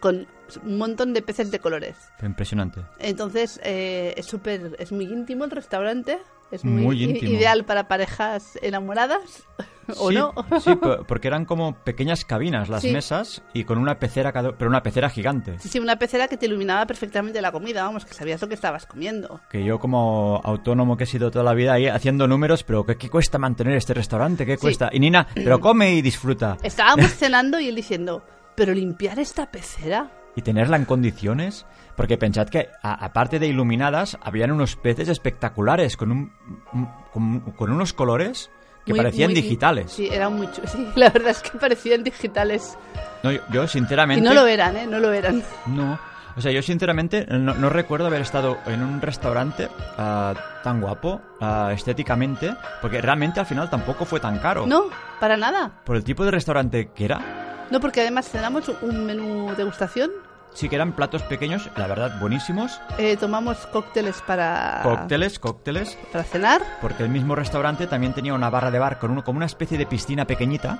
con 0.00 0.26
un 0.64 0.78
montón 0.78 1.12
de 1.14 1.22
peces 1.22 1.50
de 1.52 1.60
colores. 1.60 1.96
Impresionante. 2.22 2.80
Entonces 2.98 3.60
eh, 3.62 4.14
es 4.16 4.26
súper, 4.26 4.74
es 4.80 4.90
muy 4.90 5.04
íntimo 5.04 5.44
el 5.44 5.52
restaurante, 5.52 6.18
es 6.50 6.64
muy, 6.64 6.82
Muy 6.82 7.00
i- 7.00 7.04
íntimo. 7.10 7.32
ideal 7.32 7.64
para 7.64 7.86
parejas 7.86 8.58
enamoradas 8.62 9.44
o 9.98 10.10
Sí, 10.10 10.14
no. 10.16 10.32
Sí, 10.60 10.74
po- 10.76 11.04
porque 11.04 11.28
eran 11.28 11.44
como 11.44 11.74
pequeñas 11.74 12.24
cabinas 12.24 12.68
las 12.68 12.82
Sí. 12.82 12.92
mesas 12.92 13.42
y 13.52 13.64
con 13.64 13.78
una 13.78 13.98
pecera, 13.98 14.32
pero 14.32 14.68
una 14.70 14.82
pecera 14.82 15.10
gigante. 15.10 15.58
Sí, 15.58 15.68
sí, 15.68 15.78
una 15.78 15.96
pecera 15.96 16.28
que 16.28 16.36
te 16.36 16.46
iluminaba 16.46 16.86
perfectamente 16.86 17.40
la 17.42 17.52
comida, 17.52 17.82
vamos, 17.82 18.04
que 18.04 18.14
sabías 18.14 18.40
lo 18.40 18.48
que 18.48 18.54
estabas 18.54 18.86
comiendo. 18.86 19.40
Que 19.50 19.64
yo 19.64 19.78
como 19.78 20.40
autónomo 20.44 20.96
que 20.96 21.04
he 21.04 21.06
sido 21.06 21.30
toda 21.30 21.44
la 21.44 21.54
vida 21.54 21.72
ahí 21.74 21.86
haciendo 21.88 22.26
números, 22.28 22.62
pero 22.62 22.84
¿qué, 22.84 22.96
qué 22.96 23.08
cuesta 23.10 23.38
mantener 23.38 23.74
este 23.76 23.94
restaurante? 23.94 24.46
¿Qué 24.46 24.58
cuesta? 24.58 24.90
Y 24.92 25.00
Nina, 25.00 25.26
pero 25.34 25.60
come 25.60 25.92
y 25.94 26.02
disfruta. 26.02 26.56
Estábamos 26.62 27.10
cenando 27.16 27.58
y 27.60 27.68
él 27.68 27.74
diciendo, 27.74 28.22
pero 28.54 28.72
limpiar 28.74 29.18
esta 29.18 29.50
pecera. 29.50 30.10
Y 30.36 30.42
tenerla 30.42 30.76
en 30.76 30.84
condiciones, 30.84 31.66
porque 31.96 32.16
pensad 32.16 32.48
que 32.48 32.68
a- 32.82 33.04
aparte 33.04 33.40
de 33.40 33.48
iluminadas, 33.48 34.16
habían 34.22 34.52
unos 34.52 34.76
peces 34.76 35.08
espectaculares 35.08 35.96
con, 35.96 36.12
un, 36.12 36.32
un- 36.72 36.88
con, 37.12 37.40
con 37.40 37.72
unos 37.72 37.92
colores 37.92 38.48
que 38.84 38.92
muy- 38.92 38.98
parecían 38.98 39.30
muy- 39.32 39.40
digitales. 39.40 39.92
Sí, 39.92 40.08
eran 40.10 40.34
muy 40.36 40.46
chu- 40.48 40.62
Sí, 40.66 40.86
la 40.96 41.10
verdad 41.10 41.30
es 41.30 41.40
que 41.42 41.58
parecían 41.58 42.02
digitales. 42.04 42.76
No, 43.22 43.32
yo, 43.32 43.40
yo, 43.52 43.64
Y 43.64 43.68
sinceramente... 43.68 44.26
no 44.26 44.34
lo 44.34 44.46
eran, 44.46 44.76
¿eh? 44.76 44.86
No 44.86 44.98
lo 44.98 45.12
eran. 45.12 45.42
No. 45.66 45.98
O 46.36 46.40
sea, 46.40 46.52
yo 46.52 46.62
sinceramente 46.62 47.26
no, 47.28 47.54
no 47.54 47.68
recuerdo 47.68 48.06
haber 48.06 48.22
estado 48.22 48.56
en 48.66 48.82
un 48.82 49.02
restaurante 49.02 49.68
ah, 49.98 50.32
tan 50.62 50.80
guapo 50.80 51.20
ah, 51.40 51.70
estéticamente, 51.74 52.54
porque 52.80 53.00
realmente 53.02 53.40
al 53.40 53.46
final 53.46 53.68
tampoco 53.68 54.04
fue 54.04 54.20
tan 54.20 54.38
caro. 54.38 54.64
No, 54.66 54.84
para 55.18 55.36
nada. 55.36 55.70
Por 55.84 55.96
el 55.96 56.04
tipo 56.04 56.24
de 56.24 56.30
restaurante 56.30 56.90
que 56.94 57.04
era, 57.04 57.66
No, 57.70 57.80
porque 57.80 58.00
además 58.00 58.28
cenamos 58.28 58.70
un 58.80 59.04
menú 59.06 59.52
degustación, 59.56 60.10
sí 60.54 60.68
que 60.68 60.76
eran 60.76 60.92
platos 60.92 61.22
pequeños, 61.22 61.68
la 61.76 61.86
verdad, 61.86 62.18
buenísimos. 62.20 62.80
eh, 62.98 63.16
tomamos 63.18 63.66
cócteles 63.68 64.20
para, 64.26 64.80
Cócteles, 64.82 65.38
cócteles. 65.38 65.96
para 66.12 66.24
cenar. 66.24 66.62
Porque 66.80 67.02
el 67.02 67.08
mismo 67.08 67.34
restaurante 67.34 67.86
también 67.86 68.12
tenía 68.12 68.34
una 68.34 68.50
barra 68.50 68.70
de 68.70 68.78
bar 68.78 68.98
con 68.98 69.10
uno, 69.10 69.24
como 69.24 69.36
una 69.38 69.46
especie 69.46 69.78
de 69.78 69.86
piscina 69.86 70.24
pequeñita, 70.24 70.78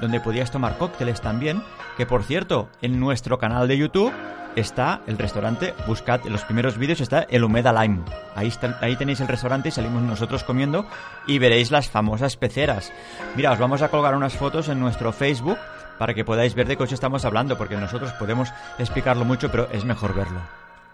donde 0.00 0.20
podías 0.20 0.50
tomar 0.50 0.76
cócteles 0.76 1.20
también. 1.20 1.62
Que 1.96 2.06
por 2.06 2.24
cierto, 2.24 2.68
en 2.82 2.98
nuestro 2.98 3.38
canal 3.38 3.68
de 3.68 3.78
YouTube 3.78 4.12
está 4.56 5.00
el 5.06 5.18
restaurante. 5.18 5.74
Buscad 5.86 6.20
en 6.26 6.32
los 6.32 6.42
primeros 6.44 6.78
vídeos, 6.78 7.00
está 7.00 7.22
el 7.28 7.44
Humeda 7.44 7.72
Lime. 7.72 8.02
Ahí, 8.36 8.48
está, 8.48 8.78
ahí 8.80 8.96
tenéis 8.96 9.20
el 9.20 9.28
restaurante 9.28 9.68
y 9.68 9.72
salimos 9.72 10.02
nosotros 10.02 10.44
comiendo 10.44 10.86
y 11.26 11.38
veréis 11.38 11.70
las 11.70 11.88
famosas 11.88 12.36
peceras. 12.36 12.92
Mira, 13.36 13.52
os 13.52 13.58
vamos 13.58 13.82
a 13.82 13.88
colgar 13.88 14.14
unas 14.16 14.34
fotos 14.34 14.68
en 14.68 14.78
nuestro 14.80 15.12
Facebook 15.12 15.58
para 15.98 16.14
que 16.14 16.24
podáis 16.24 16.54
ver 16.54 16.66
de 16.66 16.76
qué 16.76 16.82
os 16.82 16.92
estamos 16.92 17.24
hablando, 17.24 17.56
porque 17.58 17.76
nosotros 17.76 18.12
podemos 18.14 18.48
explicarlo 18.78 19.24
mucho, 19.24 19.50
pero 19.50 19.68
es 19.72 19.84
mejor 19.84 20.14
verlo. 20.14 20.40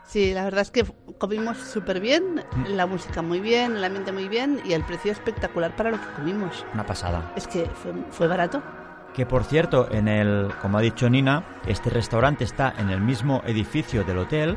Sí, 0.06 0.34
la 0.34 0.42
verdad 0.44 0.62
es 0.62 0.70
que 0.72 0.84
comimos 1.18 1.56
súper 1.58 2.00
bien, 2.00 2.44
Mm. 2.56 2.64
la 2.74 2.86
música 2.86 3.22
muy 3.22 3.38
bien, 3.40 3.76
el 3.76 3.84
ambiente 3.84 4.10
muy 4.10 4.28
bien 4.28 4.60
y 4.64 4.72
el 4.72 4.82
precio 4.82 5.12
espectacular 5.12 5.76
para 5.76 5.90
lo 5.92 6.00
que 6.00 6.06
comimos. 6.16 6.66
Una 6.74 6.84
pasada. 6.84 7.32
Es 7.36 7.46
que 7.46 7.66
fue, 7.66 7.92
fue 8.10 8.26
barato. 8.26 8.60
Que 9.14 9.26
por 9.26 9.44
cierto, 9.44 9.88
en 9.90 10.08
el, 10.08 10.48
como 10.62 10.78
ha 10.78 10.80
dicho 10.80 11.08
Nina, 11.08 11.44
este 11.66 11.90
restaurante 11.90 12.44
está 12.44 12.74
en 12.78 12.90
el 12.90 13.00
mismo 13.00 13.42
edificio 13.46 14.02
del 14.04 14.18
hotel 14.18 14.56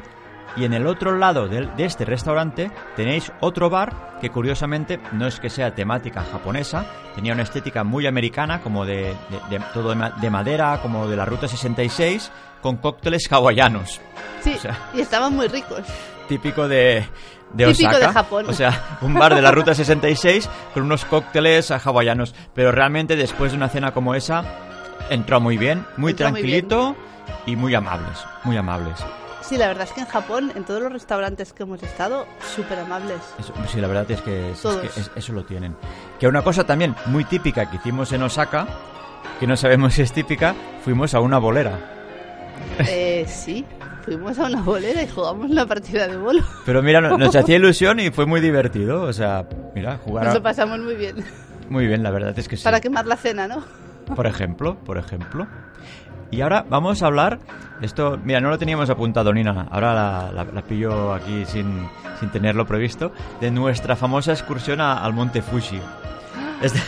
y 0.55 0.65
en 0.65 0.73
el 0.73 0.85
otro 0.87 1.17
lado 1.17 1.47
del- 1.47 1.75
de, 1.75 1.85
este 1.85 2.05
restaurante 2.05 2.71
tenéis 2.95 3.31
otro 3.39 3.69
bar 3.69 4.17
que 4.21 4.29
curiosamente 4.29 4.99
no 5.11 5.27
es 5.27 5.39
que 5.39 5.49
sea 5.49 5.73
temática 5.75 6.23
japonesa, 6.31 6.85
tenía 7.15 7.33
una 7.33 7.43
estética 7.43 7.83
muy 7.83 8.05
americana, 8.07 8.61
como 8.61 8.85
de, 8.85 9.15
de- 9.29 9.57
de- 9.57 9.65
todo 9.73 9.89
de, 9.89 9.95
ma- 9.95 10.11
de 10.11 10.29
madera, 10.29 10.79
como 10.81 11.07
de 11.07 11.15
la 11.15 11.25
Ruta 11.25 11.47
66, 11.47 12.31
con 12.61 12.77
cócteles 12.77 13.27
hawaianos, 13.31 13.99
Sí, 14.41 14.53
O 14.55 14.59
sea- 14.59 14.77
y 14.93 15.01
estaban 15.01 15.35
muy 15.35 15.47
ricos. 15.47 15.81
típico 16.27 16.67
de, 16.67 17.05
de 17.53 17.65
Típico 17.67 17.89
Osaka. 17.89 18.07
de 18.07 18.13
Japón. 18.13 18.45
O 18.49 18.53
sea, 18.53 18.97
un 19.01 19.13
bar 19.13 19.35
de 19.35 19.41
la 19.41 19.51
Ruta 19.51 19.73
66 19.73 20.49
con 20.73 20.83
unos 20.83 21.05
cócteles 21.05 21.69
hawaianos. 21.71 22.33
Pero 22.53 22.71
realmente 22.71 23.15
después 23.15 23.51
de 23.51 23.57
una 23.57 23.69
cena 23.69 23.91
como 23.91 24.15
esa, 24.15 24.43
entró 25.09 25.39
muy 25.41 25.57
bien, 25.57 25.85
muy 25.97 26.11
Entró 26.11 26.29
muy 26.31 26.41
tranquilito 26.41 26.95
y 27.45 27.55
muy 27.55 27.75
amables, 27.75 28.17
muy 28.45 28.55
amables. 28.57 28.97
Sí, 29.43 29.57
la 29.57 29.67
verdad 29.67 29.83
es 29.83 29.91
que 29.91 30.01
en 30.01 30.07
Japón, 30.07 30.51
en 30.55 30.63
todos 30.63 30.81
los 30.81 30.91
restaurantes 30.91 31.51
que 31.53 31.63
hemos 31.63 31.83
estado, 31.83 32.25
súper 32.55 32.79
amables. 32.79 33.17
Eso- 33.39 33.53
sí, 33.67 33.79
la 33.81 33.87
verdad 33.87 34.09
es 34.09 34.21
que, 34.21 34.49
es- 34.51 34.55
es 34.57 34.61
Todos. 34.61 34.77
que 34.81 34.87
es- 35.01 35.11
eso 35.15 35.33
lo 35.33 35.43
tienen. 35.43 35.75
Que 36.19 36.27
una 36.27 36.41
cosa 36.41 36.63
también 36.63 36.95
muy 37.07 37.25
típica 37.25 37.69
que 37.69 37.75
hicimos 37.77 38.11
en 38.13 38.23
Osaka, 38.23 38.65
que 39.39 39.45
no 39.47 39.57
sabemos 39.57 39.93
si 39.95 40.01
es 40.01 40.13
típica, 40.13 40.55
fuimos 40.83 41.13
a 41.13 41.19
una 41.19 41.37
bolera. 41.39 41.77
Eh, 42.87 43.25
sí, 43.27 43.65
fuimos 44.05 44.39
a 44.39 44.45
una 44.45 44.61
bolera 44.61 45.01
y 45.03 45.07
jugamos 45.09 45.51
una 45.51 45.65
partida 45.65 46.07
de 46.07 46.17
bolo. 46.17 46.41
Pero 46.65 46.81
mira, 46.81 47.01
no- 47.01 47.17
nos 47.17 47.35
hacía 47.35 47.55
ilusión 47.57 47.99
y 47.99 48.11
fue 48.11 48.25
muy 48.25 48.39
divertido. 48.39 49.01
O 49.03 49.13
sea, 49.13 49.45
mira, 49.75 49.97
jugar 49.97 50.25
Nos 50.25 50.35
lo 50.35 50.41
pasamos 50.43 50.79
muy 50.79 50.95
bien. 50.95 51.17
muy 51.69 51.85
bien, 51.85 52.01
la 52.01 52.11
verdad 52.11 52.37
es 52.39 52.47
que 52.47 52.55
sí. 52.55 52.63
Para 52.63 52.79
quemar 52.79 53.05
la 53.05 53.17
cena, 53.17 53.47
¿no? 53.47 53.63
Por 54.15 54.25
ejemplo, 54.27 54.75
por 54.85 54.97
ejemplo. 54.97 55.47
Y 56.33 56.41
ahora 56.41 56.65
vamos 56.67 57.03
a 57.03 57.05
hablar, 57.07 57.39
esto, 57.81 58.17
mira, 58.23 58.39
no 58.41 58.49
lo 58.49 58.57
teníamos 58.57 58.89
apuntado 58.89 59.31
ni 59.33 59.43
nada, 59.43 59.67
ahora 59.69 59.93
la, 59.93 60.31
la- 60.33 60.51
la 60.51 60.61
pillo 60.63 61.13
aquí 61.13 61.45
sin, 61.45 61.87
sin 62.19 62.29
tenerlo 62.29 62.65
previsto, 62.65 63.11
de 63.39 63.51
nuestra 63.51 63.95
famosa 63.95 64.31
excursión 64.31 64.81
a- 64.81 64.97
al 65.03 65.13
Monte 65.13 65.41
Fuji. 65.43 65.79
Este- 66.61 66.81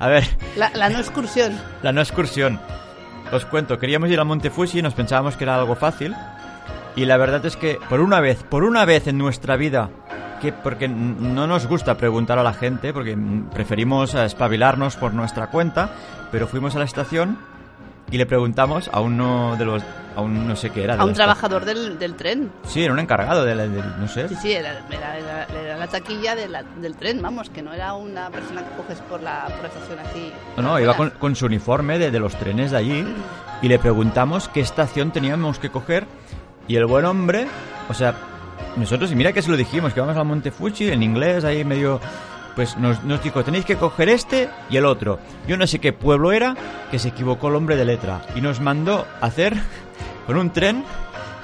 a 0.00 0.08
ver, 0.08 0.24
La, 0.56 0.70
la 0.70 0.88
no 0.88 0.98
excursión. 0.98 1.52
la 1.82 1.92
no 1.92 2.00
excursión. 2.00 2.58
Os 3.30 3.44
cuento, 3.46 3.78
queríamos 3.78 4.10
ir 4.10 4.18
al 4.18 4.26
Monte 4.26 4.50
Fuji 4.50 4.80
y 4.80 4.82
nos 4.82 4.94
pensábamos 4.94 5.36
que 5.36 5.44
era 5.44 5.54
algo 5.54 5.76
fácil. 5.76 6.14
Y 6.96 7.04
la 7.04 7.16
verdad 7.16 7.46
es 7.46 7.56
que 7.56 7.78
por 7.88 8.00
una 8.00 8.20
vez, 8.20 8.42
por 8.42 8.64
una 8.64 8.84
vez 8.84 9.06
en 9.06 9.16
nuestra 9.18 9.56
vida, 9.56 9.88
que 10.40 10.52
porque 10.52 10.88
no 10.88 11.46
nos 11.46 11.66
gusta 11.68 11.96
preguntar 11.96 12.38
a 12.38 12.42
la 12.42 12.52
gente, 12.52 12.92
porque 12.92 13.14
mm, 13.14 13.50
preferimos 13.50 14.14
espabilarnos 14.14 14.96
por 14.96 15.14
nuestra 15.14 15.46
cuenta, 15.46 15.90
pero 16.32 16.48
fuimos 16.48 16.74
a 16.74 16.80
la 16.80 16.84
estación 16.84 17.38
y 18.12 18.18
le 18.18 18.26
preguntamos 18.26 18.88
a 18.92 19.00
uno 19.00 19.56
de 19.56 19.64
los, 19.64 19.82
a 20.14 20.20
un 20.20 20.46
no 20.46 20.54
sé 20.54 20.70
qué 20.70 20.84
era. 20.84 20.94
de 20.96 21.02
A 21.02 21.04
un 21.04 21.14
trabajador 21.14 21.64
del, 21.64 21.98
del 21.98 22.14
tren. 22.14 22.52
Sí, 22.68 22.84
era 22.84 22.92
un 22.92 22.98
encargado 23.00 23.44
de, 23.44 23.54
la- 23.54 23.66
de- 23.66 23.82
no 23.98 24.06
sé. 24.06 24.28
Sí, 24.28 24.36
sí, 24.40 24.52
era, 24.52 24.84
era- 24.90 25.18
era- 25.18 25.46
era 25.64 25.76
la 25.78 25.86
taquilla 25.88 26.34
de 26.36 26.48
la- 26.48 26.62
del 26.62 26.94
tren, 26.96 27.20
vamos, 27.22 27.50
que 27.50 27.62
no 27.62 27.72
era 27.72 27.94
una 27.94 28.28
persona 28.30 28.62
que 28.62 28.76
coges 28.76 28.98
por 29.08 29.22
la, 29.22 29.46
por 29.46 29.62
la 29.62 29.68
estación 29.68 29.98
así. 29.98 30.32
No, 30.58 30.62
no, 30.62 30.78
iba 30.78 30.94
con, 30.94 31.10
con 31.10 31.34
su 31.34 31.46
uniforme 31.46 31.98
de, 31.98 32.10
de 32.10 32.20
los 32.20 32.36
trenes 32.36 32.70
de 32.70 32.76
allí 32.76 33.04
y 33.62 33.68
le 33.68 33.78
preguntamos 33.78 34.48
qué 34.48 34.60
estación 34.60 35.10
teníamos 35.10 35.58
que 35.58 35.70
coger 35.70 36.06
y 36.68 36.76
el 36.76 36.86
buen 36.86 37.06
hombre, 37.06 37.46
o 37.88 37.94
sea, 37.94 38.14
nosotros, 38.76 39.10
y 39.12 39.14
mira 39.16 39.32
que 39.32 39.42
se 39.42 39.50
lo 39.50 39.56
dijimos, 39.56 39.92
que 39.92 40.00
vamos 40.00 40.16
al 40.16 40.24
Monte 40.24 40.50
Fuji 40.50 40.88
en 40.92 41.02
inglés, 41.02 41.44
ahí 41.44 41.64
medio, 41.64 42.00
pues 42.56 42.76
nos, 42.76 43.02
nos 43.04 43.22
dijo, 43.22 43.42
tenéis 43.44 43.64
que 43.64 43.76
coger 43.76 44.08
este 44.08 44.48
y 44.70 44.76
el 44.76 44.84
otro. 44.86 45.18
Yo 45.48 45.56
no 45.56 45.66
sé 45.66 45.78
qué 45.78 45.92
pueblo 45.92 46.32
era, 46.32 46.54
que 46.90 46.98
se 46.98 47.08
equivocó 47.08 47.48
el 47.48 47.56
hombre 47.56 47.76
de 47.76 47.84
letra 47.84 48.20
y 48.34 48.40
nos 48.40 48.60
mandó 48.60 49.06
a 49.20 49.26
hacer 49.26 49.56
con 50.26 50.36
un 50.36 50.50
tren 50.50 50.84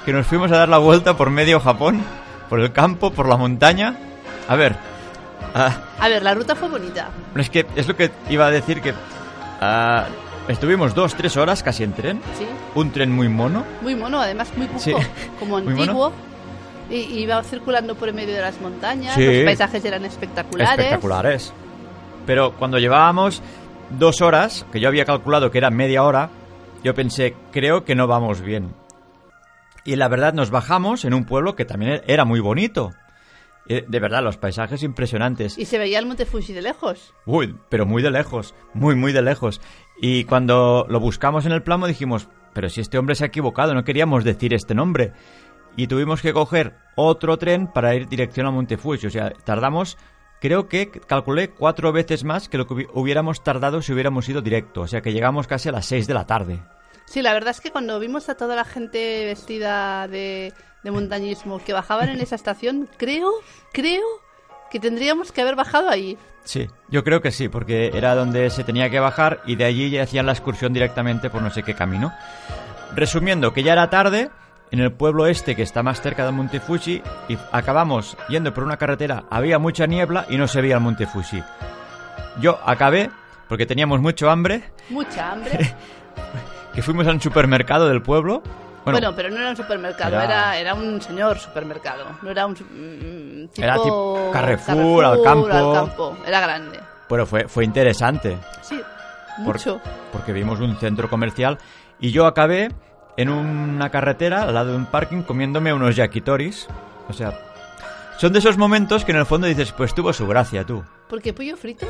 que 0.05 0.13
nos 0.13 0.25
fuimos 0.27 0.51
a 0.51 0.57
dar 0.57 0.69
la 0.69 0.77
vuelta 0.77 1.17
por 1.17 1.29
medio 1.29 1.59
Japón, 1.59 2.01
por 2.49 2.59
el 2.59 2.71
campo, 2.71 3.11
por 3.11 3.27
la 3.27 3.37
montaña. 3.37 3.95
A 4.47 4.55
ver, 4.55 4.75
ah, 5.55 5.77
A 5.99 6.07
ver, 6.09 6.23
la 6.23 6.33
ruta 6.33 6.55
fue 6.55 6.69
bonita. 6.69 7.09
es 7.35 7.49
que 7.49 7.65
es 7.75 7.87
lo 7.87 7.95
que 7.95 8.11
iba 8.29 8.45
a 8.47 8.51
decir 8.51 8.81
que 8.81 8.93
ah, 9.61 10.05
estuvimos 10.47 10.95
dos, 10.95 11.15
tres 11.15 11.37
horas 11.37 11.61
casi 11.63 11.83
en 11.83 11.93
tren. 11.93 12.21
Sí, 12.37 12.45
Un 12.75 12.91
tren 12.91 13.11
muy 13.11 13.29
mono. 13.29 13.63
muy 13.81 13.95
mono, 13.95 14.19
además 14.21 14.49
muy 14.55 14.67
cuco, 14.67 14.79
Sí. 14.79 14.93
como 15.39 15.57
antiguo. 15.57 16.11
Y 16.89 17.19
iba 17.19 17.41
circulando 17.43 17.95
por 17.95 18.07
el 18.09 18.15
medio 18.15 18.33
de 18.35 18.41
las 18.41 18.59
montañas, 18.61 19.15
Sí. 19.15 19.25
los 19.25 19.43
paisajes 19.45 19.85
eran 19.85 20.05
espectaculares. 20.05 20.71
Espectaculares. 20.79 21.53
Pero 22.25 22.53
cuando 22.57 22.77
llevábamos 22.79 23.41
dos 23.97 24.21
horas, 24.21 24.65
que 24.71 24.79
yo 24.79 24.87
había 24.87 25.05
calculado 25.05 25.51
que 25.51 25.57
era 25.59 25.69
media 25.69 26.03
hora, 26.03 26.29
yo 26.83 26.93
pensé, 26.93 27.35
creo 27.51 27.83
que 27.85 27.95
no 27.95 28.07
vamos 28.07 28.41
bien. 28.41 28.73
Y 29.85 29.95
la 29.95 30.07
verdad 30.07 30.33
nos 30.33 30.51
bajamos 30.51 31.05
en 31.05 31.13
un 31.13 31.25
pueblo 31.25 31.55
que 31.55 31.65
también 31.65 32.01
era 32.07 32.25
muy 32.25 32.39
bonito. 32.39 32.91
Eh, 33.67 33.85
De 33.87 33.99
verdad, 33.99 34.23
los 34.23 34.37
paisajes 34.37 34.81
impresionantes. 34.81 35.57
Y 35.57 35.65
se 35.65 35.77
veía 35.77 35.99
el 35.99 36.05
Monte 36.07 36.25
Fuji 36.25 36.53
de 36.53 36.61
lejos. 36.63 37.13
Uy, 37.25 37.55
pero 37.69 37.85
muy 37.85 38.01
de 38.01 38.09
lejos, 38.09 38.55
muy, 38.73 38.95
muy 38.95 39.11
de 39.11 39.21
lejos. 39.21 39.61
Y 40.01 40.23
cuando 40.23 40.85
lo 40.89 40.99
buscamos 40.99 41.45
en 41.45 41.51
el 41.51 41.61
plano 41.61 41.85
dijimos, 41.85 42.27
pero 42.53 42.67
si 42.69 42.81
este 42.81 42.97
hombre 42.97 43.13
se 43.15 43.25
ha 43.25 43.27
equivocado, 43.27 43.75
no 43.75 43.83
queríamos 43.83 44.23
decir 44.23 44.53
este 44.55 44.73
nombre. 44.73 45.13
Y 45.79 45.87
tuvimos 45.87 46.21
que 46.21 46.33
coger 46.33 46.73
otro 46.95 47.37
tren 47.37 47.67
para 47.67 47.95
ir 47.95 48.09
dirección 48.09 48.45
a 48.45 48.51
Montefuji. 48.51 49.07
O 49.07 49.09
sea, 49.09 49.31
tardamos, 49.45 49.97
creo 50.41 50.67
que 50.67 50.91
calculé 50.91 51.51
cuatro 51.51 51.93
veces 51.93 52.25
más 52.25 52.49
que 52.49 52.57
lo 52.57 52.67
que 52.67 52.73
hubi- 52.73 52.89
hubiéramos 52.93 53.41
tardado 53.45 53.81
si 53.81 53.93
hubiéramos 53.93 54.27
ido 54.27 54.41
directo. 54.41 54.81
O 54.81 54.87
sea, 54.87 54.99
que 54.99 55.13
llegamos 55.13 55.47
casi 55.47 55.69
a 55.69 55.71
las 55.71 55.85
seis 55.85 56.05
de 56.05 56.13
la 56.13 56.25
tarde. 56.25 56.59
Sí, 57.05 57.21
la 57.21 57.31
verdad 57.31 57.51
es 57.51 57.61
que 57.61 57.71
cuando 57.71 57.97
vimos 57.97 58.27
a 58.27 58.35
toda 58.35 58.57
la 58.57 58.65
gente 58.65 59.23
vestida 59.25 60.09
de, 60.09 60.51
de 60.83 60.91
montañismo 60.91 61.63
que 61.63 61.71
bajaban 61.71 62.09
en 62.09 62.19
esa 62.19 62.35
estación, 62.35 62.89
creo, 62.97 63.31
creo 63.71 64.03
que 64.69 64.81
tendríamos 64.81 65.31
que 65.31 65.41
haber 65.41 65.55
bajado 65.55 65.87
ahí. 65.89 66.17
Sí, 66.43 66.67
yo 66.89 67.05
creo 67.05 67.21
que 67.21 67.31
sí, 67.31 67.47
porque 67.47 67.91
era 67.93 68.15
donde 68.15 68.49
se 68.49 68.65
tenía 68.65 68.89
que 68.89 68.99
bajar 68.99 69.41
y 69.45 69.55
de 69.55 69.63
allí 69.63 69.89
ya 69.91 70.03
hacían 70.03 70.25
la 70.25 70.33
excursión 70.33 70.73
directamente 70.73 71.29
por 71.29 71.41
no 71.41 71.49
sé 71.51 71.63
qué 71.63 71.73
camino. 71.73 72.11
Resumiendo, 72.95 73.53
que 73.53 73.63
ya 73.63 73.71
era 73.73 73.89
tarde 73.89 74.29
en 74.71 74.79
el 74.79 74.91
pueblo 74.91 75.25
este 75.25 75.55
que 75.55 75.63
está 75.63 75.81
más 75.83 76.01
cerca 76.01 76.23
del 76.25 76.33
Monte 76.33 76.59
Fuji 76.59 77.01
y 77.27 77.37
acabamos 77.51 78.15
yendo 78.29 78.53
por 78.53 78.63
una 78.63 78.77
carretera, 78.77 79.23
había 79.29 79.57
mucha 79.59 79.85
niebla 79.87 80.25
y 80.29 80.37
no 80.37 80.47
se 80.47 80.61
veía 80.61 80.75
el 80.75 80.81
Monte 80.81 81.07
Fuji. 81.07 81.41
Yo 82.39 82.59
acabé, 82.65 83.09
porque 83.47 83.65
teníamos 83.65 83.99
mucho 83.99 84.29
hambre, 84.29 84.71
Mucha 84.89 85.31
hambre. 85.31 85.75
que 86.73 86.81
fuimos 86.81 87.07
a 87.07 87.11
un 87.11 87.21
supermercado 87.21 87.87
del 87.89 88.01
pueblo. 88.01 88.41
Bueno, 88.85 88.99
Bueno, 88.99 89.15
pero 89.15 89.29
no 89.29 89.37
era 89.37 89.49
un 89.49 89.57
supermercado, 89.57 90.15
era- 90.15 90.23
era, 90.25 90.57
era 90.57 90.73
un 90.73 91.01
señor 91.01 91.37
supermercado. 91.37 92.05
No 92.21 92.29
era 92.31 92.45
un 92.45 92.53
mm, 92.53 93.47
tipo, 93.49 93.61
Era 93.63 93.73
tipo 93.75 94.29
Carrefour, 94.31 95.05
al 95.05 95.21
campo. 95.23 95.47
al 95.51 95.73
campo. 95.73 96.17
Era 96.25 96.39
grande. 96.41 96.79
pero 97.07 97.25
fue, 97.25 97.47
fue 97.47 97.65
interesante. 97.65 98.37
Sí, 98.61 98.79
Por- 99.43 99.55
mucho. 99.55 99.81
porque 100.11 100.31
vimos 100.31 100.59
un 100.59 100.75
centro 100.77 101.09
comercial 101.09 101.57
y 101.99 102.11
yo 102.11 102.25
acabé 102.25 102.69
en 103.19 103.29
una 103.29 103.89
carretera 103.89 104.43
al 104.43 104.53
lado 104.53 104.71
de 104.71 104.77
un 104.77 104.85
parking 104.85 105.23
comiéndome 105.23 105.73
unos 105.73 105.97
yakitoris. 105.97 106.67
O 107.09 107.13
sea, 107.13 107.37
son 108.17 108.31
de 108.31 108.39
esos 108.39 108.57
momentos 108.57 109.03
que 109.03 109.11
en 109.11 109.17
el 109.17 109.25
fondo 109.25 109.45
dices, 109.45 109.73
pues 109.73 109.93
tuvo 109.93 110.13
su 110.13 110.25
gracia 110.25 110.63
tú. 110.63 110.85
Porque 111.09 111.33
pollo 111.33 111.57
frito, 111.57 111.85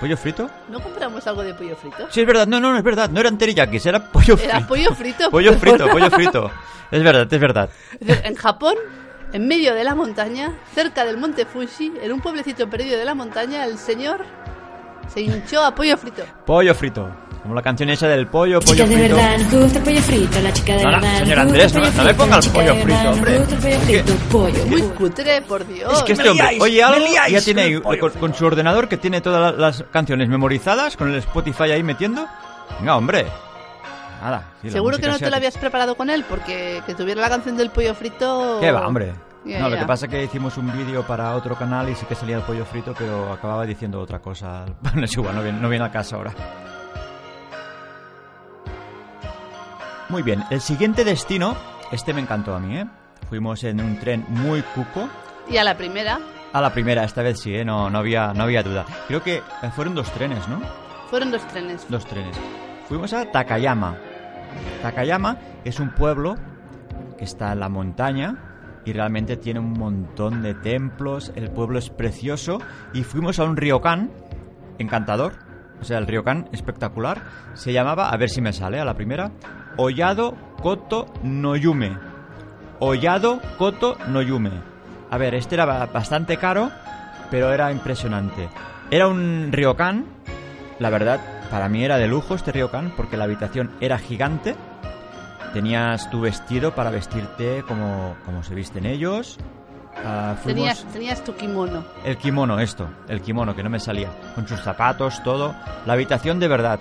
¿Pollo 0.00 0.18
frito? 0.18 0.50
¿no 0.68 0.80
compramos 0.80 1.26
algo 1.26 1.42
de 1.42 1.54
pollo 1.54 1.74
frito? 1.76 2.08
Sí, 2.10 2.20
es 2.20 2.26
verdad, 2.26 2.46
no, 2.46 2.60
no, 2.60 2.72
no 2.72 2.76
es 2.76 2.84
verdad, 2.84 3.08
no 3.08 3.20
eran 3.20 3.38
teriyakis, 3.38 3.86
era 3.86 4.10
pollo 4.12 4.36
frito. 4.36 4.54
Era 4.54 4.66
pollo 4.66 4.94
frito. 4.94 5.30
Pollo 5.30 5.52
frito, 5.54 5.78
perdona. 5.78 5.92
pollo 5.92 6.10
frito. 6.10 6.50
Es 6.90 7.02
verdad, 7.02 7.32
es 7.32 7.40
verdad. 7.40 7.70
En 8.00 8.34
Japón, 8.34 8.74
en 9.32 9.48
medio 9.48 9.74
de 9.74 9.82
la 9.82 9.94
montaña, 9.94 10.58
cerca 10.74 11.06
del 11.06 11.16
monte 11.16 11.46
Fuji, 11.46 11.94
en 12.02 12.12
un 12.12 12.20
pueblecito 12.20 12.68
perdido 12.68 12.98
de 12.98 13.04
la 13.06 13.14
montaña, 13.14 13.64
el 13.64 13.78
señor 13.78 14.26
se 15.08 15.22
hinchó 15.22 15.64
a 15.64 15.74
pollo 15.74 15.96
frito. 15.96 16.24
Pollo 16.44 16.74
frito. 16.74 17.23
Como 17.44 17.54
la 17.54 17.62
canción 17.62 17.90
esa 17.90 18.08
del 18.08 18.26
pollo, 18.26 18.58
pollo 18.58 18.72
Chica 18.72 18.88
de 18.88 18.96
frito. 18.96 19.16
verdad, 19.16 19.38
nos 19.38 19.62
gusta 19.62 19.78
el 19.78 19.84
pollo 19.84 20.00
frito, 20.00 20.40
la 20.40 20.52
chica 20.52 20.72
de 20.76 20.82
No, 20.82 20.90
no, 20.90 21.00
verdad. 21.00 21.18
señor 21.18 21.38
Andrés, 21.38 21.72
gusta 21.74 21.78
no- 21.90 21.96
no 21.96 22.04
le 22.04 22.14
ponga 22.14 22.38
el 22.38 22.50
pollo 22.50 22.74
de 22.74 22.82
frito, 22.82 22.86
verdad, 22.98 23.12
hombre. 23.12 23.38
Nos 23.38 23.40
gusta 23.40 23.54
el 23.54 23.60
pollo 23.60 23.74
Es 23.76 23.86
que- 23.86 24.02
frito, 24.02 24.18
pollo. 24.32 24.66
Muy 24.66 24.82
cutre, 24.82 25.42
por 25.42 25.66
Dios. 25.66 25.92
Es 25.98 26.02
que 26.04 26.12
este 26.14 26.28
hombre 26.30 26.58
oye 26.60 26.82
algo 26.82 27.06
liáis 27.06 27.32
ya 27.34 27.40
tiene 27.54 27.74
con 27.82 27.82
con, 27.98 28.10
frito. 28.10 28.18
con 28.20 28.34
su 28.34 28.46
ordenador 28.46 28.88
que 28.88 28.96
tiene 28.96 29.20
todas 29.20 29.40
la- 29.54 29.58
las 29.60 29.84
canciones 29.92 30.28
memorizadas 30.28 30.96
con 30.96 31.10
el 31.10 31.16
Spotify 31.16 31.64
ahí 31.72 31.82
metiendo. 31.82 32.26
Venga, 32.80 32.96
hombre. 32.96 33.26
Nada. 34.22 34.52
sí, 34.62 34.70
Seguro 34.70 34.96
que 34.96 35.06
no 35.06 35.18
te 35.18 35.28
lo 35.28 35.36
habías 35.36 35.58
preparado 35.58 35.96
con 35.96 36.08
él, 36.08 36.24
porque 36.26 36.82
que 36.86 36.94
tuviera 36.94 37.20
la 37.20 37.28
canción 37.28 37.58
del 37.58 37.68
pollo 37.70 37.94
frito... 37.94 38.56
¿Qué 38.58 38.72
va, 38.72 38.86
hombre? 38.86 39.12
Ya, 39.44 39.58
no, 39.58 39.68
lo 39.68 39.76
que 39.76 39.84
pasa 39.84 40.06
es 40.06 40.10
que 40.10 40.24
hicimos 40.24 40.56
un 40.56 40.72
vídeo 40.72 41.02
para 41.06 41.36
otro 41.36 41.54
canal 41.56 41.90
y 41.90 41.94
sí 41.94 42.06
que 42.06 42.14
salía 42.14 42.36
el 42.36 42.42
pollo 42.42 42.64
frito, 42.64 42.94
pero 42.98 43.30
acababa 43.30 43.66
diciendo 43.66 44.00
otra 44.00 44.20
cosa. 44.20 44.64
Bueno, 44.80 45.04
es 45.04 45.12
igual, 45.12 45.34
no 45.34 45.42
viene, 45.42 45.60
no 45.60 45.68
viene 45.68 45.84
a 45.84 45.90
casa 45.92 46.16
ahora. 46.16 46.32
Muy 50.14 50.22
bien, 50.22 50.44
el 50.48 50.60
siguiente 50.60 51.04
destino, 51.04 51.56
este 51.90 52.14
me 52.14 52.20
encantó 52.20 52.54
a 52.54 52.60
mí, 52.60 52.78
¿eh? 52.78 52.86
Fuimos 53.28 53.64
en 53.64 53.80
un 53.80 53.98
tren 53.98 54.24
muy 54.28 54.62
cuco. 54.62 55.08
Y 55.50 55.56
a 55.56 55.64
la 55.64 55.76
primera 55.76 56.20
A 56.52 56.60
la 56.60 56.72
primera, 56.72 57.02
esta 57.02 57.20
vez 57.22 57.40
sí, 57.40 57.52
¿eh? 57.52 57.64
No, 57.64 57.90
no, 57.90 57.98
había, 57.98 58.32
no 58.32 58.44
había 58.44 58.62
duda. 58.62 58.86
Creo 59.08 59.24
que 59.24 59.38
eh, 59.38 59.70
fueron 59.74 59.96
dos 59.96 60.08
trenes, 60.12 60.46
¿no? 60.46 60.60
fueron 61.10 61.32
dos 61.32 61.44
trenes. 61.48 61.84
Dos 61.88 62.06
trenes. 62.06 62.38
Fuimos 62.88 63.12
a 63.12 63.24
Takayama. 63.32 63.96
Takayama 64.82 65.36
es 65.64 65.80
un 65.80 65.90
pueblo 65.90 66.36
que 67.18 67.24
está 67.24 67.50
en 67.50 67.58
la 67.58 67.68
montaña 67.68 68.82
y 68.84 68.92
realmente 68.92 69.36
tiene 69.36 69.58
un 69.58 69.72
montón 69.72 70.42
de 70.42 70.54
templos. 70.54 71.32
El 71.34 71.50
pueblo 71.50 71.80
es 71.80 71.90
precioso 71.90 72.60
y 72.92 73.02
fuimos 73.02 73.40
a 73.40 73.44
un 73.46 73.56
ryokan 73.56 74.12
encantador. 74.78 75.32
O 75.80 75.84
sea, 75.84 75.98
el 75.98 76.06
ryokan 76.06 76.48
espectacular. 76.52 77.20
Se 77.54 77.72
llamaba, 77.72 78.10
a 78.10 78.16
ver 78.16 78.30
si 78.30 78.40
me 78.40 78.52
sale 78.52 78.78
a 78.78 78.84
la 78.84 78.94
primera, 78.94 79.32
Oyado 79.76 80.34
Koto 80.62 81.06
Noyume. 81.22 81.96
Oyado 82.80 83.40
Koto 83.58 83.96
Noyume. 84.08 84.50
A 85.10 85.18
ver, 85.18 85.34
este 85.34 85.54
era 85.54 85.64
ba- 85.64 85.86
bastante 85.86 86.36
caro, 86.36 86.70
pero 87.30 87.52
era 87.52 87.70
impresionante. 87.72 88.48
Era 88.90 89.08
un 89.08 89.48
ryokan 89.52 90.06
la 90.80 90.90
verdad, 90.90 91.20
para 91.50 91.68
mí 91.68 91.84
era 91.84 91.98
de 91.98 92.08
lujo 92.08 92.34
este 92.34 92.50
ryokan 92.50 92.92
porque 92.96 93.16
la 93.16 93.24
habitación 93.24 93.70
era 93.80 93.96
gigante. 93.98 94.56
Tenías 95.52 96.10
tu 96.10 96.20
vestido 96.20 96.74
para 96.74 96.90
vestirte 96.90 97.62
como, 97.68 98.16
como 98.24 98.42
se 98.42 98.54
visten 98.56 98.86
ellos. 98.86 99.38
Ah, 100.04 100.34
fuimos- 100.42 100.44
Tenías, 100.44 100.84
tenías 100.92 101.22
tu 101.24 101.34
kimono. 101.36 101.84
El 102.04 102.16
kimono, 102.16 102.58
esto, 102.58 102.88
el 103.08 103.20
kimono 103.22 103.54
que 103.54 103.62
no 103.62 103.70
me 103.70 103.78
salía. 103.78 104.08
Con 104.34 104.48
sus 104.48 104.60
zapatos, 104.60 105.22
todo. 105.22 105.54
La 105.86 105.92
habitación 105.92 106.40
de 106.40 106.48
verdad. 106.48 106.80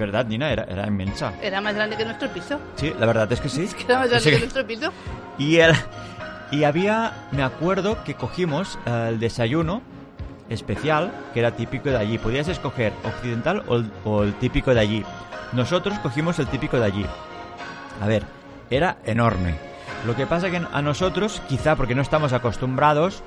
¿Verdad, 0.00 0.24
Nina? 0.24 0.50
Era, 0.50 0.64
era 0.64 0.86
inmensa. 0.86 1.34
Era 1.42 1.60
más 1.60 1.74
grande 1.74 1.94
que 1.96 2.06
nuestro 2.06 2.28
piso. 2.30 2.58
Sí, 2.76 2.90
la 2.98 3.04
verdad 3.04 3.30
es 3.30 3.38
que 3.40 3.50
sí. 3.50 3.64
Es 3.64 3.74
que 3.74 3.84
era 3.84 3.98
más 3.98 4.08
grande 4.10 4.24
Sí. 4.24 4.30
que 4.30 4.38
nuestro 4.40 4.66
piso. 4.66 4.92
Y, 5.38 5.56
el, 5.58 5.74
y 6.50 6.64
había, 6.64 7.12
me 7.32 7.42
acuerdo 7.42 8.02
que 8.02 8.14
cogimos 8.14 8.78
el 8.86 9.20
desayuno 9.20 9.82
especial, 10.48 11.12
que 11.34 11.40
era 11.40 11.50
típico 11.52 11.90
de 11.90 11.98
allí. 11.98 12.16
Podías 12.16 12.48
escoger 12.48 12.94
occidental 13.04 13.62
o 13.68 13.76
el, 13.76 13.92
o 14.04 14.22
el 14.22 14.32
típico 14.34 14.72
de 14.72 14.80
allí. 14.80 15.04
Nosotros 15.52 15.98
cogimos 15.98 16.38
el 16.38 16.46
típico 16.46 16.78
de 16.78 16.86
allí. 16.86 17.06
A 18.00 18.06
ver, 18.06 18.22
era 18.70 18.96
enorme. 19.04 19.54
Lo 20.06 20.16
que 20.16 20.26
pasa 20.26 20.50
que 20.50 20.62
a 20.72 20.80
nosotros, 20.82 21.42
quizá 21.46 21.76
porque 21.76 21.94
no 21.94 22.00
estamos 22.00 22.32
acostumbrados, 22.32 23.22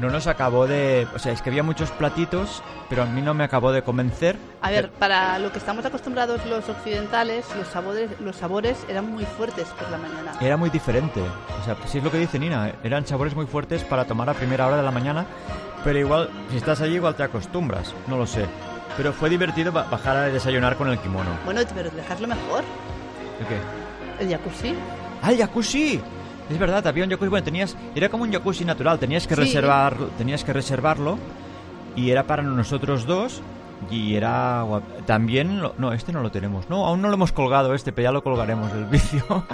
no 0.00 0.10
nos 0.10 0.26
acabó 0.26 0.66
de... 0.66 1.06
O 1.14 1.18
sea, 1.18 1.32
es 1.32 1.42
que 1.42 1.50
había 1.50 1.62
muchos 1.62 1.90
platitos, 1.90 2.62
pero 2.88 3.02
a 3.02 3.06
mí 3.06 3.20
no 3.22 3.34
me 3.34 3.44
acabó 3.44 3.72
de 3.72 3.82
convencer. 3.82 4.36
A 4.60 4.70
ver, 4.70 4.90
para 4.90 5.38
lo 5.38 5.52
que 5.52 5.58
estamos 5.58 5.84
acostumbrados 5.84 6.44
los 6.46 6.68
occidentales, 6.68 7.44
los 7.56 7.68
sabores, 7.68 8.10
los 8.20 8.36
sabores 8.36 8.84
eran 8.88 9.10
muy 9.10 9.24
fuertes 9.24 9.68
por 9.68 9.90
la 9.90 9.98
mañana. 9.98 10.32
Era 10.40 10.56
muy 10.56 10.70
diferente. 10.70 11.20
O 11.20 11.64
sea, 11.64 11.76
si 11.86 11.98
es 11.98 12.04
lo 12.04 12.10
que 12.10 12.18
dice 12.18 12.38
Nina, 12.38 12.72
eran 12.82 13.06
sabores 13.06 13.34
muy 13.34 13.46
fuertes 13.46 13.84
para 13.84 14.04
tomar 14.04 14.28
a 14.30 14.34
primera 14.34 14.66
hora 14.66 14.76
de 14.76 14.82
la 14.82 14.90
mañana, 14.90 15.26
pero 15.84 15.98
igual, 15.98 16.30
si 16.50 16.56
estás 16.56 16.80
allí, 16.80 16.94
igual 16.94 17.14
te 17.14 17.22
acostumbras, 17.22 17.94
no 18.06 18.16
lo 18.16 18.26
sé. 18.26 18.46
Pero 18.96 19.12
fue 19.12 19.30
divertido 19.30 19.72
ba- 19.72 19.84
bajar 19.90 20.16
a 20.16 20.22
desayunar 20.24 20.76
con 20.76 20.88
el 20.88 20.98
kimono. 20.98 21.30
Bueno, 21.44 21.60
pero 21.74 21.90
dejarlo 21.90 22.28
mejor. 22.28 22.62
¿El 23.40 23.46
qué? 23.46 24.24
El 24.24 24.30
jacuzzi. 24.30 24.74
¡Ah, 25.22 25.30
el 25.32 25.38
jacuzzi! 25.38 26.00
Es 26.52 26.58
verdad, 26.58 26.86
había 26.86 27.04
un 27.04 27.10
jacuzzi, 27.10 27.28
bueno, 27.30 27.44
tenías, 27.44 27.76
era 27.94 28.08
como 28.10 28.24
un 28.24 28.32
jacuzzi 28.32 28.64
natural, 28.64 28.98
tenías 28.98 29.26
que 29.26 29.34
Sí. 29.34 29.40
reservar, 29.40 29.96
tenías 30.18 30.44
que 30.44 30.52
reservarlo 30.52 31.18
y 31.96 32.10
era 32.10 32.24
para 32.26 32.42
nosotros 32.42 33.06
dos 33.06 33.40
y 33.90 34.14
era 34.16 34.64
también, 35.06 35.62
lo- 35.62 35.74
no, 35.78 35.92
este 35.94 36.12
no 36.12 36.20
lo 36.20 36.30
tenemos, 36.30 36.68
no, 36.68 36.86
aún 36.86 37.00
no 37.00 37.08
lo 37.08 37.14
hemos 37.14 37.32
colgado 37.32 37.72
este, 37.74 37.92
pero 37.92 38.04
ya 38.08 38.12
lo 38.12 38.22
colgaremos 38.22 38.70
el 38.72 38.84
vídeo. 38.90 39.46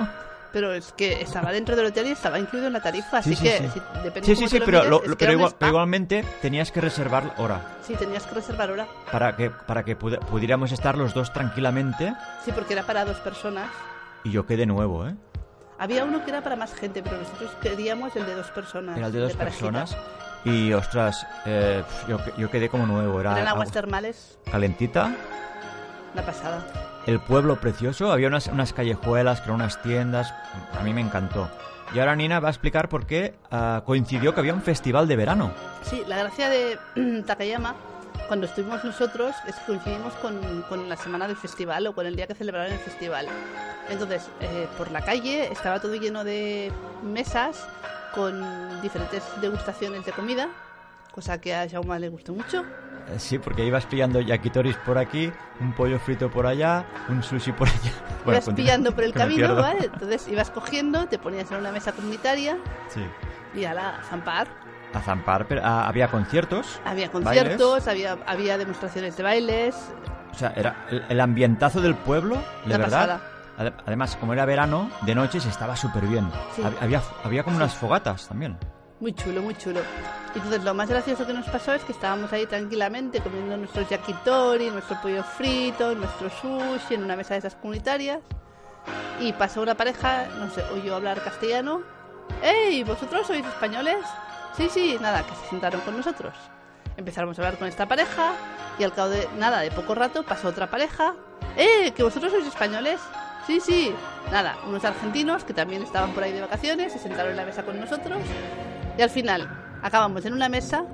Pero 0.52 0.72
es 0.72 0.92
que 0.92 1.20
estaba 1.22 1.52
dentro 1.52 1.76
del 1.76 1.86
hotel 1.86 2.06
y 2.06 2.10
estaba 2.12 2.38
incluido 2.38 2.66
en 2.68 2.72
la 2.72 2.80
tarifa, 2.82 3.18
así 3.18 3.30
Sí, 3.30 3.36
sí, 3.36 3.42
que 3.44 3.58
sí. 3.58 3.68
si, 3.74 3.80
depende 4.02 4.26
Sí, 4.26 4.34
sí, 4.34 4.48
sí, 4.48 4.58
pero, 4.64 4.78
mires, 4.82 4.90
lo- 5.20 5.30
igual- 5.32 5.54
igualmente 5.60 6.24
tenías 6.42 6.72
que 6.72 6.80
reservar 6.80 7.34
hora 7.38 7.60
Sí, 7.86 7.94
tenías 7.94 8.24
que 8.26 8.34
reservar 8.34 8.70
hora. 8.72 8.86
para 9.12 9.36
que 9.36 9.50
para 9.50 9.84
que 9.84 9.94
pudiéramos 9.94 10.72
estar 10.72 10.96
los 10.98 11.14
dos 11.14 11.32
tranquilamente 11.32 12.14
Sí, 12.44 12.50
porque 12.52 12.72
era 12.72 12.82
para 12.82 13.04
dos 13.04 13.18
personas. 13.18 13.68
y 14.24 14.30
yo 14.30 14.46
quedé 14.46 14.64
nuevo, 14.66 15.06
¿eh? 15.06 15.14
Había 15.78 16.04
uno 16.04 16.24
que 16.24 16.30
era 16.30 16.42
para 16.42 16.56
más 16.56 16.74
gente, 16.74 17.02
pero 17.02 17.18
nosotros 17.18 17.50
queríamos 17.62 18.14
el 18.16 18.26
de 18.26 18.34
dos 18.34 18.48
personas. 18.50 18.96
Era 18.96 19.06
el 19.06 19.12
de 19.12 19.20
dos 19.20 19.34
parejita. 19.34 19.70
personas 19.70 19.96
y 20.44 20.72
ostras, 20.72 21.26
eh, 21.46 21.82
yo, 22.08 22.18
yo 22.36 22.50
quedé 22.50 22.68
como 22.68 22.86
nuevo, 22.86 23.20
era 23.20 23.32
Eran 23.32 23.48
aguas 23.48 23.68
agua 23.68 23.72
termales, 23.72 24.38
calentita. 24.50 25.14
una 26.14 26.22
pasada. 26.22 26.64
El 27.06 27.20
pueblo 27.20 27.56
precioso, 27.60 28.12
había 28.12 28.28
unas, 28.28 28.46
unas 28.48 28.72
callejuelas, 28.72 29.40
creó 29.40 29.54
unas 29.54 29.80
tiendas, 29.82 30.32
a 30.78 30.82
mí 30.82 30.92
me 30.92 31.00
encantó. 31.00 31.48
Y 31.94 32.00
ahora 32.00 32.14
Nina 32.16 32.38
va 32.38 32.48
a 32.48 32.50
explicar 32.50 32.88
por 32.88 33.06
qué 33.06 33.34
ah, 33.50 33.82
coincidió 33.86 34.34
que 34.34 34.40
había 34.40 34.52
un 34.52 34.60
festival 34.62 35.08
de 35.08 35.16
verano. 35.16 35.52
Sí, 35.82 36.02
la 36.06 36.18
gracia 36.18 36.50
de 36.50 36.78
Takayama, 37.26 37.74
cuando 38.28 38.46
estuvimos 38.46 38.84
nosotros, 38.84 39.34
es 39.46 39.56
coincidimos 39.66 40.12
con, 40.14 40.62
con 40.68 40.88
la 40.88 40.96
semana 40.96 41.26
del 41.26 41.36
festival 41.36 41.86
o 41.86 41.94
con 41.94 42.06
el 42.06 42.14
día 42.14 42.26
que 42.26 42.34
celebraron 42.34 42.70
el 42.72 42.78
festival. 42.78 43.26
Entonces, 43.88 44.28
eh, 44.40 44.68
por 44.76 44.90
la 44.92 45.00
calle 45.00 45.50
estaba 45.50 45.80
todo 45.80 45.94
lleno 45.94 46.22
de 46.24 46.70
mesas 47.02 47.66
con 48.14 48.80
diferentes 48.82 49.22
degustaciones 49.40 50.04
de 50.04 50.12
comida, 50.12 50.48
cosa 51.12 51.40
que 51.40 51.54
a 51.54 51.68
Jaume 51.68 51.98
le 51.98 52.08
gustó 52.10 52.32
mucho. 52.34 52.60
Eh, 53.08 53.18
Sí, 53.18 53.38
porque 53.38 53.64
ibas 53.64 53.86
pillando 53.86 54.20
yakitoris 54.20 54.76
por 54.76 54.98
aquí, 54.98 55.32
un 55.60 55.72
pollo 55.72 55.98
frito 55.98 56.30
por 56.30 56.46
allá, 56.46 56.84
un 57.08 57.22
sushi 57.22 57.52
por 57.52 57.68
allá. 57.68 57.92
Bueno, 58.24 58.36
ibas 58.40 58.44
continúa, 58.44 58.56
pillando 58.56 58.94
por 58.94 59.04
el 59.04 59.12
camino. 59.14 59.54
¿vale? 59.54 59.86
Entonces 59.92 60.28
ibas 60.28 60.50
cogiendo, 60.50 61.06
te 61.06 61.18
ponías 61.18 61.50
en 61.50 61.56
una 61.58 61.72
mesa 61.72 61.92
comunitaria 61.92 62.58
Sí. 62.92 63.00
y 63.58 63.64
a 63.64 63.72
la 63.72 64.02
zampar. 64.10 64.46
A 64.94 65.00
zampar, 65.00 65.46
pero 65.46 65.60
ah, 65.64 65.86
había 65.88 66.08
conciertos. 66.08 66.80
Había 66.84 67.08
bailes. 67.08 67.10
conciertos, 67.10 67.88
había, 67.88 68.16
había 68.26 68.56
demostraciones 68.58 69.16
de 69.16 69.22
bailes. 69.22 69.74
O 70.32 70.34
sea, 70.34 70.52
era 70.56 70.86
el, 70.90 71.04
el 71.08 71.20
ambientazo 71.20 71.80
del 71.80 71.94
pueblo, 71.94 72.36
de 72.64 72.66
Una 72.74 72.78
verdad. 72.78 72.90
pasada. 73.00 73.20
Ade- 73.58 73.72
Además, 73.86 74.16
como 74.16 74.32
era 74.32 74.44
verano, 74.46 74.90
de 75.02 75.14
noche 75.14 75.40
se 75.40 75.48
estaba 75.48 75.76
súper 75.76 76.06
bien. 76.06 76.30
Sí. 76.54 76.62
Hab- 76.62 76.76
Había, 76.80 77.02
había 77.24 77.42
como 77.42 77.56
unas 77.56 77.74
fogatas 77.74 78.28
también. 78.28 78.56
Muy 79.00 79.12
chulo, 79.12 79.42
muy 79.42 79.54
chulo. 79.56 79.80
Y 80.34 80.38
entonces 80.38 80.64
lo 80.64 80.74
más 80.74 80.88
gracioso 80.88 81.26
que 81.26 81.32
nos 81.32 81.46
pasó 81.48 81.72
es 81.74 81.84
que 81.84 81.92
estábamos 81.92 82.32
ahí 82.32 82.46
tranquilamente 82.46 83.20
comiendo 83.20 83.56
nuestros 83.56 83.88
yakitori, 83.88 84.70
nuestro 84.70 85.00
pollo 85.00 85.22
frito, 85.22 85.94
nuestro 85.94 86.28
sushi 86.30 86.94
en 86.94 87.04
una 87.04 87.14
mesa 87.14 87.34
de 87.34 87.38
esas 87.38 87.54
comunitarias. 87.56 88.20
Y 89.20 89.32
pasó 89.34 89.60
una 89.62 89.74
pareja, 89.74 90.26
no 90.38 90.50
sé, 90.50 90.62
oyó 90.74 90.96
hablar 90.96 91.22
castellano. 91.22 91.82
¡Ey! 92.42 92.82
¿Vosotros 92.84 93.26
sois 93.26 93.44
españoles? 93.46 93.98
Sí, 94.58 94.68
sí, 94.68 94.98
nada, 95.00 95.22
que 95.22 95.36
se 95.36 95.50
sentaron 95.50 95.80
con 95.82 95.96
nosotros. 95.96 96.34
Empezamos 96.96 97.38
a 97.38 97.42
hablar 97.42 97.58
con 97.60 97.68
esta 97.68 97.86
pareja 97.86 98.32
y 98.76 98.82
al 98.82 98.92
cabo 98.92 99.10
de 99.10 99.28
nada, 99.38 99.60
de 99.60 99.70
poco 99.70 99.94
rato, 99.94 100.24
pasó 100.24 100.48
otra 100.48 100.68
pareja. 100.68 101.14
¡Eh! 101.56 101.92
¿Que 101.94 102.02
vosotros 102.02 102.32
sois 102.32 102.44
españoles? 102.44 102.98
Sí, 103.46 103.60
sí. 103.60 103.94
Nada, 104.32 104.56
unos 104.66 104.84
argentinos 104.84 105.44
que 105.44 105.54
también 105.54 105.84
estaban 105.84 106.10
por 106.10 106.24
ahí 106.24 106.32
de 106.32 106.40
vacaciones, 106.40 106.92
se 106.92 106.98
sentaron 106.98 107.30
en 107.30 107.36
la 107.36 107.44
mesa 107.44 107.62
con 107.62 107.78
nosotros. 107.78 108.18
Y 108.98 109.02
al 109.02 109.10
final, 109.10 109.48
acabamos 109.80 110.24
en 110.24 110.32
una 110.32 110.48
mesa, 110.48 110.84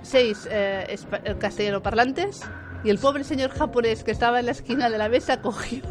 seis 0.00 0.48
eh, 0.50 0.96
eh, 1.24 1.36
castellano 1.38 1.82
parlantes, 1.82 2.40
y 2.84 2.88
el 2.88 2.98
pobre 2.98 3.22
señor 3.22 3.50
japonés 3.50 4.02
que 4.02 4.12
estaba 4.12 4.40
en 4.40 4.46
la 4.46 4.52
esquina 4.52 4.88
de 4.88 4.96
la 4.96 5.10
mesa 5.10 5.42
cogió 5.42 5.82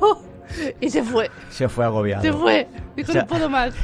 y 0.81 0.89
se 0.89 1.03
fue. 1.03 1.29
Se 1.51 1.69
fue 1.69 1.85
agobiado. 1.85 2.23
Se 2.23 2.33
fue. 2.33 2.67
Dijo, 2.95 3.11
O 3.11 3.13
sea, 3.13 3.21
no 3.21 3.27
puedo 3.27 3.49
más. 3.51 3.75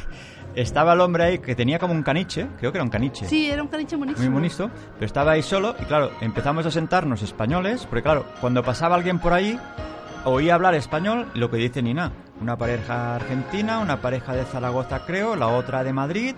Estaba 0.54 0.94
el 0.94 1.00
hombre 1.00 1.24
ahí 1.24 1.38
que 1.38 1.54
tenía 1.54 1.78
como 1.78 1.94
un 1.94 2.02
caniche, 2.02 2.48
creo 2.58 2.72
que 2.72 2.78
era 2.78 2.84
un 2.84 2.90
caniche. 2.90 3.26
Sí, 3.26 3.50
era 3.50 3.62
un 3.62 3.68
caniche 3.68 3.96
buenísimo. 3.96 4.30
Muy 4.30 4.34
bonito, 4.34 4.70
pero 4.94 5.06
estaba 5.06 5.32
ahí 5.32 5.42
solo 5.42 5.76
y 5.80 5.84
claro, 5.84 6.10
empezamos 6.20 6.66
a 6.66 6.70
sentarnos 6.70 7.22
españoles, 7.22 7.86
porque 7.86 8.02
claro, 8.02 8.26
cuando 8.40 8.62
pasaba 8.62 8.96
alguien 8.96 9.20
por 9.20 9.32
ahí, 9.32 9.58
oía 10.24 10.54
hablar 10.54 10.74
español 10.74 11.26
lo 11.34 11.50
que 11.50 11.58
dice 11.58 11.82
Nina, 11.82 12.12
una 12.40 12.56
pareja 12.56 13.14
argentina, 13.14 13.78
una 13.78 14.00
pareja 14.00 14.34
de 14.34 14.44
Zaragoza 14.44 15.06
creo, 15.06 15.36
la 15.36 15.48
otra 15.48 15.84
de 15.84 15.92
Madrid, 15.92 16.34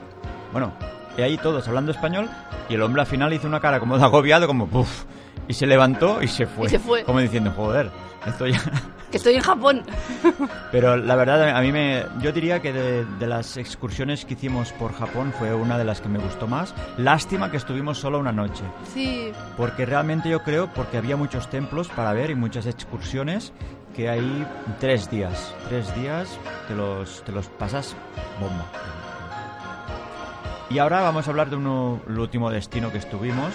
bueno, 0.52 0.72
y 1.16 1.22
ahí 1.22 1.38
todos 1.38 1.66
hablando 1.68 1.90
español 1.92 2.28
y 2.68 2.74
el 2.74 2.82
hombre 2.82 3.02
al 3.02 3.06
final 3.06 3.32
hizo 3.32 3.46
una 3.46 3.60
cara 3.60 3.80
como 3.80 3.96
de 3.96 4.04
agobiado, 4.04 4.46
como 4.46 4.66
puff, 4.66 5.04
y 5.48 5.54
se 5.54 5.66
levantó 5.66 6.22
y 6.22 6.28
se 6.28 6.46
fue. 6.46 6.66
Y 6.66 6.70
se 6.70 6.78
fue. 6.78 7.04
Como 7.04 7.20
diciendo, 7.20 7.52
joder, 7.56 7.90
esto 8.26 8.46
ya... 8.46 8.60
Que 9.10 9.18
estoy 9.18 9.34
en 9.34 9.42
Japón. 9.42 9.82
Pero 10.70 10.96
la 10.96 11.16
verdad, 11.16 11.54
a 11.54 11.60
mí 11.60 11.70
me. 11.70 12.02
Yo 12.20 12.32
diría 12.32 12.62
que 12.62 12.72
de, 12.72 13.04
de 13.04 13.26
las 13.26 13.58
excursiones 13.58 14.24
que 14.24 14.32
hicimos 14.32 14.72
por 14.72 14.94
Japón 14.94 15.34
fue 15.38 15.52
una 15.52 15.76
de 15.76 15.84
las 15.84 16.00
que 16.00 16.08
me 16.08 16.18
gustó 16.18 16.46
más. 16.46 16.74
Lástima 16.96 17.50
que 17.50 17.58
estuvimos 17.58 17.98
solo 17.98 18.18
una 18.18 18.32
noche. 18.32 18.64
Sí, 18.94 19.30
Porque 19.58 19.84
realmente 19.84 20.30
yo 20.30 20.42
creo, 20.42 20.68
porque 20.72 20.96
había 20.96 21.18
muchos 21.18 21.50
templos 21.50 21.88
para 21.88 22.14
ver 22.14 22.30
y 22.30 22.34
muchas 22.34 22.64
excursiones, 22.64 23.52
que 23.94 24.08
hay 24.08 24.46
tres 24.80 25.10
días. 25.10 25.54
Tres 25.68 25.94
días 25.94 26.38
te 26.66 26.74
los, 26.74 27.22
te 27.24 27.32
los 27.32 27.48
pasas 27.48 27.94
bomba. 28.40 28.64
Y 30.70 30.78
ahora 30.78 31.02
vamos 31.02 31.26
a 31.26 31.30
hablar 31.30 31.50
de 31.50 31.56
uno, 31.56 32.00
el 32.08 32.18
último 32.18 32.50
destino 32.50 32.90
que 32.90 32.96
estuvimos, 32.96 33.52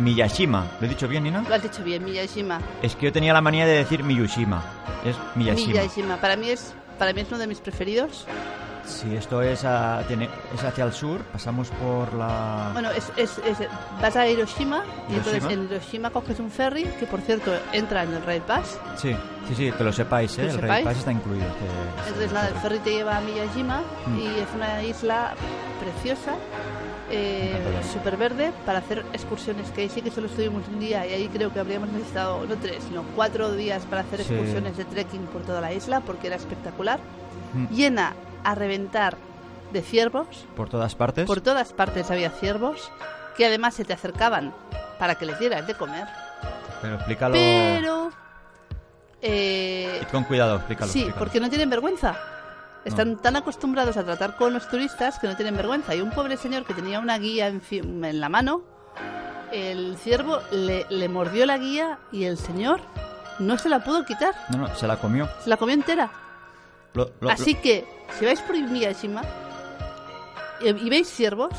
Miyashima. 0.00 0.66
¿Lo 0.80 0.86
he 0.86 0.88
dicho 0.88 1.06
bien, 1.08 1.24
Nina? 1.24 1.42
lo 1.48 1.54
has 1.54 1.62
dicho 1.62 1.82
bien, 1.84 2.04
Miyashima. 2.04 2.60
Es 2.82 2.96
que 2.96 3.06
yo 3.06 3.12
tenía 3.12 3.32
la 3.32 3.40
manía 3.40 3.66
de 3.66 3.72
decir 3.76 4.02
Miyushima. 4.02 4.62
Es 5.04 5.16
Miyashima. 5.36 5.72
Miyashima. 5.80 6.16
Para 6.16 6.36
mí 6.36 6.50
es 6.50 6.74
para 6.98 7.12
mí 7.14 7.20
es 7.22 7.28
uno 7.28 7.38
de 7.38 7.46
mis 7.46 7.60
preferidos. 7.60 8.26
Sí, 8.84 9.14
esto 9.14 9.40
es, 9.40 9.64
a- 9.64 10.02
tiene, 10.08 10.28
es 10.54 10.64
hacia 10.64 10.84
el 10.84 10.92
sur, 10.92 11.20
pasamos 11.32 11.68
por 11.68 12.12
la... 12.14 12.70
Bueno, 12.72 12.90
es, 12.90 13.12
es, 13.16 13.38
es- 13.38 13.68
vas 14.02 14.16
a 14.16 14.26
Hiroshima 14.26 14.82
y 15.08 15.14
entonces 15.14 15.42
Hiroshima. 15.44 15.52
en 15.62 15.70
Hiroshima 15.70 16.10
coges 16.10 16.40
un 16.40 16.50
ferry 16.50 16.84
que 16.98 17.06
por 17.06 17.20
cierto 17.20 17.52
entra 17.72 18.02
en 18.02 18.12
el 18.14 18.22
Rail 18.24 18.42
Pass. 18.42 18.78
Sí, 18.96 19.14
sí, 19.48 19.54
sí, 19.54 19.70
que 19.70 19.84
lo 19.84 19.92
sepáis, 19.92 20.36
¿eh? 20.38 20.42
¿Lo 20.42 20.48
el 20.48 20.54
sepáis? 20.56 20.70
Rail 20.72 20.84
Pass 20.84 20.96
está 20.98 21.12
incluido. 21.12 21.46
este- 21.46 22.08
Entonces 22.08 22.32
nada, 22.32 22.48
el 22.48 22.54
ferry 22.56 22.78
te 22.80 22.90
lleva 22.90 23.16
a 23.18 23.20
Miyajima 23.20 23.82
Mm. 24.06 24.18
y 24.18 24.26
es 24.26 24.48
una 24.56 24.82
isla 24.82 25.34
preciosa, 25.80 26.32
eh, 27.10 27.58
súper 27.92 28.16
verde, 28.16 28.52
para 28.64 28.78
hacer 28.78 29.04
excursiones, 29.12 29.70
que 29.70 29.82
ahí 29.82 29.88
sí 29.88 30.00
que 30.02 30.10
solo 30.10 30.26
estuvimos 30.28 30.62
un 30.68 30.78
día 30.80 31.06
y 31.06 31.12
ahí 31.12 31.28
creo 31.28 31.52
que 31.52 31.58
habríamos 31.60 31.88
necesitado, 31.90 32.44
no 32.46 32.56
tres, 32.56 32.84
sino 32.88 33.02
cuatro 33.16 33.52
días 33.52 33.84
para 33.86 34.02
hacer 34.02 34.22
Sí. 34.22 34.32
excursiones 34.32 34.76
de 34.76 34.84
trekking 34.84 35.26
por 35.26 35.42
toda 35.42 35.60
la 35.60 35.72
isla, 35.72 36.00
porque 36.00 36.28
era 36.28 36.36
espectacular. 36.36 37.00
Mm. 37.54 37.66
Llena 37.74 38.14
a 38.44 38.54
reventar 38.54 39.16
de 39.72 39.82
ciervos, 39.82 40.26
Por 40.56 40.68
todas 40.68 40.94
partes. 40.94 41.26
por 41.26 41.40
todas 41.40 41.72
partes 41.72 42.10
había 42.10 42.30
ciervos, 42.30 42.90
que 43.36 43.46
además 43.46 43.74
se 43.74 43.84
te 43.84 43.92
acercaban 43.92 44.52
para 44.98 45.14
que 45.16 45.26
les 45.26 45.38
dieras 45.38 45.66
de 45.66 45.74
comer, 45.74 46.06
Pero 46.82 46.94
explícalo... 46.96 47.34
pero... 47.34 48.10
eh, 49.22 50.00
con 50.10 50.24
cuidado, 50.24 50.56
explícalo. 50.56 50.90
Sí, 50.92 51.00
explícalo. 51.00 51.18
porque 51.24 51.40
no 51.40 51.48
tienen 51.48 51.70
vergüenza. 51.70 52.16
Están 52.84 53.12
No. 53.12 53.18
tan 53.18 53.36
acostumbrados 53.36 53.96
a 53.96 54.04
tratar 54.04 54.36
con 54.36 54.52
los 54.54 54.68
turistas 54.68 55.18
que 55.18 55.26
no 55.28 55.36
tienen 55.36 55.56
vergüenza. 55.56 55.94
Y 55.94 56.00
un 56.00 56.10
pobre 56.10 56.36
señor 56.36 56.64
que 56.64 56.72
tenía 56.74 56.98
una 56.98 57.18
guía 57.18 57.46
en, 57.48 58.20
la 58.20 58.28
mano, 58.28 58.62
el 59.52 59.96
ciervo 59.98 60.38
le, 60.50 60.86
le 60.88 61.08
mordió 61.08 61.44
la 61.46 61.58
guía 61.58 61.98
y 62.12 62.24
el 62.24 62.38
señor 62.38 62.80
no 63.38 63.58
se 63.58 63.68
la 63.68 63.84
pudo 63.84 64.04
quitar. 64.04 64.34
No, 64.50 64.58
no, 64.58 64.74
se 64.74 64.86
la 64.86 64.96
comió. 64.96 65.28
Se 65.44 65.50
la 65.50 65.56
comió 65.58 65.74
entera. 65.74 66.10
Lo- 66.94 67.10
lo- 67.20 67.30
Así 67.30 67.54
que, 67.54 67.86
si 68.18 68.24
vais 68.24 68.40
por 68.40 68.56
Miyashima 68.56 69.22
y, 70.60 70.68
y 70.68 70.90
veis 70.90 71.08
ciervos, 71.08 71.50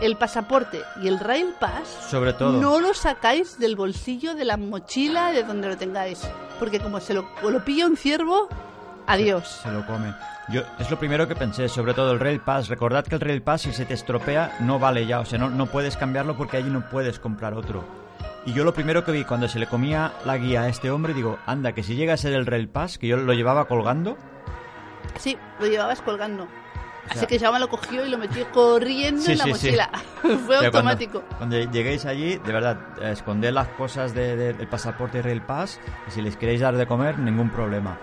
el 0.00 0.16
pasaporte 0.16 0.82
y 1.02 1.08
el 1.08 1.18
Rail 1.18 1.54
Pass 1.58 1.88
Sobre 2.10 2.32
todo. 2.32 2.52
no 2.60 2.78
lo 2.78 2.94
sacáis 2.94 3.58
del 3.58 3.74
bolsillo 3.74 4.34
de 4.34 4.44
la 4.44 4.56
mochila 4.56 5.32
de 5.32 5.42
donde 5.44 5.68
lo 5.68 5.76
tengáis. 5.76 6.20
Porque 6.58 6.78
como 6.78 7.00
se 7.00 7.14
lo 7.14 7.24
pilla 7.64 7.86
un 7.86 7.96
ciervo, 7.96 8.48
adiós. 9.08 9.60
Se 9.62 9.70
lo 9.72 9.84
come. 9.86 10.14
Yo, 10.48 10.62
es 10.78 10.90
lo 10.90 10.98
primero 10.98 11.28
que 11.28 11.34
pensé, 11.34 11.68
sobre 11.68 11.92
todo 11.94 12.12
el 12.12 12.20
Rail 12.20 12.40
Pass. 12.40 12.68
Recordad 12.68 13.04
que 13.04 13.14
el 13.16 13.20
Rail 13.20 13.42
Pass, 13.42 13.62
si 13.62 13.72
se 13.72 13.84
te 13.84 13.94
estropea, 13.94 14.56
no 14.60 14.78
vale 14.78 15.04
ya. 15.06 15.20
O 15.20 15.24
sea, 15.24 15.38
no, 15.38 15.50
no 15.50 15.66
puedes 15.66 15.96
cambiarlo 15.96 16.36
porque 16.36 16.56
allí 16.56 16.70
no 16.70 16.88
puedes 16.88 17.18
comprar 17.18 17.52
otro. 17.54 17.84
Y 18.46 18.52
yo 18.54 18.64
lo 18.64 18.72
primero 18.72 19.04
que 19.04 19.12
vi 19.12 19.24
cuando 19.24 19.46
se 19.48 19.58
le 19.58 19.66
comía 19.66 20.12
la 20.24 20.38
guía 20.38 20.62
a 20.62 20.68
este 20.68 20.90
hombre, 20.90 21.12
digo, 21.12 21.38
anda, 21.44 21.72
que 21.72 21.82
si 21.82 21.96
llega 21.96 22.14
a 22.14 22.16
ser 22.16 22.32
el 22.32 22.46
Rail 22.46 22.68
Pass, 22.68 22.96
que 22.96 23.08
yo 23.08 23.16
lo 23.18 23.32
llevaba 23.34 23.66
colgando, 23.66 24.16
Sí, 25.18 25.36
lo 25.60 25.66
llevabas 25.66 26.00
colgando. 26.02 26.46
Así 27.10 27.20
sea- 27.20 27.28
que 27.28 27.38
Jaume 27.38 27.58
lo 27.58 27.68
cogió 27.68 28.04
y 28.06 28.10
lo 28.10 28.18
metió 28.18 28.50
corriendo 28.52 29.22
Sí, 29.22 29.32
en 29.32 29.38
la 29.38 29.44
sí, 29.44 29.54
sí. 29.54 29.66
mochila. 29.66 29.90
Fue 30.46 30.56
O 30.56 30.60
sea, 30.60 30.66
automático. 30.68 31.20
Cuando, 31.36 31.56
cuando 31.56 31.72
lleguéis 31.72 32.04
allí, 32.06 32.36
de 32.36 32.52
verdad, 32.52 32.78
esconded 33.02 33.52
las 33.52 33.68
cosas 33.68 34.14
de- 34.14 34.36
de- 34.36 34.52
del 34.54 34.68
pasaporte 34.68 35.18
y 35.18 35.22
Rail 35.22 35.42
Pass. 35.42 35.80
Y 36.06 36.10
si 36.10 36.22
les 36.22 36.36
queréis 36.36 36.60
dar 36.60 36.76
de 36.76 36.86
comer, 36.86 37.18
ningún 37.18 37.50
problema. 37.50 37.98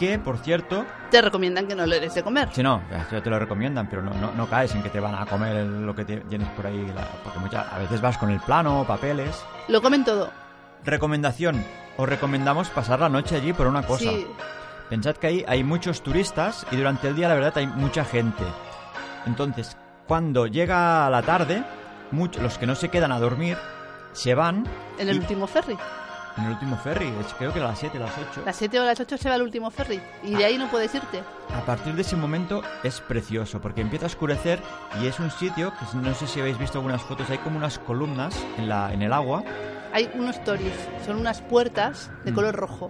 Que, 0.00 0.18
por 0.18 0.38
cierto, 0.38 0.84
Te 1.10 1.20
recomiendan 1.20 1.66
que 1.68 1.74
no 1.76 1.84
le 1.86 2.00
des 2.00 2.14
de 2.14 2.22
comer. 2.22 2.48
si 2.52 2.62
no, 2.62 2.82
te 3.22 3.28
lo 3.30 3.38
recomiendan, 3.38 3.86
pero 3.88 4.00
no, 4.02 4.14
no, 4.14 4.32
no 4.32 4.48
caes 4.48 4.74
en 4.74 4.82
que 4.82 4.88
te 4.88 4.98
van 4.98 5.14
a 5.14 5.26
comer 5.26 5.64
lo 5.66 5.94
que 5.94 6.04
tienes 6.06 6.48
por 6.56 6.66
ahí. 6.66 6.86
la- 6.94 7.06
porque 7.22 7.38
muchas, 7.38 7.70
a 7.70 7.78
veces 7.78 8.00
vas 8.00 8.16
con 8.16 8.30
el 8.30 8.40
plano, 8.40 8.84
papeles. 8.88 9.44
Lo 9.68 9.82
comen 9.82 10.02
todo. 10.04 10.30
Recomendación. 10.84 11.62
Os 11.98 12.08
recomendamos 12.08 12.70
pasar 12.70 13.00
la 13.00 13.10
noche 13.10 13.36
allí 13.36 13.52
por 13.52 13.66
una 13.66 13.82
cosa. 13.82 14.04
Sí, 14.04 14.26
Pensad 14.88 15.16
que 15.16 15.26
ahí 15.28 15.44
hay 15.46 15.62
muchos 15.62 16.02
turistas 16.02 16.66
y 16.72 16.76
durante 16.76 17.06
el 17.08 17.14
día 17.14 17.28
la 17.28 17.34
verdad 17.34 17.52
hay 17.58 17.66
mucha 17.68 18.04
gente. 18.04 18.42
Entonces, 19.26 19.76
cuando 20.08 20.46
llega 20.46 21.08
la 21.10 21.22
tarde, 21.22 21.62
muchos, 22.10 22.42
los 22.42 22.58
que 22.58 22.66
no 22.66 22.74
se 22.74 22.88
quedan 22.88 23.12
a 23.12 23.20
dormir 23.20 23.56
se 24.12 24.34
van 24.34 24.66
en 24.98 25.08
el 25.10 25.16
y- 25.16 25.18
último 25.20 25.46
ferry. 25.46 25.76
En 26.40 26.46
el 26.46 26.52
último 26.52 26.76
ferry, 26.76 27.12
creo 27.38 27.52
que 27.52 27.60
a 27.60 27.64
las 27.64 27.78
7, 27.78 27.98
las 27.98 28.12
8. 28.30 28.42
Las 28.44 28.56
7 28.56 28.80
o 28.80 28.84
las 28.84 28.98
8 29.00 29.16
se 29.18 29.28
va 29.28 29.36
el 29.36 29.42
último 29.42 29.70
ferry. 29.70 30.00
Y 30.22 30.34
de 30.34 30.44
ahí 30.44 30.58
no 30.58 30.68
puedes 30.70 30.94
irte. 30.94 31.22
A 31.54 31.60
partir 31.64 31.94
de 31.94 32.02
ese 32.02 32.16
momento 32.16 32.62
es 32.82 33.00
precioso 33.00 33.60
porque 33.60 33.80
empieza 33.80 34.06
a 34.06 34.08
oscurecer 34.08 34.60
y 35.02 35.06
es 35.06 35.18
un 35.20 35.30
sitio 35.30 35.72
que 35.78 35.96
no 35.98 36.14
sé 36.14 36.26
si 36.26 36.40
habéis 36.40 36.58
visto 36.58 36.78
algunas 36.78 37.02
fotos, 37.02 37.28
hay 37.30 37.38
como 37.38 37.56
unas 37.58 37.78
columnas 37.78 38.34
en, 38.58 38.68
la, 38.68 38.92
en 38.92 39.02
el 39.02 39.12
agua 39.12 39.42
Hay 39.92 40.08
unos 40.14 40.42
toris. 40.44 40.72
Son 41.04 41.16
unas 41.16 41.40
puertas 41.42 42.10
de 42.24 42.30
Mm. 42.30 42.34
color 42.34 42.54
rojo. 42.56 42.88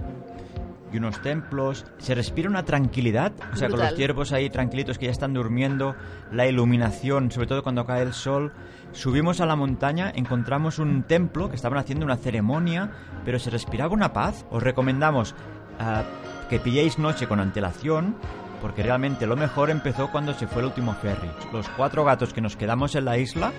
Y 0.93 0.99
unos 0.99 1.21
templos. 1.23 1.85
Se 1.99 2.15
respira 2.15 2.49
una 2.49 2.65
tranquilidad, 2.65 3.33
o 3.53 3.57
sea, 3.57 3.69
con 3.69 3.77
Brutal. 3.77 3.91
los 3.91 3.97
ciervos 3.97 4.33
ahí 4.33 4.51
tranquilitos 4.51 4.99
que 4.99 5.07
ya 5.07 5.13
están 5.13 5.35
durmiendo, 5.35 5.95
la 6.33 6.47
iluminación, 6.47 7.31
sobre 7.31 7.47
todo 7.47 7.63
cuando 7.63 7.87
cae 7.87 8.03
el 8.03 8.13
sol. 8.13 8.53
Subimos 8.93 9.41
a 9.41 9.47
la 9.47 9.57
montaña, 9.57 10.13
encontramos 10.15 10.79
un 10.79 11.05
templo 11.05 11.49
que 11.49 11.57
estaban 11.57 11.79
haciendo 11.79 12.05
una 12.05 12.17
ceremonia, 12.17 12.91
pero 13.25 13.39
se 13.39 13.51
respiraba 13.51 13.95
una 13.95 14.13
paz. 14.13 14.45
Os 14.51 14.63
recomendamos 14.63 15.35
ah, 15.79 16.03
que 16.49 16.59
pilléis 16.59 16.99
noche 16.99 17.27
con 17.29 17.41
antelación. 17.41 18.17
Porque 18.61 18.83
realmente 18.83 19.27
lo 19.27 19.37
mejor 19.37 19.71
empezó 19.71 20.11
cuando 20.11 20.35
se 20.35 20.47
fue 20.47 20.61
el 20.61 20.67
último 20.67 20.93
ferry. 20.93 21.31
Los 21.51 21.67
cuatro 21.71 22.05
gatos 22.05 22.35
que 22.35 22.43
nos 22.43 22.57
quedamos 22.57 22.95
en 22.95 23.07
la 23.07 23.17
isla, 23.17 23.53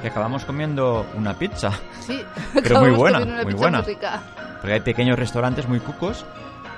que 0.00 0.08
acabamos 0.08 0.46
comiendo 0.46 1.04
una 1.14 1.34
pizza. 1.34 1.70
Sí. 2.00 2.22
Pero 2.54 2.80
muy 2.80 2.92
buena, 2.92 3.18
una 3.18 3.42
muy 3.42 3.44
pizza 3.44 3.58
buena. 3.58 3.78
muy 3.82 3.88
rica. 3.88 4.22
Porque 4.58 4.72
hay 4.72 4.80
pequeños 4.80 5.18
restaurantes 5.18 5.68
muy 5.68 5.80
cucos. 5.80 6.24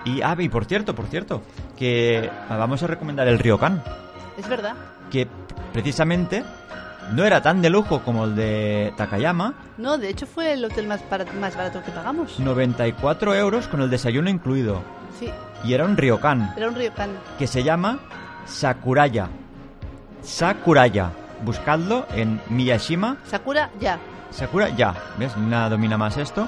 Y, 0.05 0.23
ah, 0.23 0.35
y 0.39 0.49
por 0.49 0.65
cierto, 0.65 0.95
por 0.95 1.07
cierto, 1.07 1.43
que 1.77 2.31
vamos 2.49 2.83
a 2.83 2.87
recomendar 2.87 3.29
el 3.29 3.39
Ryokan, 3.39 3.83
Es 4.39 4.49
verdad. 4.49 4.75
que 5.11 5.27
precisamente 5.73 6.43
no 7.13 7.25
era 7.25 7.43
tan 7.43 7.61
de 7.61 7.71
lujo 7.71 8.01
como 8.03 8.25
el 8.25 8.35
de 8.37 8.93
Takayama, 8.97 9.55
No, 9.79 9.99
de 9.99 10.09
hecho 10.11 10.27
fue 10.27 10.53
el 10.53 10.65
hotel 10.65 10.87
más, 10.87 11.01
bara- 11.11 11.27
más 11.41 11.57
barato 11.57 11.83
que 11.83 11.91
pagamos. 11.91 12.39
94 12.39 13.35
euros 13.35 13.69
con 13.69 13.81
el 13.83 13.91
desayuno 13.91 14.31
incluido. 14.31 14.83
Sí, 15.19 15.31
Y 15.65 15.75
era 15.75 15.85
un 15.85 15.97
Ryokan, 15.97 16.55
era 16.57 16.69
un 16.69 16.75
ryokan. 16.75 17.11
que 17.39 17.47
se 17.47 17.63
llama 17.63 17.99
Sakuraya. 18.47 19.29
Sakuraya. 20.23 21.11
Buscadlo 21.43 22.07
en 22.15 22.41
Miyashima 22.51 23.17
Sakura, 23.25 23.71
ya. 23.81 23.99
Sakura, 24.31 24.69
ya, 24.71 24.95
¿ves? 25.19 25.35
Nada 25.39 25.71
domina 25.71 25.97
más 25.97 26.17
esto. 26.19 26.47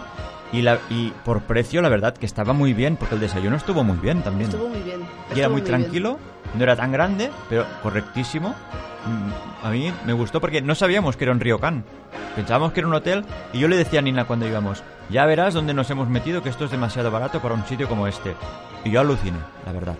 Y, 0.52 0.62
la, 0.62 0.78
y 0.90 1.10
por 1.24 1.42
precio, 1.42 1.80
la 1.80 1.88
verdad, 1.88 2.14
que 2.14 2.26
estaba 2.26 2.52
muy 2.52 2.74
bien, 2.74 2.96
porque 2.96 3.14
el 3.14 3.20
desayuno 3.22 3.56
estuvo 3.56 3.82
muy 3.84 3.96
bien 3.96 4.22
también. 4.22 4.50
Estuvo 4.50 4.68
muy 4.68 4.80
bien. 4.80 5.00
y 5.00 5.38
era 5.38 5.42
estuvo 5.46 5.50
muy 5.52 5.60
bien. 5.62 5.64
tranquilo, 5.80 6.18
no 6.54 6.62
era 6.62 6.76
tan 6.76 6.92
grande, 6.92 7.30
pero 7.48 7.64
correctísimo. 7.82 8.50
Mm, 8.50 9.66
A 9.66 9.70
mí 9.70 9.92
me 10.04 10.12
gustó 10.12 10.40
porque 10.40 10.60
no 10.60 10.74
sabíamos 10.74 11.16
que 11.16 11.24
era 11.24 11.32
un 11.32 11.40
ryokan. 11.40 11.84
Pensábamos 12.36 12.72
que 12.72 12.80
era 12.80 12.86
un 12.88 12.94
hotel 12.94 13.24
y 13.52 13.58
yo 13.60 13.68
le 13.68 13.76
decía 13.76 14.00
a 14.00 14.02
Nina 14.02 14.26
cuando 14.26 14.46
íbamos, 14.46 14.82
ya 15.10 15.24
verás 15.26 15.54
dónde 15.54 15.72
nos 15.74 15.88
hemos 15.90 16.08
metido 16.08 16.42
que 16.42 16.48
esto 16.50 16.64
es 16.66 16.70
demasiado 16.70 17.10
barato 17.10 17.40
para 17.40 17.54
un 17.54 17.64
sitio 17.66 17.88
como 17.88 18.06
este. 18.06 18.34
Y 18.84 18.90
yo 18.90 19.00
aluciné, 19.00 19.38
la 19.66 19.72
verdad. 19.72 19.94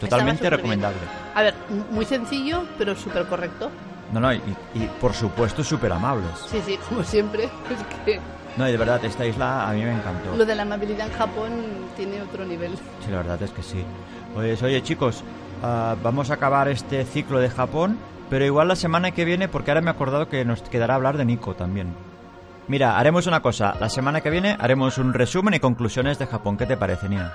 Totalmente 0.00 0.48
recomendable. 0.50 0.98
A 1.34 1.42
ver, 1.42 1.54
muy 1.90 2.04
sencillo, 2.04 2.62
pero 2.78 2.94
súper 2.94 3.24
correcto. 3.26 3.70
No, 4.12 4.20
no, 4.20 4.32
y, 4.32 4.36
y 4.74 4.88
por 5.00 5.14
supuesto 5.14 5.64
súper 5.64 5.92
amables. 5.92 6.30
Sí, 6.48 6.60
sí, 6.64 6.78
como 6.88 7.02
siempre. 7.02 7.44
Es 7.70 8.04
que 8.04 8.20
No, 8.56 8.68
y 8.68 8.72
de 8.72 8.78
verdad, 8.78 9.04
esta 9.04 9.26
isla 9.26 9.68
a 9.68 9.72
mí 9.72 9.82
me 9.82 9.92
encantó. 9.92 10.34
lo 10.36 10.44
de 10.46 10.54
la 10.54 10.62
amabilidad 10.62 11.06
en 11.08 11.12
Japón 11.12 11.52
tiene 11.96 12.22
otro 12.22 12.44
nivel. 12.44 12.72
Sí, 13.04 13.10
la 13.10 13.18
verdad 13.18 13.42
es 13.42 13.50
que 13.50 13.62
sí. 13.62 13.84
Pues 14.34 14.62
oye 14.62 14.82
chicos, 14.82 15.22
ah, 15.62 15.94
vamos 16.02 16.30
a 16.30 16.34
acabar 16.34 16.68
este 16.68 17.04
ciclo 17.04 17.38
de 17.38 17.50
Japón, 17.50 17.98
pero 18.30 18.44
igual 18.44 18.68
la 18.68 18.76
semana 18.76 19.10
que 19.10 19.24
viene, 19.24 19.48
porque 19.48 19.70
ahora 19.70 19.80
me 19.82 19.88
he 19.90 19.94
acordado 19.94 20.28
que 20.28 20.44
nos 20.44 20.62
quedará 20.62 20.94
hablar 20.94 21.16
de 21.16 21.24
Nico 21.24 21.54
también. 21.54 21.94
Mira, 22.68 22.98
haremos 22.98 23.26
una 23.26 23.42
cosa, 23.42 23.76
la 23.78 23.88
semana 23.88 24.20
que 24.22 24.30
viene 24.30 24.56
haremos 24.58 24.98
un 24.98 25.12
resumen 25.14 25.54
y 25.54 25.60
conclusiones 25.60 26.18
de 26.18 26.26
Japón. 26.26 26.56
¿Qué 26.56 26.66
te 26.66 26.76
parece, 26.76 27.08
Nina? 27.08 27.32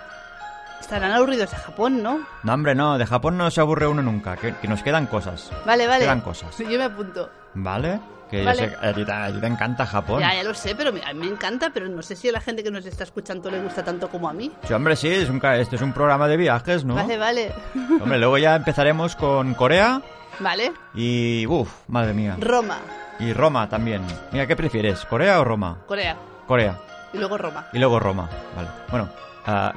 Estarán 0.82 1.11
aburridos 1.13 1.49
de 1.51 1.55
Japón, 1.57 2.03
¿no? 2.03 2.19
No, 2.43 2.53
hombre, 2.53 2.75
no, 2.75 2.97
de 2.97 3.05
Japón 3.05 3.38
no 3.38 3.49
se 3.49 3.61
aburre 3.61 3.88
uno 3.88 4.01
nunca, 4.01 4.36
que, 4.36 4.53
que 4.55 4.67
nos 4.67 4.84
quedan 4.84 5.05
cosas. 5.07 5.49
Vale, 5.65 5.88
vale. 5.88 6.03
Quedan 6.03 6.21
cosas. 6.21 6.57
Yo 6.57 6.77
me 6.77 6.84
apunto. 6.84 7.29
¿Vale? 7.53 7.99
Que 8.29 8.43
Vale. 8.43 8.61
yo 8.61 8.69
sé 8.69 8.88
a 8.88 8.93
ti, 8.93 9.03
te- 9.05 9.11
a 9.11 9.27
ti 9.32 9.39
te 9.41 9.47
encanta 9.47 9.86
Japón. 9.86 10.21
Ya, 10.21 10.34
ya 10.34 10.43
lo 10.43 10.53
sé, 10.53 10.73
pero 10.73 10.91
me- 10.93 11.03
a 11.03 11.13
mí 11.13 11.19
me 11.19 11.27
encanta, 11.32 11.69
pero 11.73 11.88
no 11.89 12.01
sé 12.01 12.15
si 12.15 12.29
a 12.29 12.32
la 12.32 12.39
gente 12.41 12.63
que 12.63 12.71
nos 12.71 12.86
está 12.86 13.03
escuchando 13.03 13.51
le 13.51 13.61
gusta 13.61 13.84
tanto 13.84 14.07
como 14.09 14.27
a 14.29 14.34
mí. 14.34 14.51
Sí, 14.63 14.73
hombre, 14.73 14.95
sí, 14.95 15.09
es 15.09 15.29
un, 15.29 15.41
este 15.45 15.75
es 15.75 15.82
un 15.82 15.91
programa 15.93 16.27
de 16.29 16.38
viajes, 16.38 16.84
¿no? 16.86 16.95
Vale, 16.95 17.17
vale. 17.17 17.53
Hombre, 18.01 18.17
luego 18.19 18.38
ya 18.38 18.55
empezaremos 18.55 19.15
con 19.17 19.53
Corea 19.53 20.01
Vale. 20.39 20.71
y... 20.93 21.45
Uf, 21.47 21.69
madre 21.89 22.13
mía. 22.13 22.38
Roma, 22.39 22.79
Y 23.19 23.34
Roma 23.34 23.67
también. 23.69 24.01
Mira, 24.32 24.47
¿qué 24.47 24.55
prefieres? 24.55 25.03
¿Corea 25.05 25.39
o 25.41 25.43
Roma? 25.43 25.79
Corea. 25.86 26.15
Corea. 26.47 26.77
Y 27.13 27.17
luego 27.17 27.38
Roma. 27.38 27.67
Y 27.73 27.79
luego 27.79 27.99
Roma. 27.99 28.29
Vale. 28.55 28.69
Bueno, 28.89 29.09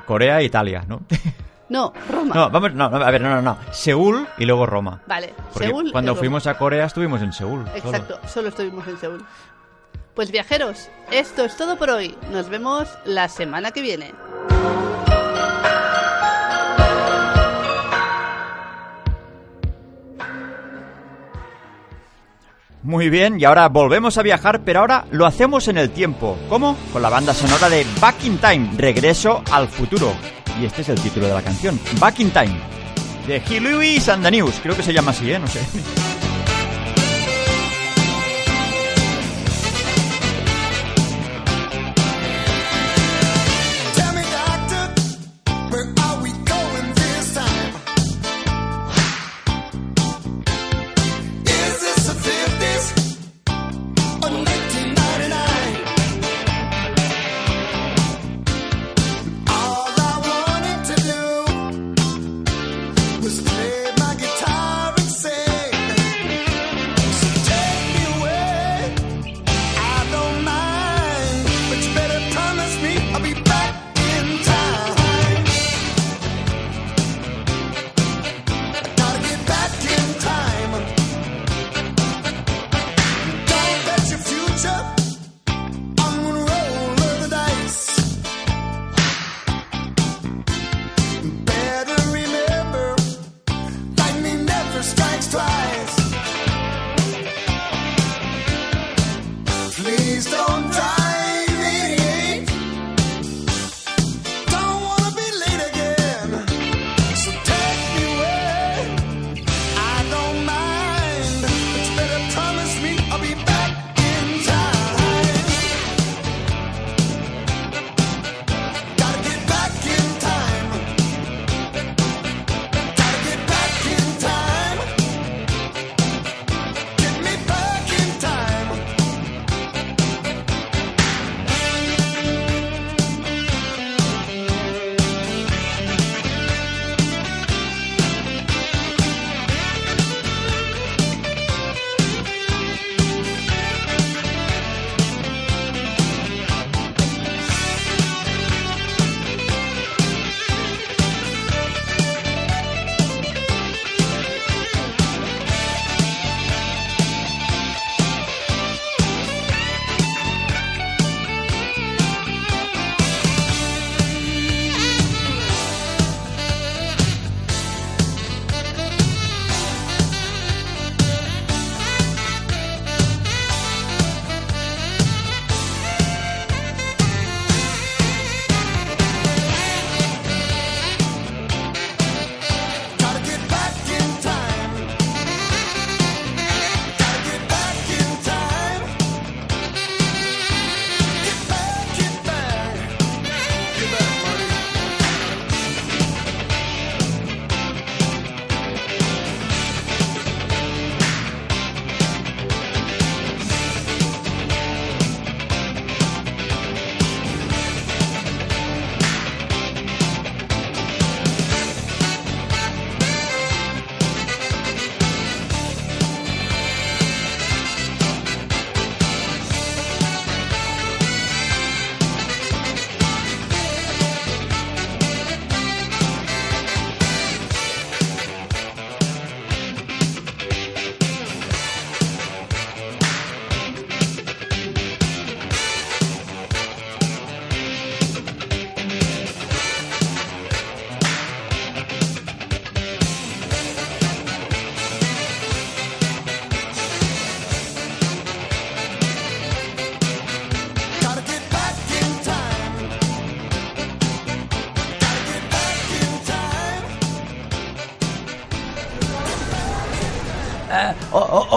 Corea 0.06 0.40
e 0.40 0.44
Italia, 0.44 0.84
¿no? 0.88 1.02
No, 1.66 1.94
Roma. 2.10 2.34
no, 2.34 2.50
vamos, 2.50 2.74
no, 2.74 2.90
no, 2.90 2.96
a 2.98 3.10
ver, 3.10 3.22
no, 3.22 3.30
no, 3.30 3.40
no. 3.40 3.56
Seúl 3.72 4.28
y 4.36 4.44
luego 4.44 4.66
Roma. 4.66 5.00
Vale, 5.06 5.32
Porque 5.52 5.68
Seúl. 5.68 5.88
y 5.88 5.92
cuando 5.92 6.10
Roma. 6.12 6.18
fuimos 6.20 6.46
a 6.46 6.58
Corea 6.58 6.84
estuvimos 6.84 7.22
en 7.22 7.32
Seúl. 7.32 7.64
solo. 7.64 7.76
Exacto, 7.76 8.20
solo 8.28 8.48
estuvimos 8.50 8.86
en 8.86 8.98
Seúl. 8.98 9.24
Pues 10.14 10.30
viajeros, 10.30 10.88
esto 11.10 11.42
es 11.44 11.56
todo 11.56 11.76
por 11.76 11.88
hoy. 11.88 12.16
Nos 12.30 12.50
vemos 12.50 12.86
la 13.06 13.28
semana 13.28 13.70
que 13.72 13.80
viene. 13.80 14.12
Muy 22.84 23.08
bien, 23.08 23.40
y 23.40 23.44
ahora 23.44 23.70
volvemos 23.70 24.18
a 24.18 24.22
viajar, 24.22 24.60
pero 24.62 24.80
ahora 24.80 25.06
lo 25.10 25.24
hacemos 25.24 25.68
en 25.68 25.78
el 25.78 25.88
tiempo. 25.88 26.36
¿Cómo? 26.50 26.76
Con 26.92 27.00
la 27.00 27.08
banda 27.08 27.32
sonora 27.32 27.70
de 27.70 27.86
Back 27.98 28.24
in 28.24 28.36
Time, 28.36 28.70
Regreso 28.76 29.42
al 29.50 29.68
futuro. 29.68 30.12
Y 30.60 30.66
este 30.66 30.82
es 30.82 30.90
el 30.90 31.00
título 31.00 31.26
de 31.26 31.32
la 31.32 31.40
canción, 31.40 31.80
Back 31.98 32.20
in 32.20 32.30
Time. 32.30 32.60
De 33.26 33.38
Hugh 33.38 33.62
Lewis 33.62 34.10
creo 34.62 34.76
que 34.76 34.82
se 34.82 34.92
llama 34.92 35.12
así, 35.12 35.32
¿eh? 35.32 35.38
No 35.38 35.46
sé. 35.46 35.60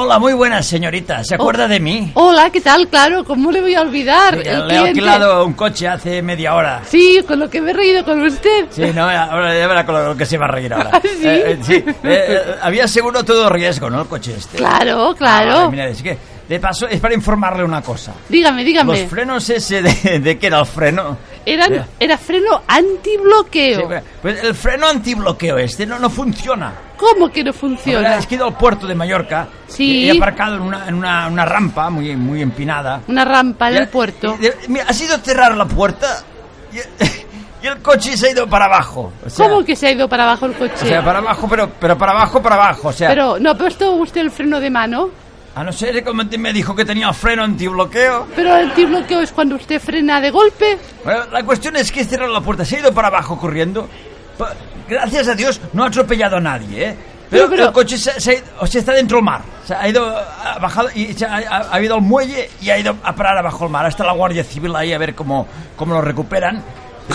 hola, 0.07 0.19
muy 0.19 0.31
buenas, 0.33 0.65
señorita. 0.65 1.21
¿Se 1.25 1.35
acuerda 1.35 1.67
de 1.67 1.81
mí? 1.81 2.11
Hola, 2.13 2.49
¿qué 2.49 2.61
tal? 2.61 2.87
Claro, 2.87 3.25
¿cómo 3.25 3.51
le 3.51 3.59
voy 3.59 3.75
a 3.75 3.81
olvidar? 3.81 4.35
El 4.35 4.65
le 4.65 4.73
he 4.73 4.77
alquilado 4.77 5.45
un 5.45 5.51
coche 5.53 5.85
hace 5.85 6.21
media 6.21 6.55
hora. 6.55 6.81
Sí, 6.87 7.19
con 7.27 7.39
lo 7.39 7.49
que 7.49 7.59
me 7.61 7.71
he 7.71 7.73
reído 7.73 8.05
con 8.05 8.21
usted. 8.21 8.67
Sí, 8.69 8.83
no, 8.95 9.03
ahora 9.03 9.57
ya 9.57 9.67
verá 9.67 9.85
con 9.85 10.05
lo 10.05 10.15
que 10.15 10.25
se 10.25 10.37
va 10.37 10.45
a 10.45 10.51
reír 10.51 10.73
ahora. 10.73 10.91
¿Ah, 10.93 11.01
sí? 11.03 11.27
Eh, 11.27 11.43
eh, 11.51 11.57
sí, 11.61 11.73
eh, 11.75 11.93
eh, 12.03 12.41
había 12.61 12.87
seguro 12.87 13.25
todo 13.25 13.49
riesgo, 13.49 13.89
¿no? 13.89 14.01
El 14.03 14.07
coche 14.07 14.35
este. 14.37 14.57
Claro, 14.57 15.13
claro. 15.17 15.57
Ah, 15.65 15.69
mira, 15.69 15.89
es 15.89 16.01
que, 16.01 16.17
de 16.47 16.59
paso, 16.61 16.87
es 16.87 17.01
para 17.01 17.13
informarle 17.13 17.65
una 17.65 17.81
cosa. 17.81 18.13
Dígame, 18.29 18.63
dígame. 18.63 19.01
Los 19.01 19.09
frenos 19.09 19.49
ese 19.49 19.81
de, 19.81 20.19
de 20.19 20.39
qué 20.39 20.47
era 20.47 20.59
el 20.61 20.65
freno. 20.65 21.17
Eran, 21.45 21.73
Ya. 21.73 21.87
era 21.99 22.17
freno 22.17 22.61
antibloqueo. 22.65 23.79
Sí, 23.81 23.85
pues- 23.87 24.03
pues 24.21 24.43
el 24.43 24.55
freno 24.55 24.87
antibloqueo 24.87 25.57
este 25.57 25.85
no, 25.85 25.99
no 25.99 26.09
funciona. 26.09 26.73
¿Cómo 26.97 27.29
que 27.29 27.43
no 27.43 27.49
Ahora, 27.51 27.59
funciona? 27.59 28.17
Es 28.17 28.25
que 28.27 28.35
he 28.35 28.37
ido 28.37 28.47
al 28.47 28.57
puerto 28.57 28.87
de 28.87 28.95
Mallorca 28.95 29.47
Sí. 29.67 30.01
y 30.05 30.09
he 30.09 30.17
aparcado 30.17 30.55
en 30.55 30.61
una, 30.61 30.87
en 30.87 30.95
una, 30.95 31.27
una 31.27 31.45
rampa 31.45 31.89
muy, 31.89 32.15
muy 32.15 32.41
empinada. 32.41 33.01
Una 33.07 33.23
rampa 33.23 33.67
en 33.69 33.75
Ya- 33.75 33.79
el 33.81 33.87
puerto. 33.89 34.37
y 34.41 34.71
mira, 34.71 34.85
ha 34.87 34.93
sido 34.93 35.17
cerrar 35.19 35.55
la 35.55 35.65
puerta 35.65 36.23
y, 36.73 36.77
y 37.63 37.67
el 37.67 37.77
coche 37.81 38.17
se 38.17 38.27
ha 38.27 38.31
ido 38.31 38.47
para 38.47 38.65
abajo. 38.65 39.13
O 39.25 39.29
sea, 39.29 39.47
¿Cómo 39.47 39.63
que 39.63 39.75
se 39.75 39.87
ha 39.87 39.91
ido 39.91 40.09
para 40.09 40.23
abajo 40.23 40.47
el 40.47 40.53
coche? 40.53 40.73
O 40.81 40.85
sea, 40.87 41.03
para 41.05 41.19
abajo, 41.19 41.47
pero, 41.49 41.69
pero 41.79 41.97
para 41.97 42.11
abajo, 42.13 42.41
para 42.41 42.55
abajo. 42.55 42.87
O 42.89 42.93
sea, 42.93 43.09
Pero, 43.09 43.39
¿no 43.39 43.51
ha 43.51 43.55
puesto 43.57 43.91
usted 43.91 44.21
el 44.21 44.31
freno 44.31 44.59
de 44.59 44.69
mano? 44.69 45.09
a 45.55 45.63
no 45.63 45.71
ser 45.71 46.03
que 46.03 46.37
me 46.37 46.53
dijo 46.53 46.75
que 46.75 46.85
tenía 46.85 47.11
freno 47.13 47.43
antibloqueo. 47.43 48.27
Pero 48.35 48.55
el 48.57 48.69
antibloqueo 48.69 49.21
es 49.21 49.31
cuando 49.31 49.55
usted 49.55 49.81
frena 49.81 50.21
de 50.21 50.29
golpe. 50.29 50.77
Bueno, 51.03 51.21
la 51.31 51.41
cuestión 51.43 51.75
es 51.77 51.91
que 51.91 52.01
he 52.01 52.05
cerrado 52.05 52.31
la 52.31 52.41
puerta, 52.41 52.63
se 52.63 52.75
ha 52.75 52.79
ido 52.81 52.93
para 52.93 53.07
abajo 53.07 53.39
corriendo. 53.39 53.89
Gracias 54.89 55.27
a 55.27 55.35
Dios 55.35 55.59
no 55.73 55.83
ha 55.83 55.87
atropellado 55.87 56.37
a 56.37 56.39
nadie, 56.39 56.89
¿eh? 56.89 56.95
Pero, 57.29 57.49
Pero, 57.49 57.65
el 57.65 57.71
coche 57.73 57.97
se, 57.97 58.19
se 58.21 58.79
está 58.79 58.93
dentro 58.93 59.17
del 59.17 59.25
mar. 59.25 59.41
Se 59.65 59.75
ha 59.75 59.85
ido, 59.89 60.07
ha 60.17 60.57
bajado 60.59 60.87
y 60.95 61.11
se 61.11 61.25
ha, 61.25 61.35
ha- 61.35 61.67
ha 61.75 61.81
ido 61.81 61.95
al 61.95 62.01
muelle 62.01 62.49
y 62.61 62.69
ha 62.69 62.77
ido 62.79 62.95
a 63.03 63.13
parar 63.13 63.37
abajo 63.37 63.65
el 63.65 63.69
mar. 63.71 63.85
Está 63.85 64.05
la 64.05 64.13
Guardia 64.13 64.45
Civil 64.45 64.73
ahí 64.75 64.93
a 64.93 64.97
ver 64.97 65.13
cómo, 65.13 65.45
cómo 65.75 65.93
lo 65.95 66.01
recuperan. 66.01 66.63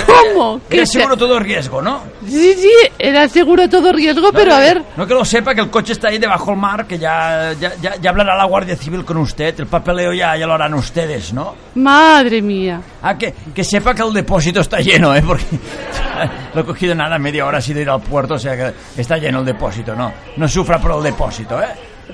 ¿Cómo? 0.06 0.60
Era 0.70 0.80
¿Qué 0.82 0.86
seguro 0.86 1.14
se- 1.14 1.18
todo 1.18 1.38
riesgo, 1.38 1.82
¿no? 1.82 2.00
Sí, 2.26 2.54
sí, 2.54 2.70
era 2.98 3.28
seguro 3.28 3.68
todo 3.68 3.92
riesgo, 3.92 4.32
pero 4.32 4.54
a 4.54 4.58
ver. 4.60 4.82
No 4.96 5.06
que 5.06 5.14
lo 5.14 5.24
sepa, 5.24 5.54
que 5.54 5.60
el 5.60 5.70
coche 5.70 5.92
está 5.92 6.08
ahí 6.08 6.18
debajo 6.18 6.50
del 6.52 6.60
mar, 6.60 6.86
que 6.86 6.98
ya, 6.98 7.52
ya, 7.60 7.72
ya, 7.80 7.96
ya 7.96 8.10
hablará 8.10 8.36
la 8.36 8.44
Guardia 8.44 8.76
Civil 8.76 9.04
con 9.04 9.18
usted. 9.18 9.58
El 9.60 9.66
papeleo 9.66 10.12
ya, 10.14 10.36
ya 10.36 10.46
lo 10.46 10.54
harán 10.54 10.74
ustedes, 10.74 11.32
¿no? 11.32 11.54
Madre 11.74 12.40
mía. 12.40 12.80
Ah, 13.02 13.16
que, 13.18 13.34
que 13.54 13.64
sepa 13.64 13.94
que 13.94 14.02
el 14.02 14.12
depósito 14.14 14.60
está 14.60 14.78
lleno, 14.80 15.14
¿eh? 15.14 15.22
Porque 15.26 15.44
lo 16.54 16.60
he 16.60 16.64
cogido 16.64 16.94
nada, 16.94 17.18
media 17.18 17.44
hora 17.44 17.58
ha 17.58 17.62
sido 17.62 17.80
ir 17.80 17.90
al 17.90 18.00
puerto, 18.00 18.34
o 18.34 18.38
sea 18.38 18.56
que 18.56 19.00
está 19.00 19.18
lleno 19.18 19.40
el 19.40 19.44
depósito, 19.46 19.94
¿no? 19.94 20.12
No 20.36 20.48
sufra 20.48 20.78
por 20.80 20.92
el 20.96 21.02
depósito, 21.02 21.60
¿eh? 21.60 21.66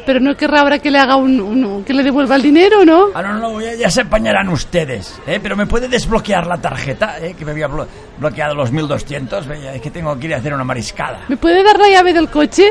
Pero 0.06 0.20
no 0.20 0.36
querrá 0.36 0.60
ahora 0.60 0.78
que 0.78 0.90
le 0.90 0.98
haga 0.98 1.16
un, 1.16 1.40
un- 1.40 1.84
que 1.84 1.92
le 1.92 2.02
devuelva 2.02 2.36
el 2.36 2.42
dinero, 2.42 2.84
¿no? 2.84 3.06
Ah, 3.14 3.22
no, 3.22 3.34
no, 3.34 3.60
ya, 3.60 3.74
ya 3.74 3.90
se 3.90 4.02
apañarán 4.02 4.48
ustedes, 4.48 5.20
¿eh? 5.26 5.38
Pero 5.42 5.56
me 5.56 5.66
puede 5.66 5.88
desbloquear 5.88 6.46
la 6.46 6.56
tarjeta, 6.58 7.18
¿eh? 7.20 7.34
Que 7.38 7.44
me 7.44 7.50
había 7.52 7.68
blo- 7.68 7.86
bloqueado 8.18 8.54
los 8.54 8.72
1200, 8.72 9.46
Veía, 9.46 9.74
es 9.74 9.82
que 9.82 9.90
tengo 9.90 10.18
que 10.18 10.26
ir 10.26 10.34
a 10.34 10.38
hacer 10.38 10.54
una 10.54 10.64
mariscada. 10.64 11.20
¿Me 11.28 11.36
puede 11.36 11.62
dar 11.62 11.78
la 11.78 11.88
llave 11.88 12.12
del 12.12 12.28
coche? 12.28 12.68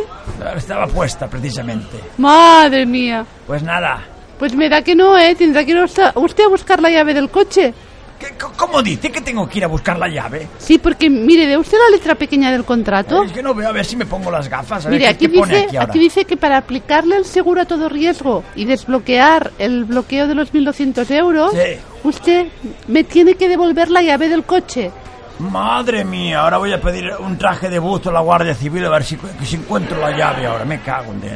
Estaba 0.55 0.87
puesta, 0.87 1.27
precisamente. 1.27 1.97
Madre 2.17 2.85
mía. 2.85 3.25
Pues 3.45 3.63
nada. 3.63 4.01
Pues 4.39 4.53
me 4.55 4.69
da 4.69 4.81
que 4.83 4.95
no, 4.95 5.17
¿eh? 5.17 5.33
Tendrá 5.35 5.65
que 5.65 5.71
ir 5.71 5.77
usted 5.79 6.03
a 6.45 6.47
buscar 6.49 6.81
la 6.81 6.89
llave 6.89 7.13
del 7.13 7.29
coche. 7.29 7.73
¿Qué- 8.19 8.25
c- 8.27 8.33
¿Cómo 8.57 8.81
dice 8.81 9.11
que 9.11 9.21
tengo 9.21 9.47
que 9.47 9.59
ir 9.59 9.63
a 9.63 9.67
buscar 9.67 9.97
la 9.99 10.07
llave? 10.07 10.47
Sí, 10.57 10.77
porque 10.79 11.09
mire, 11.09 11.45
¿de 11.45 11.57
usted 11.57 11.77
la 11.77 11.95
letra 11.95 12.15
pequeña 12.15 12.51
del 12.51 12.63
contrato? 12.65 13.23
Es 13.23 13.31
que 13.31 13.43
no 13.43 13.53
veo, 13.53 13.69
a 13.69 13.71
ver 13.71 13.85
si 13.85 13.95
me 13.95 14.05
pongo 14.05 14.31
las 14.31 14.49
gafas. 14.49 14.85
A 14.85 14.89
Mire, 14.89 15.03
qué, 15.05 15.09
aquí 15.09 15.27
qué 15.27 15.37
pone 15.39 15.53
dice, 15.53 15.65
aquí 15.67 15.77
ahora. 15.77 15.89
aquí 15.91 15.99
dice 15.99 16.25
que 16.25 16.35
para 16.37 16.57
aplicarle 16.57 17.15
el 17.17 17.25
seguro 17.25 17.61
a 17.61 17.65
todo 17.65 17.89
riesgo 17.89 18.43
y 18.55 18.65
desbloquear 18.65 19.51
el 19.59 19.85
bloqueo 19.85 20.27
de 20.27 20.35
los 20.35 20.51
1.200 20.53 21.09
euros, 21.11 21.51
Sí. 21.53 21.79
usted 22.03 22.47
me 22.87 23.03
tiene 23.03 23.35
que 23.35 23.47
devolver 23.47 23.89
la 23.91 24.01
llave 24.01 24.29
del 24.29 24.43
coche. 24.43 24.91
Madre 25.39 26.03
mía, 26.03 26.39
ahora 26.39 26.57
voy 26.57 26.73
a 26.73 26.81
pedir 26.81 27.11
un 27.19 27.37
traje 27.37 27.69
de 27.69 27.77
buzo 27.77 28.09
a 28.09 28.13
la 28.13 28.21
Guardia 28.21 28.55
Civil 28.55 28.83
a 28.85 28.89
ver 28.89 29.03
si, 29.03 29.17
si 29.43 29.55
encuentro 29.57 29.99
la 30.01 30.17
llave 30.17 30.47
ahora. 30.47 30.65
Me 30.65 30.79
cago 30.81 31.11
en 31.11 31.21
Dios. 31.21 31.33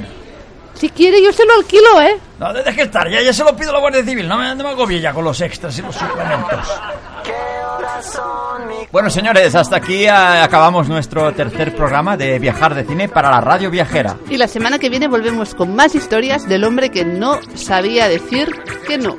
Si 0.74 0.89
quiere, 0.89 1.24
yo 1.24 1.32
se 1.32 1.45
lo 1.45 1.53
alquilo, 1.53 2.01
¿eh? 2.01 2.17
No, 2.39 2.51
deje 2.53 2.84
estar, 2.84 3.07
ya, 3.09 3.22
ya 3.22 3.34
se 3.34 3.43
lo 3.43 3.55
pido 3.55 3.69
a 3.69 3.74
la 3.74 3.80
Guardia 3.80 4.03
Civil. 4.03 4.28
No 4.28 4.38
me, 4.38 4.55
no 4.55 4.63
me 4.63 4.69
agobie 4.69 4.99
ya 4.99 5.13
con 5.13 5.24
los 5.24 5.39
extras 5.41 5.78
y 5.78 5.82
los 5.82 5.95
suplementos. 5.95 6.67
Bueno, 8.91 9.09
señores, 9.09 9.53
hasta 9.55 9.78
aquí 9.78 10.07
acabamos 10.07 10.89
nuestro 10.89 11.32
tercer 11.34 11.76
programa 11.76 12.17
de 12.17 12.39
Viajar 12.39 12.74
de 12.74 12.84
Cine 12.84 13.07
para 13.09 13.30
la 13.30 13.41
Radio 13.41 13.69
Viajera. 13.69 14.17
Y 14.30 14.38
la 14.38 14.47
semana 14.47 14.80
que 14.80 14.89
viene 14.89 15.07
volvemos 15.07 15.53
con 15.55 15.76
más 15.76 15.93
historias 15.95 16.47
del 16.47 16.63
hombre 16.63 16.89
que 16.89 17.05
no 17.05 17.39
sabía 17.55 18.07
decir 18.07 18.51
que 18.88 18.97
no. 18.97 19.17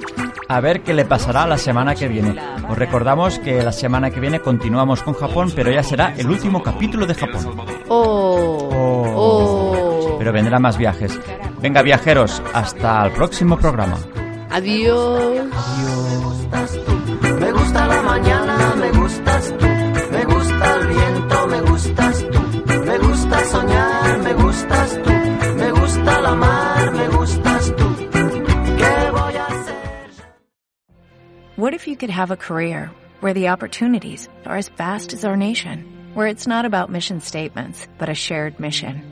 A 0.49 0.61
ver 0.61 0.83
qué 0.83 0.93
le 0.93 1.05
pasará 1.05 1.47
la 1.47 1.57
semana 1.59 1.95
que 1.95 2.09
viene. 2.09 2.35
Os 2.69 2.77
recordamos 2.77 3.39
que 3.39 3.63
la 3.63 3.73
semana 3.73 4.11
que 4.11 4.21
viene 4.21 4.41
continuamos 4.41 5.03
con 5.03 5.15
Japón, 5.15 5.53
pero 5.55 5.71
ya 5.71 5.83
será 5.83 6.15
el 6.17 6.29
último 6.29 6.63
capítulo 6.63 7.07
de 7.07 7.15
Japón. 7.15 7.57
Oh. 7.89 8.69
Oh. 9.15 9.62
Pero 10.23 10.33
vendrán 10.33 10.63
más 10.63 10.79
viajes. 10.79 11.19
Venga, 11.61 11.83
viajeros, 11.83 12.41
hasta 12.55 13.07
el 13.07 13.13
próximo 13.13 13.59
programa. 13.59 13.99
Adiós. 14.51 15.49
Me 17.41 17.51
gusta 17.51 17.87
la 17.89 18.03
mañana, 18.03 18.75
me 18.77 18.91
gustas 18.93 19.59
tú. 19.59 19.67
Me 19.67 20.25
gusta 20.25 20.77
el 20.77 20.87
viento, 20.87 21.47
me 21.49 21.61
gustas 21.63 22.27
tú. 22.31 22.41
Me 22.87 22.99
gusta 22.99 23.45
soñar, 23.47 24.19
me 24.23 24.33
gustas 24.35 25.03
tú. 25.03 25.11
Me 25.57 25.71
gusta 25.73 26.21
la 26.21 26.35
mar, 26.37 26.93
me 26.93 27.09
gustas 27.09 27.77
tú. 27.77 27.97
¿Qué 28.79 29.11
voy 29.11 29.37
a 29.37 29.47
hacer? 29.47 29.75
What 31.57 31.75
if 31.75 31.89
you 31.89 31.97
could 31.97 32.11
have 32.11 32.31
a 32.31 32.37
career 32.37 32.93
where 33.19 33.35
the 33.35 33.49
opportunities 33.49 34.29
are 34.47 34.57
as 34.57 34.69
vast 34.69 35.13
as 35.15 35.25
our 35.25 35.37
nation, 35.37 35.85
where 36.15 36.29
it's 36.29 36.47
not 36.47 36.65
about 36.65 36.91
mission 36.91 37.21
statements, 37.21 37.89
but 37.99 38.09
a 38.09 38.15
shared 38.15 38.61
mission? 38.61 39.12